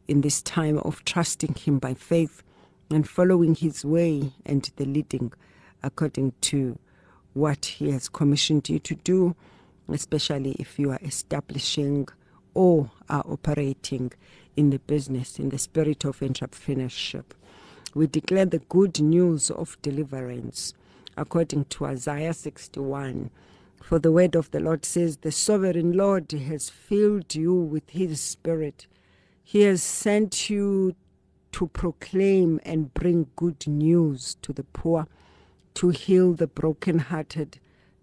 in 0.07 0.20
this 0.20 0.42
time 0.42 0.78
of 0.78 1.05
trusting 1.05 1.55
him 1.55 1.78
by 1.78 1.94
faith 1.94 2.42
and 2.91 3.09
following 3.09 3.55
his 3.55 3.84
way 3.84 4.32
and 4.45 4.70
the 4.76 4.84
leading 4.84 5.32
according 5.82 6.32
to 6.41 6.78
what 7.32 7.64
he 7.64 7.91
has 7.91 8.09
commissioned 8.09 8.68
you 8.68 8.78
to 8.80 8.95
do, 8.97 9.36
especially 9.88 10.53
if 10.59 10.78
you 10.78 10.91
are 10.91 10.99
establishing 11.03 12.09
or 12.55 12.91
are 13.09 13.24
operating 13.26 14.12
in 14.57 14.70
the 14.70 14.78
business 14.80 15.38
in 15.38 15.51
the 15.51 15.59
spirit 15.59 16.05
of 16.05 16.18
entrepreneurship. 16.20 17.24
We 17.95 18.07
declare 18.07 18.47
the 18.47 18.59
good 18.59 19.01
news 19.01 19.51
of 19.51 19.80
deliverance 19.82 20.74
according 21.16 21.66
to 21.66 21.86
Isaiah 21.86 22.34
61. 22.34 23.30
For 23.82 23.99
the 23.99 24.12
word 24.12 24.34
of 24.34 24.51
the 24.51 24.61
Lord 24.61 24.84
says, 24.84 25.18
The 25.18 25.32
sovereign 25.32 25.93
Lord 25.93 26.30
has 26.32 26.68
filled 26.70 27.34
you 27.34 27.55
with 27.55 27.91
his 27.91 28.20
spirit. 28.20 28.86
He 29.43 29.62
has 29.62 29.82
sent 29.82 30.51
you 30.51 30.95
to 31.53 31.66
proclaim 31.68 32.61
and 32.64 32.92
bring 32.94 33.28
good 33.36 33.66
news 33.66 34.36
to 34.42 34.53
the 34.53 34.64
poor, 34.64 35.07
to 35.74 35.90
heal 35.90 36.32
the 36.32 36.46
brokenhearted, 36.46 37.59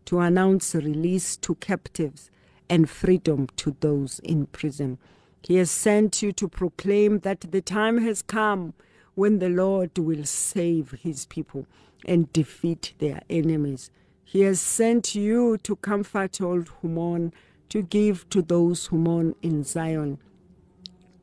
to 0.05 0.19
announce 0.19 0.73
release 0.75 1.37
to 1.37 1.55
captives 1.55 2.29
and 2.69 2.89
freedom 2.89 3.47
to 3.57 3.75
those 3.79 4.19
in 4.19 4.45
prison. 4.47 4.97
He 5.41 5.55
has 5.55 5.71
sent 5.71 6.21
you 6.21 6.31
to 6.33 6.47
proclaim 6.47 7.19
that 7.19 7.41
the 7.41 7.61
time 7.61 7.99
has 7.99 8.21
come 8.21 8.73
when 9.15 9.39
the 9.39 9.49
Lord 9.49 9.97
will 9.97 10.25
save 10.25 10.91
his 10.91 11.25
people 11.25 11.65
and 12.05 12.31
defeat 12.33 12.93
their 12.99 13.21
enemies. 13.29 13.89
He 14.23 14.41
has 14.41 14.59
sent 14.59 15.15
you 15.15 15.57
to 15.59 15.75
comfort 15.77 16.41
all 16.41 16.61
who 16.61 16.89
mourn, 16.89 17.33
to 17.69 17.81
give 17.81 18.29
to 18.29 18.41
those 18.41 18.87
who 18.87 18.97
mourn 18.97 19.35
in 19.41 19.63
Zion 19.63 20.19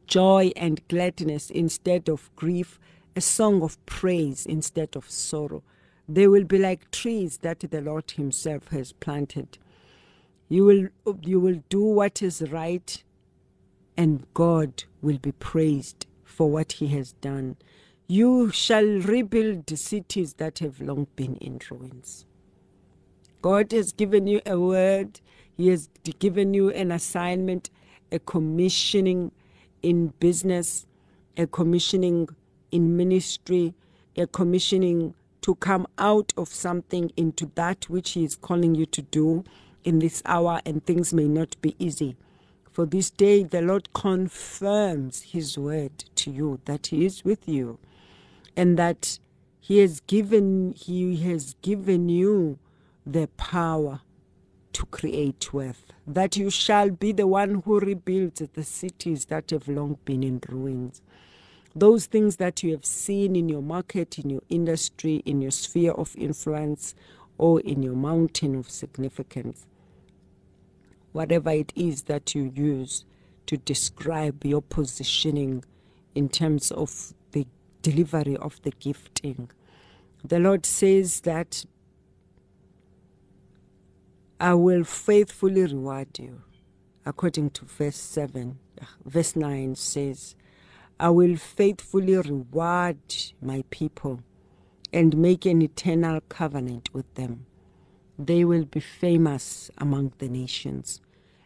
joy 0.07 0.53
and 0.57 0.87
gladness 0.89 1.51
instead 1.51 2.09
of 2.09 2.31
grief, 2.37 2.79
a 3.17 3.21
song 3.21 3.63
of 3.63 3.85
praise 3.87 4.47
instead 4.47 4.97
of 4.97 5.11
sorrow. 5.11 5.63
They 6.09 6.27
will 6.27 6.45
be 6.45 6.59
like 6.59 6.91
trees 6.91 7.39
that 7.39 7.61
the 7.61 7.81
Lord 7.81 8.11
Himself 8.11 8.69
has 8.69 8.93
planted. 8.93 9.59
You 10.49 10.65
will, 10.65 11.17
you 11.23 11.41
will 11.41 11.63
do 11.69 11.83
what 11.83 12.23
is 12.23 12.43
right, 12.51 13.03
and 13.97 14.27
God 14.35 14.85
will 15.01 15.19
be 15.19 15.33
praised 15.33 16.07
for 16.25 16.51
what 16.51 16.73
He 16.73 16.89
has 16.89 17.13
done. 17.15 17.57
You 18.07 18.51
shall 18.51 18.85
rebuild 18.85 19.71
cities 19.79 20.35
that 20.35 20.59
have 20.59 20.81
long 20.81 21.07
been 21.17 21.37
in 21.37 21.61
ruins. 21.71 22.27
God 23.41 23.73
has 23.73 23.93
given 23.93 24.27
you 24.27 24.41
a 24.45 24.59
word, 24.59 25.21
He 25.57 25.69
has 25.69 25.89
given 26.19 26.53
you 26.53 26.71
an 26.71 26.93
assignment, 26.93 27.71
a 28.13 28.19
commissioning 28.19 29.33
in 29.85 30.09
business, 30.19 30.87
a 31.37 31.47
commissioning 31.47 32.29
in 32.71 32.97
ministry, 32.97 33.75
a 34.17 34.27
commissioning 34.27 35.15
to 35.43 35.55
come 35.57 35.87
out 35.99 36.33
of 36.37 36.49
something 36.49 37.13
into 37.17 37.51
that 37.55 37.89
which 37.91 38.13
He 38.13 38.25
is 38.25 38.37
calling 38.37 38.75
you 38.75 38.87
to 38.87 39.03
do 39.03 39.45
in 39.85 39.99
this 39.99 40.23
hour, 40.25 40.61
and 40.65 40.85
things 40.85 41.13
may 41.13 41.29
not 41.29 41.61
be 41.61 41.77
easy. 41.79 42.17
For 42.73 42.87
this 42.87 43.11
day, 43.11 43.45
the 43.45 43.63
Lord 43.63 43.93
confirms 43.93 45.23
His 45.23 45.59
word 45.59 46.05
to 46.17 46.31
you 46.31 46.61
that 46.65 46.89
He 46.89 47.05
is 47.05 47.25
with 47.25 47.49
you 47.49 47.79
and 48.57 48.79
that 48.79 49.19
he 49.61 49.79
has 49.79 50.01
given 50.01 50.75
he 50.77 51.17
has 51.17 51.55
given 51.63 52.09
you 52.09 52.59
the 53.07 53.29
power 53.37 54.01
to 54.75 54.85
create 54.87 55.55
wealth 55.55 55.87
that 56.07 56.37
you 56.37 56.51
shall 56.51 56.91
be 56.91 57.13
the 57.13 57.27
one 57.27 57.63
who 57.65 57.81
rebuilds 57.81 58.43
the 58.53 58.63
cities 58.65 59.27
that 59.27 59.51
have 59.51 59.69
long 59.69 59.99
been 60.05 60.23
in 60.23 60.41
ruins 60.51 61.01
those 61.75 62.07
things 62.07 62.37
that 62.37 62.63
you 62.63 62.73
have 62.73 62.85
seen 62.85 63.35
in 63.35 63.49
your 63.49 63.63
market 63.63 64.19
in 64.19 64.31
your 64.31 64.43
industry 64.51 65.23
in 65.25 65.41
your 65.41 65.51
sphere 65.51 65.93
of 65.93 66.15
influence 66.17 66.95
or 67.39 67.61
in 67.61 67.83
your 67.83 67.97
mountain 67.97 68.55
of 68.55 68.71
significance 68.71 69.67
whatever 71.15 71.51
it 71.51 71.73
is 71.77 72.03
that 72.03 72.35
you 72.35 72.53
use 72.55 73.07
to 73.47 73.57
describe 73.59 74.45
your 74.45 74.63
positioning 74.63 75.65
in 76.15 76.29
terms 76.29 76.73
of 76.73 77.15
the 77.33 77.47
delivery 77.83 78.37
of 78.39 78.61
the 78.63 78.73
gifting. 78.81 79.51
The 80.25 80.39
Lord 80.41 80.67
says 80.67 81.21
that 81.21 81.65
I 84.41 84.55
will 84.55 84.83
faithfully 84.83 85.63
reward 85.63 86.19
you, 86.19 86.43
according 87.07 87.51
to 87.51 87.65
verse 87.65 87.97
7. 87.97 88.59
Verse 89.05 89.37
9 89.37 89.77
says, 89.77 90.35
I 90.99 91.11
will 91.11 91.37
faithfully 91.37 92.17
reward 92.17 92.99
my 93.41 93.63
people 93.71 94.21
and 94.93 95.17
make 95.17 95.47
an 95.47 95.63
eternal 95.63 96.21
covenant 96.29 96.93
with 96.93 97.13
them. 97.15 97.47
They 98.19 98.45
will 98.45 98.65
be 98.65 98.81
famous 98.81 99.71
among 99.79 100.15
the 100.19 100.29
nations, 100.29 101.01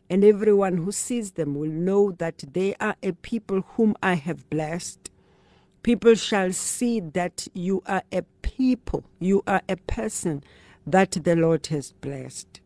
and 0.08 0.24
everyone 0.24 0.78
who 0.78 0.90
sees 0.90 1.32
them 1.32 1.54
will 1.54 1.70
know 1.70 2.12
that 2.12 2.42
they 2.52 2.74
are 2.80 2.96
a 3.02 3.12
people 3.12 3.62
whom 3.76 3.96
I 4.02 4.14
have 4.14 4.48
blessed. 4.48 5.10
People 5.82 6.14
shall 6.14 6.52
see 6.52 7.00
that 7.00 7.48
you 7.52 7.82
are 7.86 8.02
a 8.10 8.22
people, 8.40 9.04
you 9.18 9.42
are 9.46 9.62
a 9.68 9.76
person 9.76 10.42
that 10.86 11.10
the 11.12 11.36
Lord 11.36 11.66
has 11.66 11.92
blessed. 11.92 12.60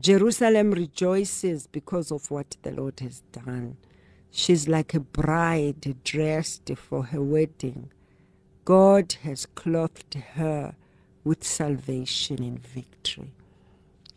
Jerusalem 0.00 0.72
rejoices 0.72 1.68
because 1.68 2.10
of 2.10 2.28
what 2.30 2.56
the 2.62 2.72
Lord 2.72 2.98
has 2.98 3.22
done. 3.30 3.76
She's 4.30 4.66
like 4.66 4.92
a 4.92 5.00
bride 5.00 6.02
dressed 6.02 6.68
for 6.76 7.04
her 7.04 7.22
wedding. 7.22 7.92
God 8.64 9.12
has 9.22 9.46
clothed 9.46 10.14
her 10.34 10.74
with 11.22 11.44
salvation 11.44 12.42
and 12.42 12.58
victory. 12.58 13.30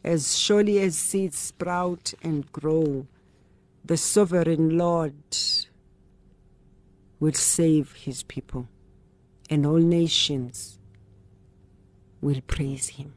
As 0.04 0.38
surely 0.38 0.80
as 0.80 0.98
seeds 0.98 1.38
sprout 1.38 2.14
and 2.24 2.52
grow, 2.52 3.06
the 3.86 3.98
sovereign 3.98 4.78
Lord 4.78 5.14
will 7.20 7.34
save 7.34 7.94
his 7.94 8.24
people, 8.24 8.68
and 9.50 9.66
all 9.66 9.78
nations 9.78 10.80
will 12.20 12.42
praise 12.48 12.88
him. 12.90 13.14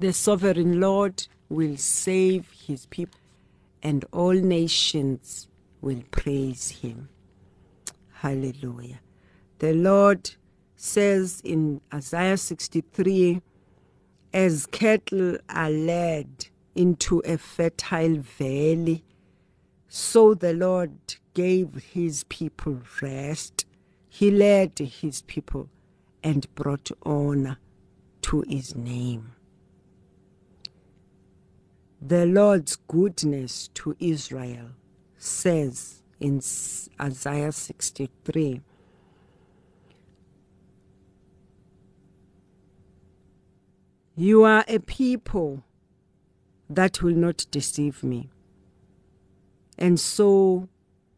The 0.00 0.12
sovereign 0.12 0.78
Lord 0.78 1.26
will 1.48 1.76
save 1.76 2.48
his 2.52 2.86
people, 2.86 3.18
and 3.82 4.04
all 4.12 4.32
nations 4.32 5.48
will 5.80 6.02
praise 6.12 6.70
him. 6.70 7.08
Hallelujah. 8.12 9.00
The 9.58 9.72
Lord 9.72 10.30
says 10.76 11.40
in 11.44 11.80
Isaiah 11.92 12.36
63 12.36 13.42
as 14.32 14.66
cattle 14.66 15.38
are 15.48 15.70
led 15.70 16.46
into 16.76 17.18
a 17.24 17.36
fertile 17.36 18.18
valley, 18.18 19.02
so 19.88 20.32
the 20.34 20.52
Lord 20.52 21.16
gave 21.34 21.74
his 21.92 22.22
people 22.28 22.82
rest. 23.02 23.66
He 24.08 24.30
led 24.30 24.78
his 24.78 25.22
people 25.22 25.68
and 26.22 26.52
brought 26.54 26.92
honor 27.02 27.58
to 28.22 28.44
his 28.48 28.76
name. 28.76 29.32
The 32.00 32.26
Lord's 32.26 32.76
goodness 32.76 33.68
to 33.74 33.96
Israel 33.98 34.70
says 35.16 36.02
in 36.20 36.40
Isaiah 37.00 37.52
63 37.52 38.60
You 44.16 44.42
are 44.44 44.64
a 44.66 44.78
people 44.78 45.64
that 46.70 47.02
will 47.02 47.14
not 47.14 47.46
deceive 47.50 48.02
me. 48.02 48.30
And 49.76 49.98
so 49.98 50.68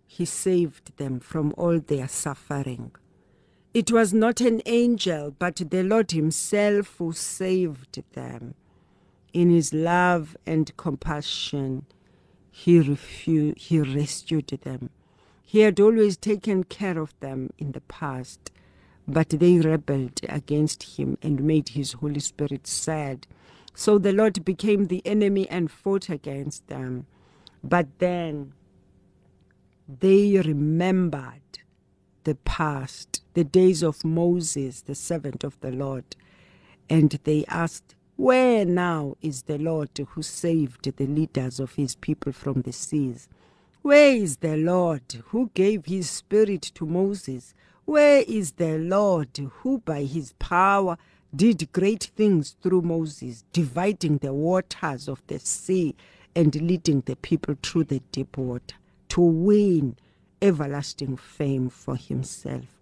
he 0.06 0.24
saved 0.24 0.96
them 0.96 1.20
from 1.20 1.54
all 1.56 1.78
their 1.80 2.08
suffering. 2.08 2.92
It 3.72 3.92
was 3.92 4.12
not 4.12 4.40
an 4.40 4.60
angel, 4.66 5.34
but 5.38 5.56
the 5.56 5.82
Lord 5.82 6.10
Himself 6.10 6.96
who 6.98 7.12
saved 7.12 8.02
them. 8.12 8.54
In 9.32 9.50
His 9.50 9.72
love 9.72 10.36
and 10.46 10.76
compassion, 10.76 11.86
He, 12.50 12.80
refu- 12.80 13.56
he 13.56 13.80
rescued 13.80 14.48
them. 14.62 14.90
He 15.42 15.60
had 15.60 15.80
always 15.80 16.16
taken 16.16 16.64
care 16.64 16.98
of 16.98 17.18
them 17.20 17.50
in 17.58 17.72
the 17.72 17.80
past, 17.82 18.50
but 19.06 19.30
they 19.30 19.58
rebelled 19.58 20.20
against 20.28 20.98
Him 20.98 21.18
and 21.22 21.42
made 21.42 21.70
His 21.70 21.94
Holy 21.94 22.20
Spirit 22.20 22.66
sad. 22.66 23.26
So 23.74 23.98
the 23.98 24.12
Lord 24.12 24.44
became 24.44 24.86
the 24.86 25.04
enemy 25.06 25.48
and 25.48 25.70
fought 25.70 26.08
against 26.08 26.66
them. 26.68 27.06
But 27.62 27.86
then 27.98 28.52
they 29.88 30.36
remembered 30.38 31.40
the 32.24 32.34
past, 32.36 33.22
the 33.34 33.44
days 33.44 33.82
of 33.82 34.04
Moses, 34.04 34.82
the 34.82 34.94
servant 34.94 35.44
of 35.44 35.58
the 35.60 35.70
Lord, 35.70 36.16
and 36.88 37.18
they 37.24 37.44
asked, 37.48 37.94
Where 38.20 38.66
now 38.66 39.16
is 39.22 39.44
the 39.44 39.56
Lord 39.56 39.90
who 40.10 40.22
saved 40.22 40.94
the 40.96 41.06
leaders 41.06 41.58
of 41.58 41.72
his 41.76 41.94
people 41.96 42.32
from 42.32 42.60
the 42.60 42.72
seas? 42.72 43.28
Where 43.80 44.14
is 44.14 44.36
the 44.36 44.58
Lord 44.58 45.02
who 45.28 45.50
gave 45.54 45.86
his 45.86 46.10
spirit 46.10 46.60
to 46.74 46.84
Moses? 46.84 47.54
Where 47.86 48.22
is 48.28 48.52
the 48.52 48.76
Lord 48.76 49.30
who 49.38 49.78
by 49.78 50.04
his 50.04 50.34
power 50.38 50.98
did 51.34 51.72
great 51.72 52.10
things 52.14 52.56
through 52.62 52.82
Moses, 52.82 53.44
dividing 53.54 54.18
the 54.18 54.34
waters 54.34 55.08
of 55.08 55.22
the 55.26 55.38
sea 55.38 55.96
and 56.36 56.54
leading 56.54 57.00
the 57.06 57.16
people 57.16 57.56
through 57.62 57.84
the 57.84 58.02
deep 58.12 58.36
water? 58.36 58.76
to 59.10 59.20
win 59.20 59.96
everlasting 60.40 61.16
fame 61.16 61.68
for 61.68 61.96
himself. 61.96 62.79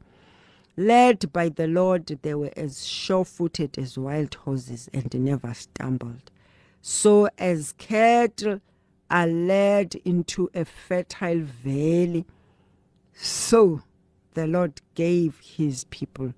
Led 0.81 1.33
by 1.33 1.49
the 1.49 1.67
Lord, 1.67 2.07
they 2.23 2.37
were 2.37 2.53
as 2.57 2.87
sure 2.87 3.25
footed 3.25 3.77
as 3.77 3.99
wild 3.99 4.37
horses 4.37 4.89
and 4.95 5.13
never 5.13 5.53
stumbled. 5.53 6.31
So, 6.81 7.29
as 7.37 7.75
cattle 7.79 8.61
are 9.11 9.27
led 9.27 9.97
into 10.05 10.49
a 10.55 10.65
fertile 10.65 11.41
valley, 11.41 12.27
so 13.13 13.83
the 14.35 14.47
Lord 14.47 14.81
gave 14.95 15.41
his 15.41 15.83
people 15.91 16.33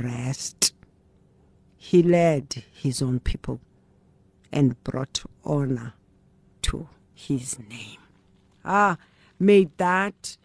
rest. 0.00 0.74
He 1.76 2.02
led 2.02 2.64
his 2.72 3.00
own 3.00 3.20
people 3.20 3.60
and 4.50 4.82
brought 4.82 5.22
honor 5.44 5.94
to 6.62 6.88
his 7.14 7.60
name. 7.60 8.00
Ah, 8.64 8.98
May 9.38 9.68
that 9.76 10.36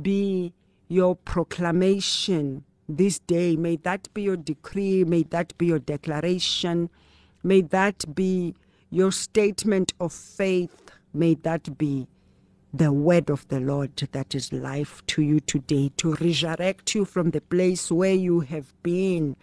be 0.00 0.52
your 0.86 1.16
proclamation 1.16 2.64
this 2.88 3.18
day. 3.18 3.56
May 3.56 3.76
that 3.76 4.12
be 4.14 4.22
your 4.22 4.36
decree. 4.36 5.04
May 5.04 5.22
that 5.24 5.56
be 5.58 5.66
your 5.66 5.78
declaration. 5.78 6.90
May 7.42 7.60
that 7.62 8.14
be 8.14 8.54
your 8.90 9.12
statement 9.12 9.92
of 10.00 10.12
faith. 10.12 10.90
May 11.12 11.34
that 11.34 11.78
be 11.78 12.06
the 12.72 12.92
word 12.92 13.30
of 13.30 13.46
the 13.48 13.60
Lord 13.60 13.96
that 14.12 14.34
is 14.34 14.52
life 14.52 15.04
to 15.06 15.22
you 15.22 15.40
today, 15.40 15.92
to 15.98 16.14
resurrect 16.14 16.94
you 16.94 17.04
from 17.04 17.30
the 17.30 17.40
place 17.40 17.90
where 17.90 18.14
you 18.14 18.40
have 18.40 18.72
been, 18.82 19.36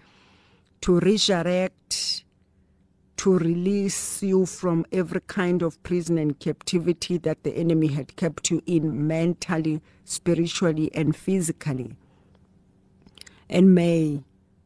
to 0.82 1.00
resurrect 1.00 2.26
to 3.22 3.38
release 3.38 4.24
you 4.24 4.48
from 4.48 4.84
every 4.92 5.22
kind 5.28 5.62
of 5.62 5.82
prison 5.84 6.18
and 6.18 6.40
captivity 6.40 7.20
that 7.20 7.44
the 7.44 7.56
enemy 7.56 7.86
had 7.86 8.16
kept 8.16 8.50
you 8.50 8.64
in 8.66 9.06
mentally, 9.08 9.80
spiritually, 10.06 10.90
and 10.96 11.16
physically. 11.16 11.96
And 13.52 13.76
may 13.76 14.24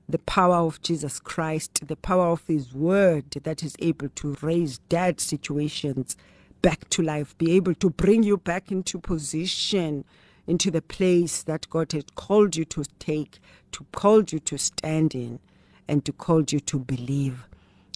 the 0.07 0.19
power 0.19 0.57
of 0.57 0.79
Jesus 0.83 1.19
Christ, 1.19 1.87
the 1.87 1.95
power 1.95 2.27
of 2.27 2.43
His 2.45 2.71
Word 2.71 3.31
that 3.31 3.63
is 3.63 3.75
able 3.79 4.09
to 4.09 4.37
raise 4.41 4.77
dead 4.77 5.19
situations 5.19 6.15
back 6.61 6.87
to 6.89 7.01
life, 7.01 7.35
be 7.39 7.53
able 7.53 7.73
to 7.75 7.89
bring 7.89 8.21
you 8.21 8.37
back 8.37 8.71
into 8.71 8.99
position, 8.99 10.05
into 10.45 10.69
the 10.69 10.83
place 10.83 11.41
that 11.43 11.67
God 11.71 11.93
had 11.93 12.13
called 12.13 12.55
you 12.55 12.65
to 12.65 12.83
take, 12.99 13.39
to 13.71 13.87
called 13.91 14.31
you 14.31 14.37
to 14.41 14.57
stand 14.59 15.15
in, 15.15 15.39
and 15.87 16.05
to 16.05 16.11
called 16.11 16.51
you 16.51 16.59
to 16.59 16.77
believe. 16.77 17.47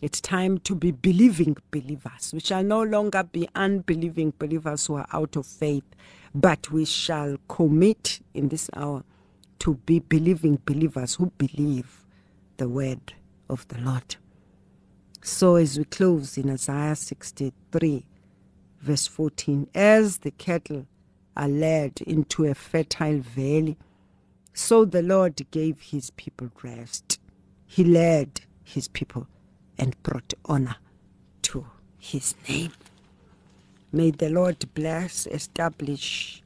It's 0.01 0.19
time 0.19 0.57
to 0.59 0.73
be 0.73 0.89
believing 0.89 1.57
believers. 1.69 2.31
We 2.33 2.39
shall 2.39 2.63
no 2.63 2.81
longer 2.81 3.21
be 3.21 3.47
unbelieving 3.53 4.33
believers 4.39 4.87
who 4.87 4.95
are 4.95 5.07
out 5.13 5.35
of 5.35 5.45
faith, 5.45 5.83
but 6.33 6.71
we 6.71 6.85
shall 6.85 7.37
commit 7.47 8.21
in 8.33 8.49
this 8.49 8.71
hour 8.75 9.03
to 9.59 9.75
be 9.85 9.99
believing 9.99 10.59
believers 10.65 11.15
who 11.15 11.31
believe 11.37 12.05
the 12.57 12.67
word 12.67 13.13
of 13.49 13.67
the 13.67 13.79
Lord. 13.79 14.15
So, 15.21 15.55
as 15.55 15.77
we 15.77 15.83
close 15.85 16.37
in 16.37 16.49
Isaiah 16.49 16.95
63, 16.95 18.05
verse 18.81 19.07
14, 19.07 19.67
as 19.75 20.19
the 20.19 20.31
cattle 20.31 20.85
are 21.35 21.47
led 21.47 22.01
into 22.01 22.45
a 22.45 22.55
fertile 22.55 23.19
valley, 23.19 23.77
so 24.53 24.85
the 24.85 25.01
Lord 25.01 25.45
gave 25.51 25.81
his 25.81 26.09
people 26.11 26.49
rest. 26.63 27.19
He 27.65 27.83
led 27.83 28.41
his 28.63 28.87
people 28.87 29.27
and 29.77 30.01
brought 30.03 30.33
honor 30.45 30.77
to 31.43 31.65
his 31.97 32.35
name. 32.47 32.71
May 33.91 34.11
the 34.11 34.29
Lord 34.29 34.73
bless, 34.73 35.27
establish, 35.27 36.41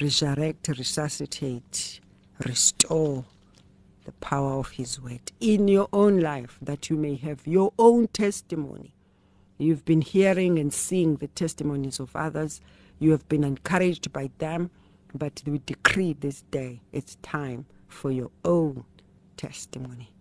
resurrect, 0.00 0.68
resuscitate, 0.68 2.00
restore 2.40 3.24
the 4.04 4.12
power 4.12 4.54
of 4.54 4.70
his 4.70 5.00
word 5.00 5.32
in 5.40 5.68
your 5.68 5.88
own 5.92 6.20
life 6.20 6.58
that 6.60 6.90
you 6.90 6.96
may 6.96 7.14
have 7.16 7.46
your 7.46 7.72
own 7.78 8.08
testimony. 8.08 8.92
You've 9.58 9.84
been 9.84 10.00
hearing 10.00 10.58
and 10.58 10.72
seeing 10.72 11.16
the 11.16 11.28
testimonies 11.28 12.00
of 12.00 12.16
others. 12.16 12.60
You 12.98 13.12
have 13.12 13.28
been 13.28 13.44
encouraged 13.44 14.12
by 14.12 14.30
them, 14.38 14.70
but 15.14 15.42
we 15.46 15.60
decree 15.66 16.14
this 16.14 16.42
day 16.50 16.80
it's 16.92 17.16
time 17.22 17.66
for 17.88 18.10
your 18.10 18.30
own 18.44 18.84
testimony 19.36 20.12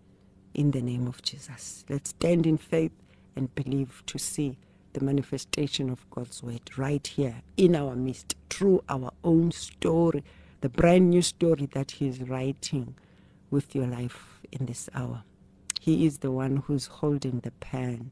in 0.54 0.72
the 0.72 0.82
name 0.82 1.08
of 1.08 1.22
Jesus. 1.22 1.86
Let's 1.90 2.12
stand 2.12 2.46
in 2.46 2.58
faith 2.58 2.92
and 3.36 3.54
believe 3.56 4.04
to 4.08 4.20
see 4.20 4.58
the 4.94 5.04
manifestation 5.04 5.90
of 5.90 6.10
God's 6.10 6.44
word 6.44 6.78
right 6.78 7.06
here 7.06 7.42
in 7.58 7.76
our 7.76 7.96
midst 7.96 8.36
through 8.50 8.84
our 8.90 9.12
own 9.24 9.52
story, 9.52 10.24
the 10.62 10.70
brand 10.70 11.10
new 11.10 11.22
story 11.22 11.68
that 11.74 11.92
He 11.92 12.08
is 12.08 12.22
writing 12.22 12.96
with 13.52 13.76
your 13.76 13.88
life 13.88 14.42
in 14.52 14.66
this 14.68 14.90
hour. 14.96 15.24
He 15.80 16.06
is 16.06 16.20
the 16.20 16.32
one 16.32 16.58
who's 16.58 16.88
holding 16.88 17.40
the 17.42 17.52
pen, 17.52 18.12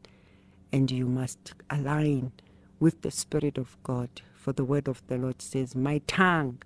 and 0.72 0.90
you 0.92 1.08
must 1.08 1.54
align 1.70 2.32
with 2.80 3.02
the 3.02 3.12
Spirit 3.12 3.58
of 3.58 3.78
God. 3.84 4.10
For 4.36 4.54
the 4.54 4.66
word 4.66 4.88
of 4.88 5.04
the 5.08 5.18
Lord 5.18 5.42
says, 5.42 5.76
My 5.76 6.00
tongue 6.08 6.62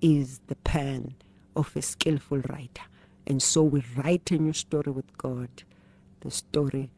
is 0.00 0.40
the 0.48 0.56
pen 0.56 1.14
of 1.56 1.74
a 1.76 1.82
skillful 1.82 2.38
writer. 2.48 2.84
And 3.26 3.42
so 3.42 3.62
we 3.62 3.84
write 3.96 4.30
a 4.30 4.38
new 4.38 4.52
story 4.52 4.92
with 4.92 5.16
God 5.18 5.50
the 6.20 6.30
story 6.30 6.90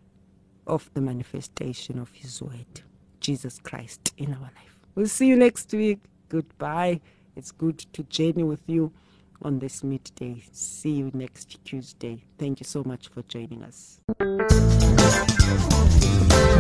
of 0.67 0.91
the 0.95 1.01
manifestation 1.01 1.99
of 1.99 2.11
His 2.13 2.41
Word, 2.43 2.83
Jesus 3.21 3.59
Christ, 3.63 4.15
in 4.17 4.33
our 4.35 4.41
life. 4.41 4.81
We'll 4.95 5.09
see 5.09 5.27
you 5.27 5.37
next 5.37 5.73
week. 5.73 5.99
Goodbye. 6.29 7.01
It's 7.41 7.53
good 7.53 7.79
to 7.95 8.03
journey 8.03 8.43
with 8.43 8.61
you 8.67 8.93
on 9.41 9.61
this 9.61 9.83
midday. 9.83 10.43
See 10.53 10.91
you 10.91 11.11
next 11.15 11.65
Tuesday. 11.65 12.23
Thank 12.37 12.61
you 12.61 12.65
so 12.65 12.85
much 12.85 13.09
for 13.09 13.23
joining 13.23 13.63
us. 13.63 13.99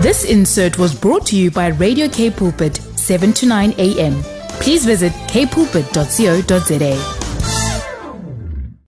This 0.00 0.24
insert 0.24 0.78
was 0.78 0.94
brought 0.98 1.26
to 1.26 1.36
you 1.36 1.50
by 1.50 1.66
Radio 1.66 2.08
K 2.08 2.30
Pulpit, 2.30 2.76
7 2.96 3.34
to 3.34 3.44
9 3.44 3.74
a.m. 3.76 4.22
Please 4.62 4.86
visit 4.86 5.12
kpulpit.co.za. 5.28 7.19